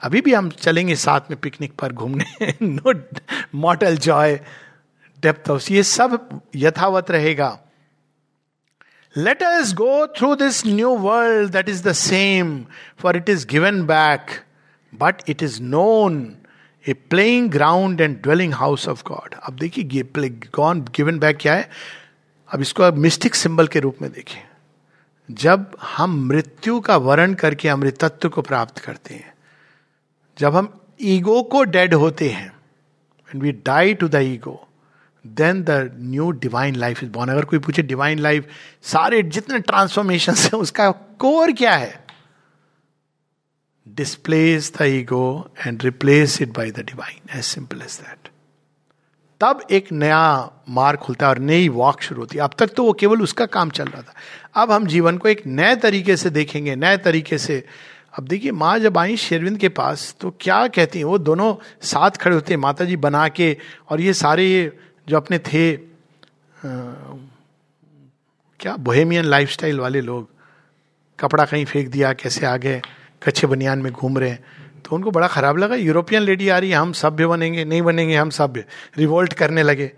अभी 0.04 0.22
भी 0.22 0.34
हम 0.34 0.50
चलेंगे 0.50 0.96
साथ 0.96 1.30
में 1.32 1.40
पिकनिक 1.40 1.74
पर 1.82 1.94
घूमने। 1.94 2.54
No 2.62 2.94
mortal 3.56 3.98
joy 3.98 4.40
depth 5.24 5.50
of 5.50 5.72
ये 5.72 5.84
सब 5.84 6.42
यथावत 6.56 7.12
रहेगा। 7.12 7.58
Let 9.16 9.44
us 9.44 9.74
go 9.74 10.06
through 10.18 10.34
this 10.36 10.66
new 10.66 10.96
world 10.98 11.52
that 11.52 11.70
is 11.70 11.84
the 11.84 11.92
same 11.94 12.66
for 13.00 13.18
it 13.18 13.30
is 13.30 13.48
given 13.48 13.82
back 13.86 14.40
but 14.94 15.30
it 15.30 15.44
is 15.44 15.62
known 15.62 16.24
a 16.86 16.94
playing 17.10 17.50
ground 17.52 18.02
and 18.02 18.18
dwelling 18.24 18.54
house 18.54 18.88
of 18.88 19.04
God 19.08 19.36
अब 19.44 19.56
देखिए 19.56 20.14
gone 20.56 20.82
given 20.96 21.20
back 21.20 21.38
क्या 21.42 21.54
है? 21.54 21.70
अब 22.50 22.62
इसको 22.62 22.84
अब 22.84 22.98
mistake 22.98 23.36
symbol 23.36 23.68
के 23.68 23.80
रूप 23.80 24.02
में 24.02 24.12
देखें 24.12 24.42
जब 25.30 25.66
हम 25.82 26.16
मृत्यु 26.28 26.80
का 26.80 26.98
वर्ण 26.98 27.34
करके 27.34 27.70
अमृतत्व 27.70 28.30
को 28.30 28.42
प्राप्त 28.42 28.80
करते 28.80 29.14
हैं, 29.14 29.34
जब 30.38 30.56
हम 30.56 30.68
ईगो 31.02 31.42
को 31.44 31.64
डेड 31.64 31.94
होते 31.94 32.30
हैं 32.30 32.52
and 33.30 33.42
we 33.44 33.52
die 33.66 33.94
to 33.94 34.08
the 34.08 34.16
ego 34.16 34.60
then 35.26 35.64
the 35.64 35.90
new 35.96 36.30
divine 36.32 36.76
life 36.76 37.04
is 37.04 37.12
born 37.12 37.32
अगर 37.32 37.46
कोई 37.46 37.60
पूछे 37.60 37.82
डिवाइन 37.82 38.20
लाइफ 38.20 38.48
सारे 38.84 39.22
जितने 39.24 39.60
ट्रांसफॉर्मेशन 39.60 40.34
है, 40.34 40.50
उसका 40.50 40.92
कोर 40.92 41.52
क्या 41.52 41.76
है? 41.76 42.03
Displace 43.88 44.72
the 44.78 44.82
ego 44.82 45.52
and 45.68 45.84
replace 45.84 46.42
it 46.42 46.54
by 46.58 46.72
the 46.72 46.86
divine 46.88 47.38
as 47.38 47.44
simple 47.44 47.82
as 47.82 48.00
that 48.02 48.30
तब 49.42 49.62
एक 49.72 49.92
नया 49.92 50.50
मार्ग 50.70 51.00
खुलता 51.00 51.26
है 51.26 51.30
और 51.30 51.40
नई 51.40 51.70
वॉक 51.70 52.02
शुरू 52.02 52.22
होती 52.22 52.38
है। 52.38 52.44
अब 52.44 52.54
तक 52.60 52.74
तो 52.76 52.84
वो 52.84 52.94
केवल 52.94 53.22
उसका 53.22 53.46
काम 53.46 53.70
चल 53.70 53.86
रहा 53.86 54.02
था। 54.02 54.14
अब 54.56 54.72
हम 54.72 54.86
जीवन 54.88 55.18
को 55.18 55.30
एक 55.30 55.42
नए 55.48 55.76
तरीके 55.76 56.16
से 56.18 56.30
देखेंगे 56.30 56.76
नए 56.76 56.98
तरीके 56.98 57.38
से। 57.38 57.64
अब 58.18 58.28
देखिए 58.28 58.52
माँ 58.52 58.78
जब 58.80 58.98
आई 58.98 59.18
शेरविंद 59.18 59.58
के 59.58 59.70
पास 59.70 60.16
तो 60.22 60.34
क्या 60.42 60.68
कहती 60.68 61.00
हैं? 61.00 61.06
वो 61.06 61.18
दोनों 61.18 61.56
साथ 61.82 62.18
खड़े 62.22 62.36
होते 62.36 62.54
हैं 62.54 62.60
माता 62.62 62.86
जी 62.86 62.96
बना 62.98 63.28
के। 63.30 63.56
और 63.90 64.02
ये 64.02 64.14
सारे 64.14 64.46
जो 65.08 65.18
अपने 65.18 65.40
थे 65.40 65.74
आ, 65.74 65.80
क्या 68.60 68.76
बोहेमियन 68.80 69.26
लाइफस्टाइल 69.26 69.80
वाले 69.80 70.02
लोग 70.02 70.30
कपड़ा 71.20 71.46
कहीं 71.46 71.66
फेंक 71.66 71.90
दिया 71.90 72.14
कैसे 72.14 72.46
आ 72.46 72.56
गए 72.58 72.82
कच्चे 73.24 73.48
बनियान 73.48 73.80
में 73.80 73.94
घूम 73.94 74.18
रहे 74.18 74.30
हैं। 74.30 74.44
तो 74.86 74.96
उनको 74.96 75.12
बड़ा 75.12 75.28
खराब 75.28 75.58
लगा, 75.58 75.76
यूरोपियन 75.76 76.22
लेडी 76.22 76.50
आ 76.50 76.58
रही 76.58 76.70
है, 76.70 76.78
हम 76.78 76.94
सभ्य 76.94 77.26
बनेंगे, 77.26 77.66
नहीं 77.66 77.82
बनेंगे, 77.82 78.16
हम 78.16 78.30
सभ्य। 78.30 78.66
रिवोल्ट 78.98 79.34
करने 79.34 79.64
लगे। 79.64 79.92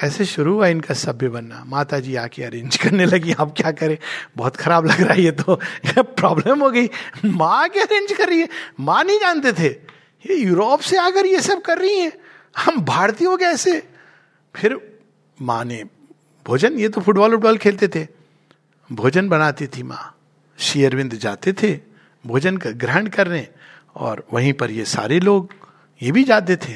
कैसे 0.00 0.24
शुरू 0.24 0.54
हुआ 0.54 0.66
इनका 0.66 0.94
सभ्य 0.94 1.28
बनना? 1.28 1.64
माता 1.66 2.00
जी 2.00 2.16
आके 2.16 2.42
अरेंज 2.42 2.76
करने 2.76 3.06
लगी 3.06 3.32
अब 3.32 3.54
क्या 3.56 3.70
करें? 3.70 3.98
बहुत 4.36 4.56
खराब 4.56 4.86
लग 4.86 5.00
रहा 5.00 5.14
है 5.14 5.22
ये 5.22 5.30
तो। 5.30 5.60
प्रॉब्लम 6.02 6.60
हो 6.60 6.70
गई। 6.70 6.90
माँ 7.24 7.68
के 7.68 7.80
अरेंज 7.80 8.12
कर 8.12 8.28
रही 8.28 8.40
है? 8.40 8.48
माँ 8.80 9.04
नहीं 9.04 9.18
जानते 9.18 9.52
थे। 9.52 9.66
ये 10.30 10.36
यूरोप 10.36 10.80
से 10.80 10.98
आकर 10.98 11.26
ये 11.26 11.40
सब 11.40 11.62
कर 11.62 11.78
रही 11.78 11.98
हैं। 11.98 12.12
हम 12.58 12.80
भारतीय 12.80 13.28
हो 13.28 13.38
ऐसे। 13.38 13.88
फिर 14.56 15.00
माँ 15.42 15.64
ने, 15.64 15.84
भोजन? 16.46 16.72
ये 16.72 16.88
तो 16.88 17.00
फुटबॉल, 17.00 17.34
उटबॉल 17.34 17.56
खेलते 17.56 17.88
थे। 17.88 18.08
भोजन 18.92 19.28
बनाती 19.28 19.66
थी 19.66 19.82
माँ। 19.82 20.18
शेयरविंद 20.58 21.14
जाते 21.14 21.52
थे। 21.52 21.91
भोजन 22.26 22.56
कर, 22.56 22.72
ग्रहण 22.72 23.06
करने 23.06 23.48
और 23.96 24.26
वहीं 24.32 24.52
पर 24.52 24.70
ये 24.70 24.84
सारे 24.84 25.20
लोग 25.20 25.54
ये 26.02 26.12
भी 26.12 26.24
जाते 26.24 26.56
थे। 26.56 26.74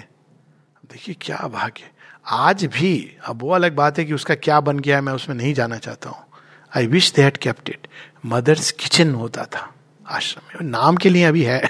देखिए 0.87 1.17
क्या 1.21 1.37
भाग्य 1.37 1.91
आज 2.27 2.65
भी 2.65 3.17
अब 3.25 3.43
वो 3.43 3.51
अलग 3.51 3.75
बात 3.75 3.99
है 3.99 4.05
कि 4.05 4.15
उसका 4.15 4.35
क्या 4.35 4.61
बन 4.61 4.79
गया 4.79 4.97
है 4.97 5.03
मैं 5.03 5.13
उसमें 5.13 5.37
नहीं 5.37 5.55
जाना 5.55 5.79
चाहता 5.79 6.11
हूँ। 6.11 6.25
I 6.77 6.87
wish 6.87 7.13
they 7.13 7.23
had 7.23 7.37
kept 7.37 7.69
it 7.69 7.87
mother's 8.27 8.71
kitchen 8.71 9.15
होता 9.15 9.45
था 9.45 9.75
आश्रम 10.07 10.65
में। 10.65 10.71
नाम 10.71 10.97
के 10.97 11.09
लिए 11.09 11.25
अभी 11.25 11.43
है। 11.43 11.69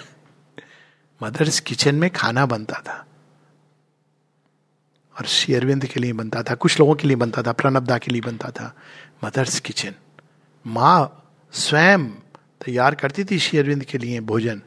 मदर्स 1.22 1.60
किचन 1.60 1.94
में 1.94 2.10
खाना 2.10 2.46
बनता 2.46 2.80
था। 2.80 3.02
और 5.18 5.26
शेयरविंद 5.26 5.86
के 5.86 6.00
लिए 6.00 6.12
बनता 6.12 6.42
था 6.42 6.54
कुछ 6.54 6.78
लोगों 6.80 6.94
के 6.94 7.08
लिए 7.08 7.16
बनता 7.16 7.42
था 7.42 7.52
प्रणबदा 7.52 7.98
के 7.98 8.10
लिए 8.10 8.20
बनता 8.20 8.50
था। 8.50 8.74
मदर्स 9.24 9.60
किचन 9.60 9.94
माँ 10.66 11.28
स्वयं 11.52 12.08
तैयार 12.64 12.94
करती 12.94 13.24
थी 13.24 13.38
शेयरविंद 13.38 13.84
के 13.84 13.98
लिए 13.98 14.20
भोजन। 14.20 14.62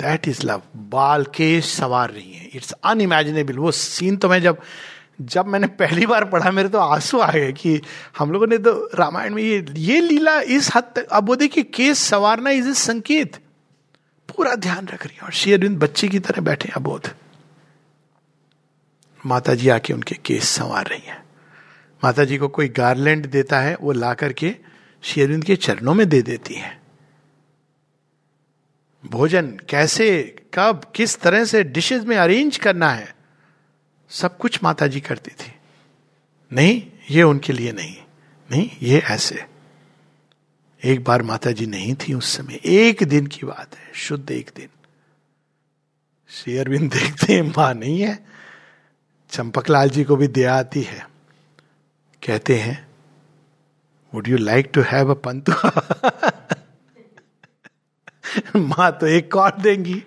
दैट 0.00 0.28
इज़ 0.28 0.46
लव 0.46 0.62
बाल 0.76 1.24
केश 1.24 1.74
सवार 1.74 2.10
रही 2.10 2.32
है। 2.32 2.50
इट्स 2.54 2.72
अनइमेजिनेबल 2.72 3.58
वो 3.58 3.70
सीन 3.70 4.16
तो 4.16 4.28
मैं 4.28 4.42
जब 4.42 4.60
जब 5.20 5.46
मैंने 5.46 5.66
पहली 5.66 6.06
बार 6.06 6.24
पढ़ा, 6.24 6.50
मेरे 6.50 6.68
तो 6.68 6.78
आँसू 6.78 7.18
आ 7.18 7.32
गए 7.32 7.52
कि 7.52 7.80
हम 8.18 8.32
लोगों 8.32 8.46
ने 8.46 8.58
तो 8.58 8.90
रामायण 8.94 9.34
में 9.34 9.42
ये 9.42 9.64
ये 9.70 10.00
लीला 10.00 10.40
इस 10.40 10.70
हद 10.74 10.84
तक, 10.96 11.06
अब 11.12 11.28
वो 11.28 11.36
देखिए 11.36 11.64
केस 11.64 11.98
सवारना 11.98 12.50
इज़ 12.50 12.68
इज़ 12.68 12.74
संकेत। 12.74 13.36
पूरा 14.36 14.54
ध्यान 14.54 14.86
रख 14.86 15.06
रही 15.06 15.16
है। 15.16 15.22
और 15.22 15.32
शेयरविंद 15.32 15.78
बच्चे 15.78 16.08
की 16.08 16.18
तरह 16.18 16.40
बैठे 16.40 16.68
अबोध। 16.76 17.10
माता 19.26 19.54
जी 19.54 19.68
आके 19.68 19.92
उनके 19.92 20.14
केस 20.14 20.48
संवार 20.48 20.86
रही 20.86 21.02
है। 21.06 21.24
माता 22.04 22.24
जी 22.24 22.38
को 22.38 22.48
कोई 22.48 22.68
गार्लैंड 22.68 23.30
देता 23.30 23.60
है, 23.60 23.76
वो 23.80 23.92
ला 23.92 24.14
करके 24.14 24.56
शेरविंद 25.02 25.44
के 25.44 25.56
चरणों 25.56 25.94
में 25.94 26.08
दे 26.08 26.22
देती 26.22 26.54
है। 26.54 26.80
भोजन 29.06 29.60
कैसे, 29.68 30.36
कब, 30.54 30.92
किस 30.94 31.20
तरह 31.20 31.44
से 31.44 31.64
डिशेज 31.64 32.04
में 32.04 32.16
अरेंज 32.16 32.56
करना 32.56 32.90
है, 32.90 33.16
सब 34.08 34.38
कुछ 34.38 34.62
माता 34.62 34.86
जी 34.86 35.00
करती 35.00 35.30
थी। 35.30 35.52
नहीं, 36.52 36.92
ये 37.10 37.22
उनके 37.22 37.52
लिए 37.52 37.72
नहीं। 37.72 37.96
नहीं, 38.50 38.70
ये 38.82 38.98
ऐसे। 38.98 39.46
एक 40.84 41.04
बार 41.04 41.22
माता 41.22 41.50
जी 41.50 41.66
नहीं 41.66 41.94
थी 41.94 42.14
उस 42.14 42.36
समय। 42.36 42.60
एक 42.64 43.02
दिन 43.02 43.26
की 43.26 43.46
बात 43.46 43.76
है, 43.76 43.92
शुद्ध 43.94 44.30
एक 44.30 44.50
दिन। 44.56 44.68
शेयरबिंद 46.28 46.92
देखते 46.92 47.32
हैं, 47.32 47.42
माँ 47.42 47.74
नहीं 47.74 48.00
है। 48.00 48.26
चंपकलाल 49.30 49.90
जी 49.90 50.04
को 50.04 50.16
भी 50.16 50.28
दया 50.28 50.54
आती 50.54 50.82
है। 50.82 51.08
कहते 52.26 52.60
हैं 52.60 52.85
would 54.16 54.28
you 54.28 54.36
like 54.36 54.70
to 54.74 54.80
have 54.80 55.10
a 55.10 55.14
pantua 55.14 55.70
माँ 58.56 58.90
तो 59.00 59.06
एक 59.06 59.36
और 59.36 59.56
देंगी। 59.60 60.02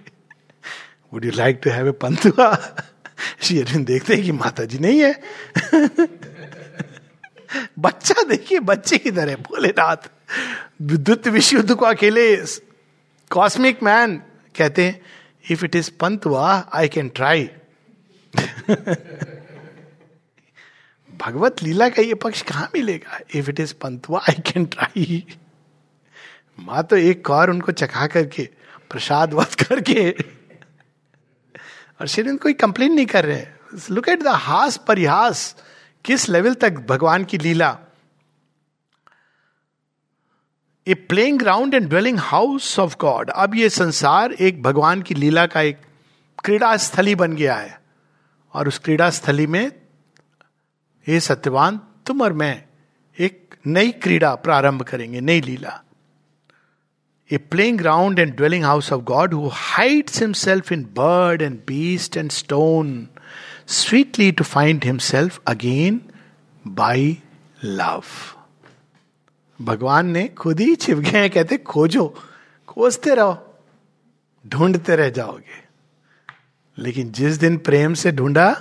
Would 1.14 1.26
you 1.26 1.32
like 1.32 1.60
to 1.64 1.70
have 1.70 1.88
a 1.88 1.92
pantua 1.92 2.56
Sri 3.42 3.60
Aurobindo 3.62 3.86
देखते 3.88 4.14
हैं 4.14 4.24
कि 4.24 4.32
माता 4.32 4.66
जी 4.66 4.80
नहीं 4.80 5.00
है। 5.00 5.14
बच्चा 7.80 8.24
देखिए, 8.24 8.60
बच्चे 8.60 8.98
किधर 8.98 9.30
है 9.30 9.36
भोलेनाथ, 9.36 10.10
विद्युत 10.82 11.28
विश्व 11.28 11.58
युद्ध 11.58 11.76
को 11.76 11.86
अकेले 11.86 12.36
कॉस्मिक 13.32 13.84
मैन 13.84 14.18
कहते 14.56 14.86
हैं 14.86 15.02
if 15.52 15.66
it 15.66 15.76
is 15.76 15.92
pantua 16.00 16.70
I 16.74 16.88
can 16.88 17.10
try 17.10 17.50
भगवत 21.22 21.64
लीला 21.64 21.90
का 21.90 22.02
ये 22.02 22.14
पक्ष 22.16 22.42
कहाँ 22.42 22.70
मिलेगा? 22.76 23.20
If 23.36 23.50
it 23.50 23.60
is 23.60 23.74
pantua 23.82 24.20
I 24.20 24.42
can 24.48 24.66
try 24.66 25.24
माँ 26.60 26.84
तो 26.84 26.96
एक 26.98 27.26
कौर 27.26 27.50
उनको 27.50 27.72
चखा 27.74 28.08
करके, 28.08 28.44
प्रसाद 28.92 29.34
वध 29.34 29.54
करके, 29.58 30.10
और 32.00 32.08
श्री 32.08 32.36
कोई 32.38 32.54
कंप्लेन 32.56 32.94
नहीं 32.94 33.06
कर 33.06 33.26
रहे 33.26 33.46
लुक 33.92 34.10
एट 34.10 34.24
द 34.24 34.28
हास 34.28 34.78
परिहास, 34.88 35.56
किस 36.06 36.28
लेवल 36.30 36.54
तक 36.54 36.86
भगवान 36.90 37.24
की 37.24 37.38
लीला। 37.38 37.78
A 40.88 40.94
playing 40.94 41.40
ground 41.40 41.74
and 41.74 41.88
dwelling 41.90 42.20
house 42.20 42.78
of 42.80 42.96
God 43.00 43.30
अब 43.30 43.56
ये 43.56 43.70
संसार 43.70 44.34
एक 44.34 44.62
भगवान 44.64 45.02
की 45.02 45.16
लीला 45.16 45.46
का 45.46 45.62
एक 45.62 45.82
क्रीड़ा 46.46 46.76
स्थली 46.78 47.16
बन 47.16 47.36
गया 47.36 47.56
है। 47.56 47.78
और 48.54 48.68
उस 48.68 48.80
क्रीड़ा 48.80 49.10
स्थली 49.10 49.48
में 49.48 49.72
हे 51.10 51.20
सत्यवान, 51.20 51.80
तुम 52.06 52.22
और 52.22 52.34
मैं 52.34 52.64
एक 53.20 53.56
नई 53.68 53.92
क्रीड़ा 53.92 54.36
प्रारंभ 54.36 54.82
करेंगे, 54.82 55.22
नई 55.22 55.42
लीला। 55.42 55.84
A 57.32 57.38
playing 57.38 57.78
ground 57.78 58.20
and 58.20 58.36
dwelling 58.36 58.64
house 58.64 58.94
of 58.94 59.02
God 59.02 59.34
who 59.34 59.50
hides 59.54 60.22
himself 60.22 60.72
in 60.72 60.84
bird 60.84 61.42
and 61.42 61.60
beast 61.68 62.18
and 62.18 62.32
stone 62.32 63.08
sweetly 63.68 64.32
to 64.32 64.44
find 64.44 64.84
himself 64.84 65.42
again 65.48 66.02
by 66.68 67.18
love 67.64 68.04
भगवान 69.62 70.08
ने 70.08 70.28
खुद 70.28 70.60
ही 70.60 70.76
छिपके 70.76 71.18
हैं, 71.18 71.30
कहते, 71.30 71.58
खोजो, 71.58 72.16
खोजते 72.68 73.16
रहो, 73.16 73.56
ढूंढते 74.48 74.96
रह 74.96 75.10
जाओगे। 75.10 75.70
लेकिन 76.78 77.12
जिस 77.12 77.36
दिन 77.36 77.58
प्रेम 77.58 77.94
से 77.94 78.12
ढूंढा 78.12 78.54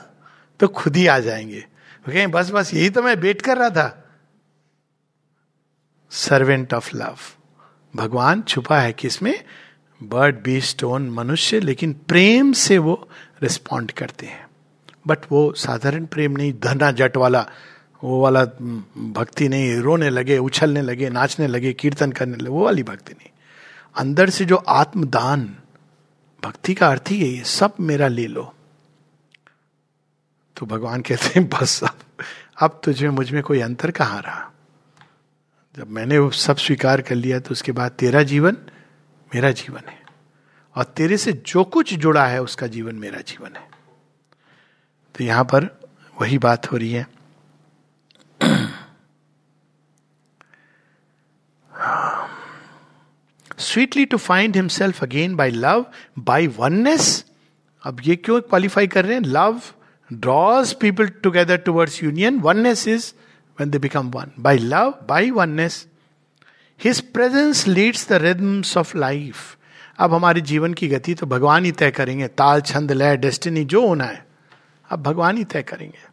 तो 0.61 0.69
खुद 0.69 0.97
ही 0.97 1.07
आ 1.07 1.19
जाएँगे। 1.19 1.67
कहें 2.11 2.31
बस 2.31 2.51
बस, 2.51 2.75
यही 2.75 2.91
तो 2.91 3.03
मैं 3.03 3.17
वेट 3.17 3.43
कर 3.43 3.59
रहा 3.59 3.71
था। 3.71 4.05
सर्वेंट 6.11 6.75
ऑफ़ 6.75 6.97
लव 6.97 7.17
भगवान 7.97 8.43
छुपा 8.43 8.81
है 8.81 8.93
किसमें 8.93 9.45
बर्ड 10.03 10.43
बी 10.43 10.61
स्टोन 10.61 11.11
मनुष्य, 11.11 11.61
लेकिन 11.61 11.93
प्रेम 11.93 12.53
से 12.53 12.79
वो 12.79 13.09
रिस्पॉन्ड 13.43 13.91
करते 13.91 14.27
हैं। 14.27 14.49
बट 15.07 15.19
वो 15.33 15.53
साधारण 15.53 16.07
प्रेम 16.07 16.33
नहीं, 16.33 16.53
धना 16.63 16.91
जट 16.91 17.17
वाला, 17.17 17.51
वो 18.05 18.21
वाला 18.21 18.45
भक्ति 19.15 19.49
नहीं, 19.49 19.77
रोने 19.77 20.11
लगे, 20.11 20.39
उछलने 20.39 20.83
लगे, 20.83 21.11
नाचने 21.11 21.47
लगे, 21.47 21.73
कीर्तन 21.73 22.13
करने 22.13 22.37
लगे, 22.37 22.51
वो 22.51 22.65
वाली 22.65 22.83
भक्ति 22.83 23.13
नहीं। 23.13 23.31
अंदर 23.97 24.31
से 24.31 24.45
जो 24.45 24.57
आत्मदान, 24.57 25.57
भक्ति 26.45 26.75
का 26.75 26.89
अर्थ 26.89 27.05
ही 27.11 27.37
है, 27.37 27.45
सब 27.45 27.75
मेरा 27.81 28.09
ले 28.09 28.27
लो। 28.27 28.55
तो 30.59 30.67
भगवान 30.67 31.01
कहते 31.01 31.41
हैं, 31.41 31.49
बस, 31.49 31.85
अब 31.85 32.25
अब 32.61 32.81
तुझे, 32.85 33.11
मुझमें 33.11 33.43
कोई 33.43 33.61
अंतर 33.61 33.91
कहाँ 33.91 34.23
रहा? 34.23 34.53
जब 35.77 35.91
मैंने 35.91 36.19
वो 36.19 36.31
सब 36.31 36.57
स्वीकार 36.57 37.01
कर 37.01 37.15
लिया 37.15 37.41
तो 37.41 37.51
उसके 37.51 37.73
बाद 37.73 37.91
तेरा 37.91 38.23
जीवन 38.23 38.57
मेरा 39.35 39.51
जीवन 39.51 39.89
है। 39.89 40.03
और 40.77 40.85
तेरे 40.85 41.17
से 41.17 41.33
जो 41.33 41.65
कुछ 41.65 41.95
जुड़ा 41.95 42.27
है, 42.27 42.43
उसका 42.43 42.67
जीवन 42.67 42.95
मेरा 42.95 43.21
जीवन 43.21 43.57
है। 43.57 43.69
तो 45.15 45.25
यहाँ 45.25 45.45
पर 45.45 45.81
वही 46.21 46.39
बात 46.39 46.73
हो 46.73 46.77
रही 46.77 46.93
है। 46.93 47.07
Sweetly 53.59 54.05
to 54.05 54.17
find 54.17 54.57
himself 54.57 55.03
again 55.03 55.37
by 55.37 55.51
love 55.51 55.87
by 56.19 56.47
oneness 56.47 57.25
अब 57.83 58.01
ये 58.05 58.17
क्यों 58.17 58.41
क्वालिफाई 58.41 58.87
कर 58.87 59.05
रहे 59.05 59.15
हैं? 59.15 59.23
Love 59.23 59.63
draws 60.11 60.73
people 60.73 61.09
together 61.23 61.57
towards 61.57 62.03
union 62.05 62.39
oneness 62.41 62.87
is 62.89 63.13
when 63.59 63.71
they 63.71 63.79
become 63.79 64.11
one. 64.13 64.33
By 64.39 64.57
love, 64.57 65.07
by 65.07 65.31
oneness, 65.31 65.87
His 66.81 67.01
presence 67.01 67.67
leads 67.67 68.05
the 68.05 68.21
rhythms 68.21 68.77
of 68.77 68.95
life. 68.95 69.57
अब 69.99 70.13
हमारे 70.15 70.41
जीवन 70.41 70.75
की 70.75 70.89
गति 70.89 71.15
तो 71.15 71.27
भगवान 71.27 71.65
ही 71.65 71.73
तय 71.73 71.91
करेंगे 71.91 72.27
ताल 72.29 72.61
छंद 72.61 72.93
लय 72.93 73.17
डेस्टिनी 73.17 73.65
जो 73.65 73.87
होना 73.87 74.05
है 74.05 74.27
अब 74.91 75.03
भगवान 75.03 75.37
ही 75.37 75.45
तय 75.45 75.63
करेंगे 75.63 76.07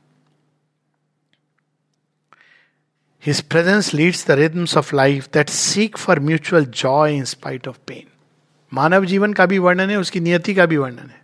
His 3.23 3.41
presence 3.41 3.93
leads 3.93 4.23
the 4.23 4.37
rhythms 4.37 4.75
of 4.75 4.91
life 4.93 5.29
that 5.31 5.49
seek 5.49 5.97
for 5.97 6.15
mutual 6.15 6.65
joy 6.81 7.13
in 7.13 7.25
spite 7.25 7.67
of 7.67 7.79
pain. 7.85 8.05
मानव 8.73 9.05
जीवन 9.05 9.33
का 9.33 9.45
भी 9.45 9.59
वर्णन 9.59 9.89
है 9.89 9.97
उसकी 9.97 10.19
नियति 10.19 10.53
का 10.53 10.65
भी 10.65 10.77
वर्णन 10.77 11.09
है 11.09 11.23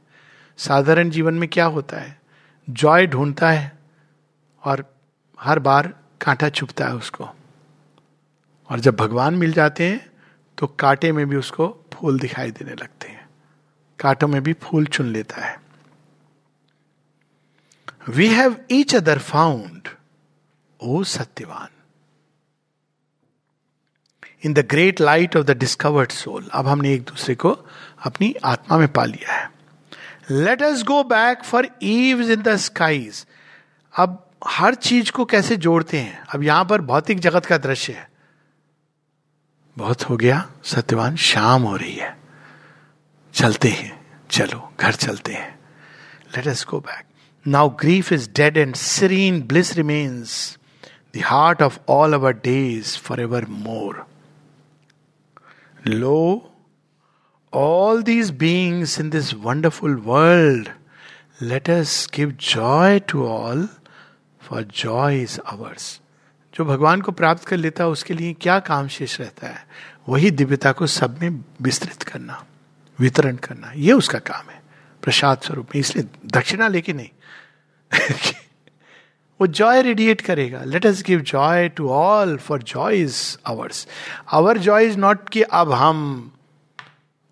साधारण 0.58 1.10
जीवन 1.10 1.34
में 1.34 1.50
क्या 1.50 1.66
होता 1.66 1.98
है 1.98 2.21
जॉय 2.72 3.08
ढूंढता 3.08 3.50
है 3.52 3.72
और 4.64 4.84
हर 5.40 5.60
बार 5.60 5.88
कांटा 6.22 6.50
चुपता 6.50 6.86
है 6.86 6.96
उसको। 6.96 7.30
और 8.70 8.80
जब 8.80 8.96
भगवान 8.96 9.36
मिल 9.36 9.54
जाते 9.54 9.88
हैं 9.90 10.10
तो 10.58 10.68
कांटे 10.68 11.12
में 11.12 11.26
भी 11.30 11.36
उसको 11.36 11.68
फूल 11.94 12.20
दिखाई 12.20 12.52
देने 12.52 12.74
लगते 12.74 13.08
हैं। 13.08 13.30
कांटों 14.00 14.28
में 14.28 14.42
भी 14.44 14.54
फूल 14.54 14.86
चुन 14.86 15.08
लेता 15.08 15.42
है। 15.42 15.60
We 18.10 18.28
have 18.28 18.56
each 18.72 18.96
other 18.96 19.20
found 19.20 19.88
O 20.80 21.04
Satyavan 21.04 21.68
in 24.46 24.54
the 24.54 24.60
great 24.60 25.02
light 25.02 25.36
of 25.36 25.46
the 25.46 25.58
discovered 25.58 26.12
soul 26.12 26.50
अब 26.54 26.68
हमने 26.68 26.94
एक 26.94 27.04
दूसरे 27.04 27.36
को 27.36 27.50
अपनी 28.06 28.34
आत्मा 28.46 28.78
में 28.78 28.88
पा 28.94 29.06
लिया 29.06 29.34
है। 29.34 29.50
Let 30.32 30.62
us 30.62 30.84
go 30.84 31.04
back 31.04 31.44
for 31.44 31.68
eves 31.84 32.30
in 32.30 32.42
the 32.42 32.56
skies 32.56 33.26
अब 33.98 34.28
हर 34.48 34.76
चीज़ 34.76 35.12
को 35.12 35.26
कैसे 35.26 35.58
जोड़ते 35.58 36.00
हैं? 36.00 36.24
अब 36.34 36.44
यहाँ 36.44 36.66
पर 36.66 36.82
भौतिक 36.82 37.20
जगत 37.20 37.46
का 37.46 37.58
दृश्य 37.58 37.94
है। 37.94 38.10
बहुत 39.78 40.10
हो 40.10 40.18
गया, 40.18 40.52
सत्यवान, 40.64 41.16
शाम 41.16 41.62
हो 41.62 41.76
रही 41.76 41.96
है। 41.96 42.18
चलते 43.34 43.70
हैं, 43.70 44.06
चलो, 44.30 44.74
घर 44.80 44.94
चलते 44.94 45.34
हैं। 45.34 45.60
Let 46.38 46.48
us 46.48 46.66
go 46.70 46.80
back 46.80 47.06
now 47.48 47.70
grief 47.70 48.14
is 48.14 48.30
dead 48.30 48.58
and 48.58 48.76
serene 48.76 49.42
bliss 49.42 49.76
remains 49.76 50.58
the 51.16 51.22
heart 51.26 51.62
of 51.62 51.80
all 51.90 52.14
our 52.14 52.34
days 52.34 52.98
for 52.98 53.22
ever 53.22 53.46
more 53.46 54.08
lo 55.88 56.51
all 57.54 58.04
these 58.04 58.32
beings 58.32 59.00
in 59.00 59.10
this 59.10 59.34
wonderful 59.34 59.96
world 59.96 60.70
let 61.42 61.70
us 61.70 62.10
give 62.16 62.32
joy 62.32 63.00
to 63.00 63.28
all 63.28 63.70
for 64.42 64.64
joy 64.64 65.22
is 65.22 65.40
ours 65.40 66.02
जो 66.56 66.66
भगवान 66.66 67.02
को 67.02 67.12
प्राप्त 67.12 67.46
कर 67.46 67.58
लेता 67.58 67.84
है, 67.84 67.90
उसके 67.90 68.14
लिए 68.14 68.34
क्या 68.34 68.60
काम 68.60 68.88
शेष 68.88 69.20
रहता 69.20 69.48
है? 69.48 69.68
वही 70.10 70.32
दिव्यता 70.32 70.72
को 70.72 70.88
सब 70.88 71.22
में 71.22 71.46
विस्तृत 71.62 72.04
करना, 72.04 72.46
वितरण 73.00 73.36
करना, 73.36 73.72
ये 73.76 73.94
उसका 73.94 74.20
काम 74.20 74.50
है, 74.50 74.62
प्रसाद 75.04 75.42
स्वरूप 75.42 75.68
में। 75.76 75.80
इसलिए 75.80 76.06
दक्षिणा 76.26 76.68
लेके 76.68 76.94
नहीं। 76.94 77.10
वो 79.42 79.48
जॉय 79.48 79.82
रेडिएट 79.82 80.22
करेगा। 80.22 80.64
Let 80.64 80.86
us 80.86 81.04
give 81.08 81.20
joy 81.20 81.70
to 81.70 81.90
all 81.90 82.38
for 82.38 82.64
joy 82.64 83.02
is 83.02 83.38
ours 83.46 83.88
our 84.32 84.58
joy 84.58 84.86
is 84.86 84.98
not 84.98 85.30
कि 85.30 85.42
अब 85.42 85.72
हम 85.72 86.32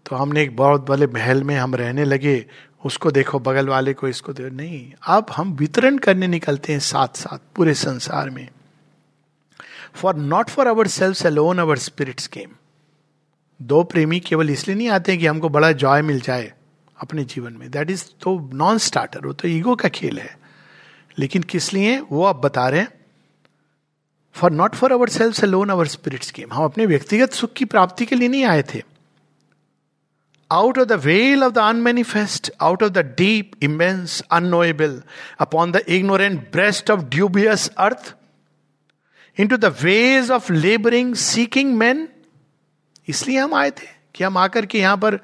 तो 0.10 0.16
हमने 0.16 0.43
एक 0.43 0.55
बहुत 0.55 0.88
बड़े 0.88 1.07
महल 1.07 1.43
में 1.43 1.55
हम 1.55 1.76
रहने 1.76 2.03
लगे, 2.05 2.45
उसको 2.86 3.12
देखो, 3.12 3.39
बगल 3.39 3.68
वाले 3.68 3.93
को 3.93 4.07
इसको 4.07 4.34
देखो 4.34 4.55
नहीं, 4.55 4.93
अब 5.07 5.26
हम 5.36 5.53
वितरण 5.53 5.97
करने 5.97 6.28
निकलते 6.28 6.74
हैं 6.74 6.80
साथ 6.80 7.07
साथ 7.07 7.38
पूरे 7.55 7.74
संसार 7.74 8.30
में। 8.30 8.49
For 9.93 10.16
not 10.16 10.49
for 10.49 10.68
our 10.68 10.88
self 10.88 11.26
alone 11.26 11.60
our 11.60 11.78
spirits 11.78 12.28
came 12.28 12.49
दो 13.62 13.84
प्रेमी 13.84 14.20
केवल 14.20 14.49
इसलिए 14.49 14.78
नहीं 14.78 14.89
आते 14.89 15.18
कि 15.18 15.26
हमको 15.26 15.49
बड़ा 15.49 15.72
जॉय 15.72 16.01
मिल 16.01 16.20
जाए 16.20 16.53
अपने 17.01 17.24
जीवन 17.24 17.53
में। 17.53 17.72
दैट 17.72 17.89
इज़ 17.91 18.05
तो 18.22 18.51
नॉन 18.53 18.78
स्टार्टर 18.78 19.26
वो 19.26 19.34
तो 19.34 19.47
ईगो 19.47 19.76
का 19.76 19.89
खेल 19.89 20.20
है। 20.20 20.38
लेकिन 21.20 21.41
किस 21.41 21.74
लिए? 21.74 21.99
वो 21.99 22.26
आप 22.26 22.36
बता 22.36 22.68
रहे 22.70 22.80
हैं। 22.80 22.89
For 24.34 24.51
not 24.51 24.76
for 24.76 24.91
our 24.91 25.10
self 25.10 25.43
lone 25.43 25.70
our 25.70 25.88
spirits 25.88 26.34
came 26.36 26.53
हम 26.53 26.64
अपने 26.64 26.86
व्यक्तिगत 26.86 27.32
सुख 27.32 27.53
की 27.53 27.66
प्राप्ति 27.66 28.05
के 28.05 28.16
लिए 28.16 28.28
नहीं 28.28 28.45
आए 28.45 28.64
थे। 28.64 28.99
Out 30.52 30.78
of 30.78 30.88
the 30.88 30.97
veil 30.97 31.43
of 31.43 31.54
the 31.54 31.64
unmanifest, 31.64 32.50
out 32.60 32.82
of 32.82 32.93
the 32.93 33.04
deep, 33.04 33.56
immense, 33.62 34.22
unknowable, 34.32 35.02
upon 35.39 35.72
the 35.72 35.84
ignorant 35.91 36.52
breast 36.52 36.89
of 36.89 37.10
dubious 37.10 37.70
earth, 37.78 38.14
into 39.38 39.58
the 39.58 39.72
ways 39.84 40.30
of 40.30 40.50
laboring, 40.50 41.16
seeking 41.16 41.78
men. 41.78 42.08
इसलिए 43.08 43.38
हम 43.39 43.54
आए 43.56 43.70
थे 43.72 43.88
कि 44.16 44.24
हम 44.24 44.38
आकर 44.38 44.66
के 44.66 44.80
यहाँ 44.80 44.97
पर 44.97 45.18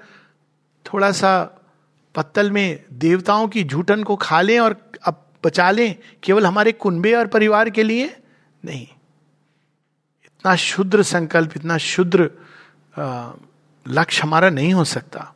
थोड़ा 0.86 1.11
सा 1.11 1.32
पत्तल 2.15 2.49
में 2.51 2.80
देवताओं 2.99 3.47
की 3.47 3.63
झूठन 3.63 4.03
को 4.03 4.15
खा 4.15 4.41
लें 4.41 4.59
और 4.59 4.76
अब 5.07 5.21
बचा 5.45 5.69
लें 5.71 5.95
केवल 6.23 6.45
हमारे 6.45 6.71
कुंबे 6.71 7.13
और 7.13 7.28
परिवार 7.36 7.69
के 7.69 7.84
लिए 7.84 8.07
नहीं 8.65 8.86
इतना 10.26 10.55
शुद्र 10.55 11.03
संकल्प 11.03 11.51
इतना 11.55 11.78
शुद्र 11.78 12.30
लक्ष्य 13.86 14.23
हमारा 14.23 14.49
नहीं 14.49 14.73
हो 14.73 14.83
सकता। 14.86 15.31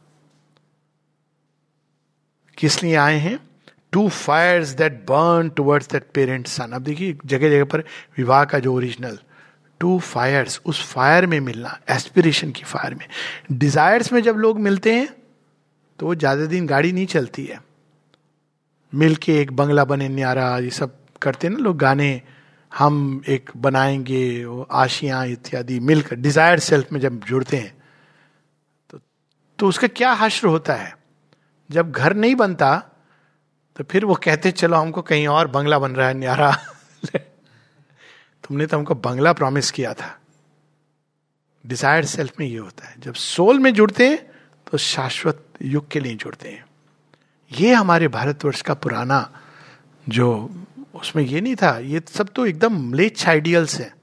किस 2.57 2.81
लिए 2.83 2.95
आए 2.95 3.17
हैं? 3.17 3.39
Two 3.91 4.07
fire 4.09 4.65
that 4.77 4.93
burn 5.09 5.49
towards 5.49 5.87
that 5.91 6.07
parent 6.13 6.47
sun 6.47 6.71
अब 6.71 6.81
देखिए 6.83 7.17
जगह 7.25 7.49
जगह 7.49 7.63
पर 7.65 7.83
विवाह 8.17 8.43
का 8.45 8.59
जो 8.59 8.73
ओरिजिनल 8.75 9.17
टू 9.81 9.97
फायर्स 10.01 10.59
उस 10.65 10.83
फायर 10.85 11.25
में 11.27 11.39
मिलना 11.39 11.79
एस्पिरेशन 11.89 12.51
की 12.51 12.63
फायर 12.63 12.95
में। 12.95 13.05
डिजायर्स 13.51 14.11
में 14.13 14.21
जब 14.23 14.37
लोग 14.37 14.59
मिलते 14.59 14.93
हैं 14.95 15.07
तो 15.99 16.05
वो 16.05 16.15
ज़्यादा 16.15 16.45
दिन 16.45 16.67
गाड़ी 16.67 16.91
नहीं 16.91 17.05
चलती 17.07 17.45
है। 17.45 17.59
मिल 18.93 19.15
के 19.15 19.39
एक 19.41 19.51
बंगला 19.53 19.83
बने 19.85 20.09
न्यारा 20.09 20.57
ये 20.57 20.69
सब 20.69 20.95
करते 21.21 21.47
हैं 21.47 21.53
ना 21.53 21.59
लोग 21.59 21.77
गाने, 21.77 22.21
हम 22.71 23.21
एक 23.27 23.49
बनाएँगे 23.57 24.45
आशियाँ 24.71 25.25
इत्यादि 25.27 25.79
मिलकर 25.81 26.15
डिज़ायर 26.17 26.59
सेल्फ 26.59 26.91
में 26.91 26.99
जब 26.99 27.19
जुड़ते 27.25 27.57
हैं 27.57 27.73
तो 29.59 29.67
उसका 29.67 29.87
क्या 29.89 30.11
हश्र 30.13 30.47
होता 30.47 30.73
है? 30.73 30.93
जब 31.69 31.91
घर 31.91 32.13
नहीं 32.15 32.35
बनता 32.35 32.75
तो 33.75 33.83
फिर 33.83 34.05
वो 34.05 34.15
कहते, 34.15 34.51
चलो, 34.51 34.77
हमको 34.77 35.01
कहीं 35.01 35.27
और 35.27 35.47
बंगला 35.47 35.79
बन 35.79 35.91
रहा 35.91 36.07
है, 36.07 36.13
न्यारा 36.13 36.51
तुमने 38.43 38.65
तो 38.65 38.77
हमको 38.77 38.95
बंगला 38.95 39.33
प्रॉमिस 39.33 39.71
किया 39.71 39.93
था। 39.93 40.15
डिज़ायर 41.65 42.05
सेल्फ 42.05 42.39
में 42.39 42.45
ये 42.47 42.57
होता 42.57 42.87
है। 42.87 42.95
जब 42.99 43.13
सोल 43.13 43.59
में 43.59 43.73
जुड़ते 43.73 44.07
हैं 44.07 44.17
तो 44.67 44.77
शाश्वत 44.77 45.43
युग 45.61 45.87
के 45.91 45.99
लिए 45.99 46.15
जुड़ते 46.15 46.49
हैं। 46.49 46.65
ये 47.51 47.73
हमारे 47.73 48.07
भारतवर्ष 48.07 48.61
का 48.61 48.73
पुराना 48.75 49.19
जो, 50.07 50.49
उसमें 50.95 51.23
ये 51.23 51.41
नहीं 51.41 51.55
था। 51.55 51.77
ये 51.79 52.01
सब 52.09 52.29
तो 52.35 52.45
एकदम 52.45 52.77
म्लेच्छ 52.81 53.27
आइडियल्स 53.27 53.79
है। 53.79 53.93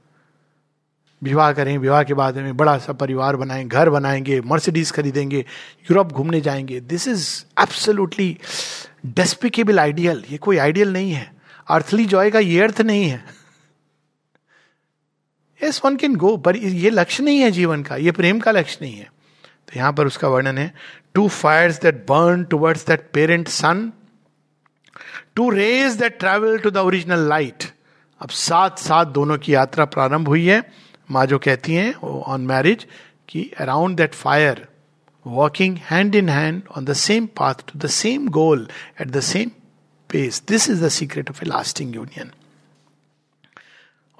विवाह 1.22 1.52
करें, 1.52 1.76
विवाह 1.78 2.02
के 2.02 2.14
बाद 2.14 2.36
में 2.36 2.56
बड़ा 2.56 2.76
सा 2.78 2.92
परिवार 2.92 3.36
बनाएँ, 3.36 3.64
घर 3.64 3.90
बनाएँगे 3.90 4.40
मर्सिडीज 4.40 4.90
खरीदेंगे 4.92 5.38
यूरोप 5.38 6.12
घूमने 6.12 6.40
जाएँगे। 6.40 6.80
This 6.82 7.08
is 7.08 7.28
absolutely 7.60 8.36
despicable 9.06 9.78
ideal 9.80 10.22
ये 10.30 10.38
कोई 10.38 10.58
आइडियल 10.58 10.92
नहीं 10.92 11.12
है। 11.12 11.30
अर्थली 11.68 12.04
जॉय 12.06 12.30
का 12.30 12.38
ये 12.38 12.60
अर्थ 12.62 12.80
नहीं 12.80 13.08
है। 13.08 13.24
यस 15.60 15.80
वन 15.84 15.96
कैन 15.96 16.16
गो 16.16 16.36
पर 16.36 16.56
ये 16.56 16.90
लक्ष्य 16.90 17.22
नहीं 17.24 17.40
है 17.40 17.50
जीवन 17.50 17.82
का, 17.82 17.96
ये 17.96 18.12
प्रेम 18.12 18.40
का 18.40 18.50
लक्ष्य 18.50 18.78
नहीं 18.82 18.94
है। 18.94 19.10
तो 19.68 19.78
यहाँ 19.78 19.92
पर 19.92 20.06
उसका 20.06 20.28
वर्णन 20.28 20.58
है 20.58 20.72
two 21.14 21.28
fires 21.28 21.80
that 21.82 22.04
burn 22.08 22.44
towards 22.44 22.86
that 22.86 23.10
parent 23.14 23.48
sun 23.48 23.90
two 25.36 25.48
rays 25.50 25.92
that 25.92 26.18
travel 26.18 26.58
to 26.58 26.70
the 26.70 26.76
original 26.78 27.28
light 27.28 27.64
अब 28.20 28.28
साथ 28.30 28.78
साथ 28.78 29.06
दोनों 29.12 29.38
की 29.38 29.54
यात्रा 29.54 29.84
प्रारंभ 29.84 30.28
हुई 30.28 30.46
है। 30.46 30.60
माँ 31.10 31.26
जो 31.26 31.38
कहती 31.38 31.74
हैं 31.74 31.94
ऑन 31.94 32.40
मैरिज 32.40 32.86
कि 33.28 33.50
around 33.60 33.96
that 33.96 34.14
fire 34.14 34.66
walking 35.26 35.76
hand 35.90 36.14
in 36.14 36.28
hand 36.28 36.62
on 36.76 36.84
the 36.84 36.92
same 36.92 37.26
path 37.26 37.54
to 37.54 37.78
the 37.78 37.86
same 37.86 38.28
goal 38.28 38.68
at 39.00 39.08
the 39.08 39.20
same 39.20 39.50
pace 40.10 40.42
this 40.48 40.68
is 40.70 40.84
the 40.84 40.88
secret 40.88 41.30
of 41.30 41.44
a 41.44 41.46
lasting 41.46 41.94
union 41.94 42.30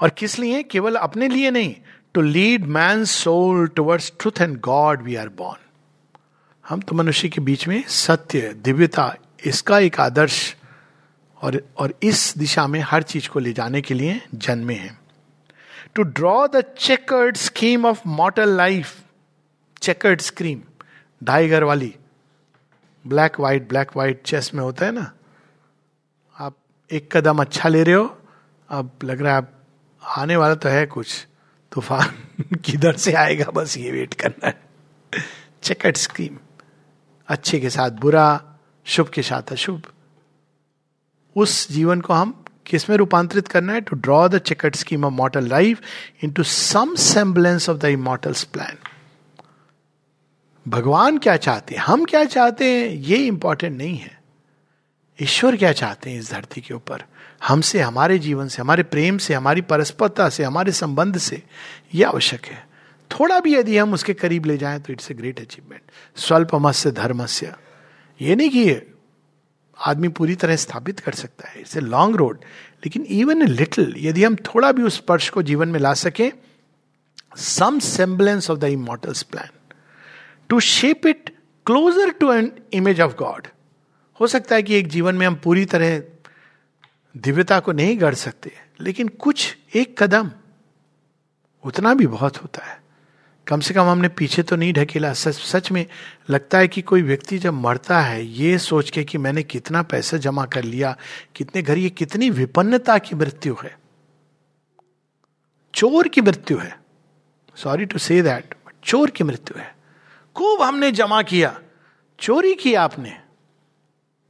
और 0.01 0.11
किस 0.11 0.39
लिए? 0.39 0.63
केवल 0.63 0.97
अपने 0.97 1.29
लिए 1.29 1.51
नहीं 1.51 1.75
to 2.15 2.21
lead 2.21 2.65
man 2.65 3.05
soul 3.05 3.67
towards 3.69 4.13
truth 4.21 4.41
and 4.41 4.61
God 4.61 5.03
we 5.03 5.15
are 5.15 5.29
born 5.29 5.65
हम 6.69 6.81
तो 6.81 6.97
मनुष्य 6.97 7.29
के 7.29 7.41
बीच 7.41 7.69
में 7.69 7.83
सत्य, 7.89 8.53
दिव्यता, 8.65 9.15
इसका 9.47 9.79
एक 9.79 10.01
आदर्श 10.01 10.57
और 11.43 11.63
और 11.77 11.95
इस 12.03 12.35
दिशा 12.39 12.67
में 12.67 12.81
हर 12.81 13.03
चीज़ 13.03 13.29
को 13.29 13.39
ले 13.39 13.53
जाने 13.53 13.81
के 13.81 13.95
लिए 13.95 14.21
जन्मे 14.35 14.75
हैं। 14.75 14.99
To 15.97 16.03
draw 16.03 16.47
the 16.47 16.61
chequered 16.79 17.37
scheme 17.37 17.87
of 17.87 18.01
mortal 18.07 18.49
life 18.49 19.03
chequered 19.83 20.21
scheme 20.21 20.63
ढाई 21.25 21.49
घर 21.49 21.65
वाली 21.65 21.95
black 23.07 23.41
white 23.41 23.69
black 23.69 23.91
white 23.97 24.23
chess 24.23 24.51
में 24.55 24.63
होता 24.63 24.87
है 24.87 24.93
ना 24.93 25.13
आप 26.39 26.57
एक 26.91 27.17
कदम 27.17 27.39
अच्छा 27.39 27.69
ले 27.69 27.83
रहे 27.83 27.95
हो, 27.95 28.19
अब 28.69 28.91
लग 29.05 29.21
रहा 29.21 29.33
है 29.33 29.39
आप 29.39 29.53
आने 30.03 30.37
वाला 30.37 30.55
तो 30.55 30.69
है 30.69 30.87
कुछ, 30.87 31.27
तूफ़ान 31.73 32.55
किधर 32.65 32.97
से 32.97 33.13
आएगा, 33.13 33.45
बस 33.45 33.77
ये 33.79 33.91
वेट 33.91 34.15
करना 34.15 34.47
है। 34.47 34.63
चेकर्ड 35.63 35.97
स्क्रीम 35.97 36.39
अच्छे 37.29 37.61
के 37.61 37.71
साथ 37.71 37.91
बुरा, 37.91 38.43
शुभ 38.85 39.09
के 39.09 39.23
साथ 39.23 39.53
अशुभ। 39.53 39.83
उस 41.37 41.73
जीवन 41.73 42.01
को 42.01 42.13
हम 42.13 42.45
किसमें 42.67 42.97
रूपांतरित 42.97 43.49
करना 43.49 43.73
है? 43.73 43.81
To 43.81 43.97
draw 43.97 44.29
the 44.29 44.39
chequered 44.39 44.77
scheme 44.77 45.05
of 45.05 45.13
mortal 45.13 45.49
life 45.49 45.81
into 46.31 46.43
some 46.43 46.95
semblance 46.95 47.69
of 47.71 47.79
the 47.79 47.85
immortal's 47.85 48.45
plan 48.45 48.77
भगवान 50.69 51.19
क्या 51.19 51.37
चाहते 51.37 51.75
हैं? 51.75 51.83
हम 51.83 52.05
क्या 52.05 52.25
चाहते 52.25 52.65
हैं? 52.65 52.89
ये 52.89 53.17
इंपॉर्टेंट 53.17 53.79
नहीं 53.79 53.97
है। 53.97 54.23
ईश्वर 55.23 55.57
क्या 55.57 55.73
चाहते 55.73 56.11
हैं 56.11 56.19
इस 56.19 56.31
धरती 56.31 56.61
के 56.61 56.75
ऊपर? 56.75 57.03
हमसे 57.47 57.81
हमारे 57.81 58.19
जीवन 58.19 58.49
से, 58.49 58.63
हमारे 58.63 58.83
प्रेम 58.83 59.19
से, 59.19 59.35
हमारी 59.35 59.61
परस्परता 59.61 60.29
से, 60.29 60.45
हमारे 60.45 60.73
संबंध 60.73 61.19
से 61.19 61.43
यह 61.95 62.09
आवश्यक 62.09 62.47
है। 62.47 62.69
थोड़ा 63.11 63.41
भी 63.41 63.55
यदि 63.55 63.79
हम 63.79 63.93
उसके 63.93 64.15
करीब 64.15 64.45
ले 64.45 64.57
जाएँ 64.59 64.81
तो 64.81 64.93
इट्स 64.93 65.11
ए 65.11 65.15
ग्रेट 65.15 65.41
अचीवमेंट 65.41 65.83
स्वल्पमस्य, 66.17 66.91
धर्मस्य। 66.91 67.55
ये 68.21 68.37
नहीं 68.37 68.51
कि 68.51 68.96
आदमी 69.79 70.09
पूरी 70.09 70.35
तरह 70.35 70.57
स्थापित 70.57 71.01
कर 71.01 71.13
सकता 71.15 71.49
है। 71.49 71.61
इट्स 71.61 71.77
ए 71.77 71.81
लॉन्ग 71.81 72.17
रोड 72.17 72.39
लेकिन 72.85 73.05
इवन 73.11 73.43
ए 73.43 73.47
लिटिल 73.47 73.95
यदि 73.99 74.25
हम 74.25 74.37
थोड़ा 74.47 74.73
भी 74.73 74.83
उस 74.83 74.97
स्पर्श 74.97 75.29
को 75.29 75.43
जीवन 75.43 75.69
में 75.69 75.81
ला 75.81 75.93
सके 75.95 76.33
some 77.37 77.79
semblance 77.79 78.51
of 78.51 78.59
the 78.59 78.65
immortal's 78.65 79.23
plan 79.23 79.49
to 80.49 80.61
shape 80.61 81.07
it 81.07 81.31
closer 81.67 82.11
to 82.11 82.33
an 82.33 82.53
image 82.73 83.01
of 83.01 83.15
God 83.15 83.47
हो 84.21 84.27
सकता 84.27 84.57
है 84.57 84.63
कि 84.63 84.75
एक 84.75 84.89
जीवन 84.89 85.15
में 85.15 85.27
हम 85.27 85.35
पूरी 85.35 85.65
तरह 85.65 86.03
दिव्यता 87.15 87.59
को 87.61 87.73
नहीं 87.73 88.01
गढ़ 88.01 88.15
सकते, 88.15 88.53
लेकिन 88.81 89.09
कुछ 89.09 89.57
एक 89.75 90.03
कदम 90.03 90.31
उतना 91.65 91.95
भी 91.95 92.07
बहुत 92.07 92.43
होता 92.43 92.65
है। 92.65 92.79
कम 93.49 93.61
से 93.61 93.75
कम 93.75 93.83
हमने 93.83 94.09
पीछे 94.09 94.43
तो 94.43 94.57
नहीं 94.57 94.73
ढकेला। 94.73 95.13
सच 95.13 95.35
सच 95.35 95.73
में 95.73 95.87
लगता 96.31 96.59
है 96.59 96.69
कि 96.69 96.83
कोई 96.83 97.03
व्यक्ति 97.03 97.39
जब 97.39 97.55
मरता 97.55 98.01
है, 98.01 98.27
ये 98.27 98.59
सोच 98.59 98.91
के 98.91 99.05
कि 99.05 99.19
मैंने 99.19 99.43
कितना 99.43 99.83
पैसा 99.83 100.17
जमा 100.17 100.45
कर 100.45 100.65
लिया, 100.65 100.97
कितने 101.35 101.63
घर, 101.63 101.79
ये 101.79 101.91
कितनी 101.91 102.31
विपन्नता 102.31 102.99
की 102.99 103.17
मृत्यु 103.17 103.57
है। 103.65 103.79
चोर 105.75 106.09
की 106.09 106.21
मृत्यु 106.21 106.59
है। 106.59 106.81
सॉरी 107.57 107.85
टू 107.85 107.99
से 107.99 108.23
दैट 108.23 108.55
चोर 108.85 109.11
की 109.11 109.25
मृत्यु 109.25 109.61
है। 109.61 109.77
खूब 110.37 110.63
हमने 110.63 110.93
जमा 110.93 111.23
किया। 111.23 111.61
चोरी 112.21 112.55
की 112.55 112.75
आपने। 112.75 113.21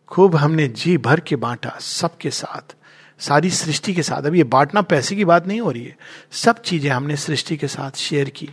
खूब 0.09 0.37
हमने 0.37 0.69
जी 0.69 0.99
भर 0.99 1.21
के 1.21 1.37
बांटा 1.37 1.79
सबके 1.81 2.31
साथ। 2.31 2.77
सारी 3.19 3.51
सृष्टि 3.51 3.95
के 3.95 4.03
साथ। 4.03 4.23
अब 4.23 4.35
ये 4.35 4.45
बांटना 4.45 4.83
पैसे 4.83 5.17
की 5.17 5.25
बात 5.25 5.47
नहीं 5.47 5.61
हो 5.61 5.71
रही 5.71 5.85
है। 5.85 5.97
सब 6.33 6.62
चीज़ें 6.62 6.91
हमने 6.91 7.17
सृष्टि 7.17 7.57
के 7.57 7.69
साथ 7.69 7.91
शेयर 7.91 8.29
की। 8.29 8.49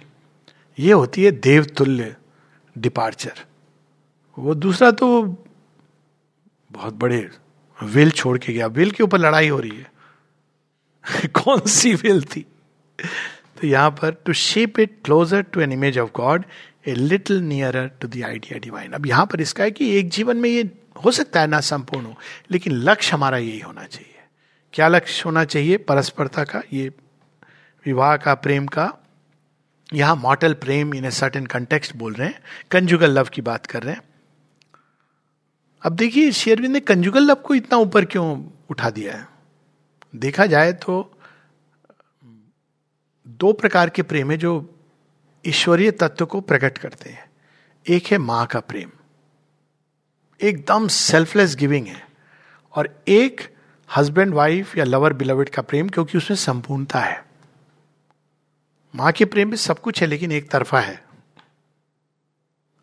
ये 0.79 0.91
होती 0.91 1.23
है 1.23 1.31
देवतुल्य 1.31 2.15
डिपार्चर। 2.77 3.33
वो 4.39 4.55
दूसरा 4.55 4.91
तो 4.91 5.23
बहुत 6.71 6.93
बड़े 6.93 7.29
विल 7.83 8.11
छोड़ 8.11 8.37
के 8.37 8.53
गया। 8.53 8.67
विल 8.67 8.91
के 8.91 9.03
ऊपर 9.03 9.17
लड़ाई 9.17 9.47
हो 9.47 9.59
रही 9.59 9.77
है। 9.77 9.91
कौन 11.27 11.59
सी 11.59 11.93
विल 11.93 12.23
थी? 12.23 12.45
तो 13.61 13.67
यहाँ 13.67 13.91
पर 13.91 14.11
to 14.11 14.33
shape 14.33 14.79
it 14.79 14.97
closer 15.05 15.41
to 15.41 15.61
an 15.61 15.71
image 15.71 15.99
of 15.99 16.09
God 16.15 16.45
a 16.87 16.93
little 16.93 17.41
nearer 17.41 17.87
to 17.87 18.07
the 18.07 18.21
idea 18.25 18.59
divine 18.59 18.91
अब 18.91 19.05
यहाँ 19.05 19.25
पर 19.25 19.41
इसका 19.41 19.63
है 19.63 19.71
कि 19.71 19.97
एक 19.97 20.09
जीवन 20.09 20.37
में 20.37 20.49
ये 20.49 20.71
हो 21.05 21.11
सकता 21.11 21.41
है 21.41 21.47
ना 21.47 21.59
संपूर्ण 21.59 22.05
हो, 22.05 22.15
लेकिन 22.51 22.73
लक्ष्य 22.73 23.11
हमारा 23.13 23.37
यही 23.37 23.59
होना 23.59 23.83
चाहिए। 23.83 24.15
क्या 24.73 24.87
लक्ष्य 24.87 25.23
होना 25.25 25.43
चाहिए? 25.43 25.77
परस्परता 25.77 26.43
का, 26.43 26.61
ये 26.73 26.89
विवाह 27.85 28.17
का, 28.17 28.33
प्रेम 28.33 28.65
का 28.65 29.02
यहाँ 29.93 30.15
मॉटल 30.15 30.53
प्रेम 30.53 30.93
इन 30.93 31.05
ए 31.05 31.11
सर्टेन 31.11 31.45
कंटेक्स्ट 31.45 31.95
बोल 31.95 32.13
रहे 32.13 32.27
हैं 32.27 32.41
कंजुगल 32.71 33.11
लव 33.11 33.23
की 33.23 33.41
बात 33.41 33.65
कर 33.65 33.83
रहे 33.83 33.93
हैं। 33.93 34.01
अब 35.83 35.95
देखिए, 35.95 36.31
शेरविंद 36.31 36.73
ने 36.73 36.79
कंजुगल 36.79 37.23
लव 37.23 37.35
को 37.35 37.55
इतना 37.55 37.77
ऊपर 37.77 38.05
क्यों 38.05 38.49
उठा 38.69 38.89
दिया 38.89 39.13
है? 39.13 39.27
देखा 40.15 40.45
जाए 40.45 40.73
तो 40.73 41.17
दो 43.27 43.53
प्रकार 43.53 43.89
के 43.89 44.01
प्रेम 44.01 44.31
है 44.31 44.37
जो 44.37 44.79
ईश्वरीय 45.45 45.91
तत्व 45.91 46.25
को 46.25 46.41
प्रकट 46.41 46.77
करते 46.77 47.09
हैं। 47.09 47.31
एक 47.89 48.05
है 48.05 48.17
माँ 48.17 48.45
का 48.45 48.59
प्रेम। 48.59 48.91
एकदम 50.41 50.87
सेल्फलेस 50.87 51.55
गिविंग 51.55 51.87
है। 51.87 52.07
और 52.73 53.03
एक 53.07 53.55
हस्बैंड 53.97 54.33
वाइफ 54.33 54.77
या 54.77 54.83
लवर 54.83 55.13
बिलवड 55.13 55.49
का 55.49 55.61
प्रेम, 55.61 55.89
क्योंकि 55.89 56.17
उसमें 56.17 56.37
संपूर्णता 56.37 56.99
है। 56.99 57.32
माँ 58.95 59.11
के 59.11 59.25
प्रेम 59.25 59.49
में 59.49 59.57
सब 59.57 59.79
कुछ 59.79 60.01
है, 60.01 60.07
लेकिन 60.07 60.31
एक 60.31 60.49
तरफा 60.49 60.79
है। 60.79 61.03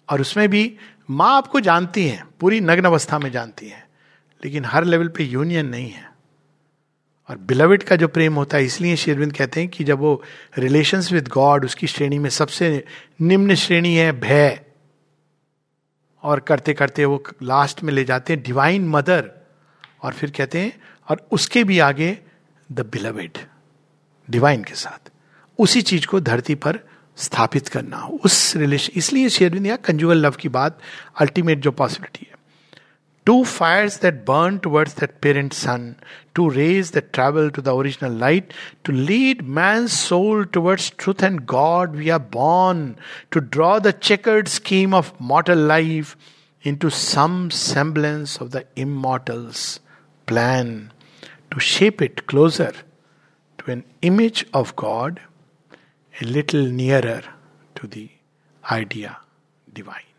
और 0.08 0.20
उसमें 0.20 0.48
भी 0.48 0.76
माँ 1.10 1.36
आपको 1.36 1.60
जानती 1.60 2.08
है, 2.08 2.24
पूरी 2.40 2.60
नग्न 2.60 2.84
अवस्था 2.84 3.18
में 3.18 3.32
जानती 3.32 3.68
है, 3.68 3.88
लेकिन 4.44 4.64
हर 4.64 4.84
लेवल 4.84 5.08
पे 5.08 5.24
यूनियन 5.24 5.66
नहीं 5.66 5.90
है। 5.90 6.10
और 7.28 7.38
बिलविड 7.38 7.82
का 7.82 7.96
जो 7.96 8.08
प्रेम 8.08 8.34
होता 8.34 8.56
है, 8.56 8.64
इसलिए 8.64 8.96
शेरविंद 8.96 9.36
कहते 9.36 9.60
हैं 9.60 9.68
कि 9.68 9.84
जब 9.84 9.98
वो 9.98 10.22
रिलेशंस 10.58 11.12
विद 11.12 11.28
गॉड 11.28 11.64
उसकी 11.64 11.86
श्रेणी 11.86 12.18
में 12.18 12.30
सबसे 12.30 12.84
निम्न 13.20 13.54
श्रेणी 13.54 13.94
है, 13.96 14.12
भय। 14.12 14.64
और 16.22 16.40
करते 16.40 16.74
करते 16.74 17.04
वो 17.04 17.22
लास्ट 17.42 17.82
में 17.82 17.92
ले 17.92 18.04
जाते 18.04 18.32
हैं 18.32 18.42
डिवाइन 18.42 18.88
मदर 18.88 19.30
और 20.02 20.12
फिर 20.12 20.30
कहते 20.30 20.60
हैं, 20.60 20.80
और 21.08 21.28
उसके 21.32 21.64
भी 21.64 21.78
आगे 21.78 22.18
द 22.72 22.80
बिलविड 22.80 23.38
डिवाइन 24.30 24.64
के 24.64 24.74
साथ। 24.74 25.09
उसी 25.64 25.82
चीज़ 25.82 26.06
को 26.06 26.20
धरती 26.20 26.54
पर 26.64 26.78
स्थापित 27.18 27.68
करना। 27.68 28.02
उस 28.24 28.56
रिलेशन 28.56 28.98
इसलिए 28.98 29.28
शेयरविंद 29.28 29.76
कंजुअल 29.84 30.26
लव 30.26 30.36
की 30.40 30.48
बात 30.48 30.78
अल्टीमेट 31.20 31.60
जो 31.60 31.70
पॉसिबिलिटी 31.70 32.26
है। 32.30 32.38
Two 33.26 33.42
fire 33.44 33.88
that 34.02 34.14
burn 34.26 34.56
towards 34.58 34.98
that 35.00 35.10
parent 35.22 35.52
sun 35.52 35.94
two 36.34 36.48
rays 36.48 36.92
the 36.92 37.02
travel 37.12 37.50
to 37.50 37.62
the 37.62 37.68
original 37.68 38.18
light 38.20 38.52
to 38.84 38.92
lead 38.92 39.42
man 39.58 39.86
soul 39.86 40.44
towards 40.54 40.92
truth 40.98 41.22
and 41.24 41.40
God 41.46 41.96
we 41.96 42.08
are 42.08 42.18
born 42.32 42.94
to 43.32 43.40
draw 43.40 43.78
the 43.78 43.90
chequered 44.02 44.48
scheme 44.48 44.94
of 44.94 45.12
mortal 45.22 45.66
life 45.68 46.16
into 46.76 46.90
some semblance 46.90 48.38
of 48.42 48.48
the 48.50 48.64
immortal's 48.78 49.80
plan 50.28 50.76
to 51.50 51.60
shape 51.60 52.02
it 52.02 52.20
closer 52.28 52.84
to 53.58 53.72
an 53.72 53.82
image 54.02 54.44
of 54.54 54.72
God 54.78 55.18
a 56.20 56.24
little 56.26 56.66
nearer 56.66 57.22
to 57.74 57.86
the 57.86 58.08
idea 58.70 59.16
divine. 59.72 60.09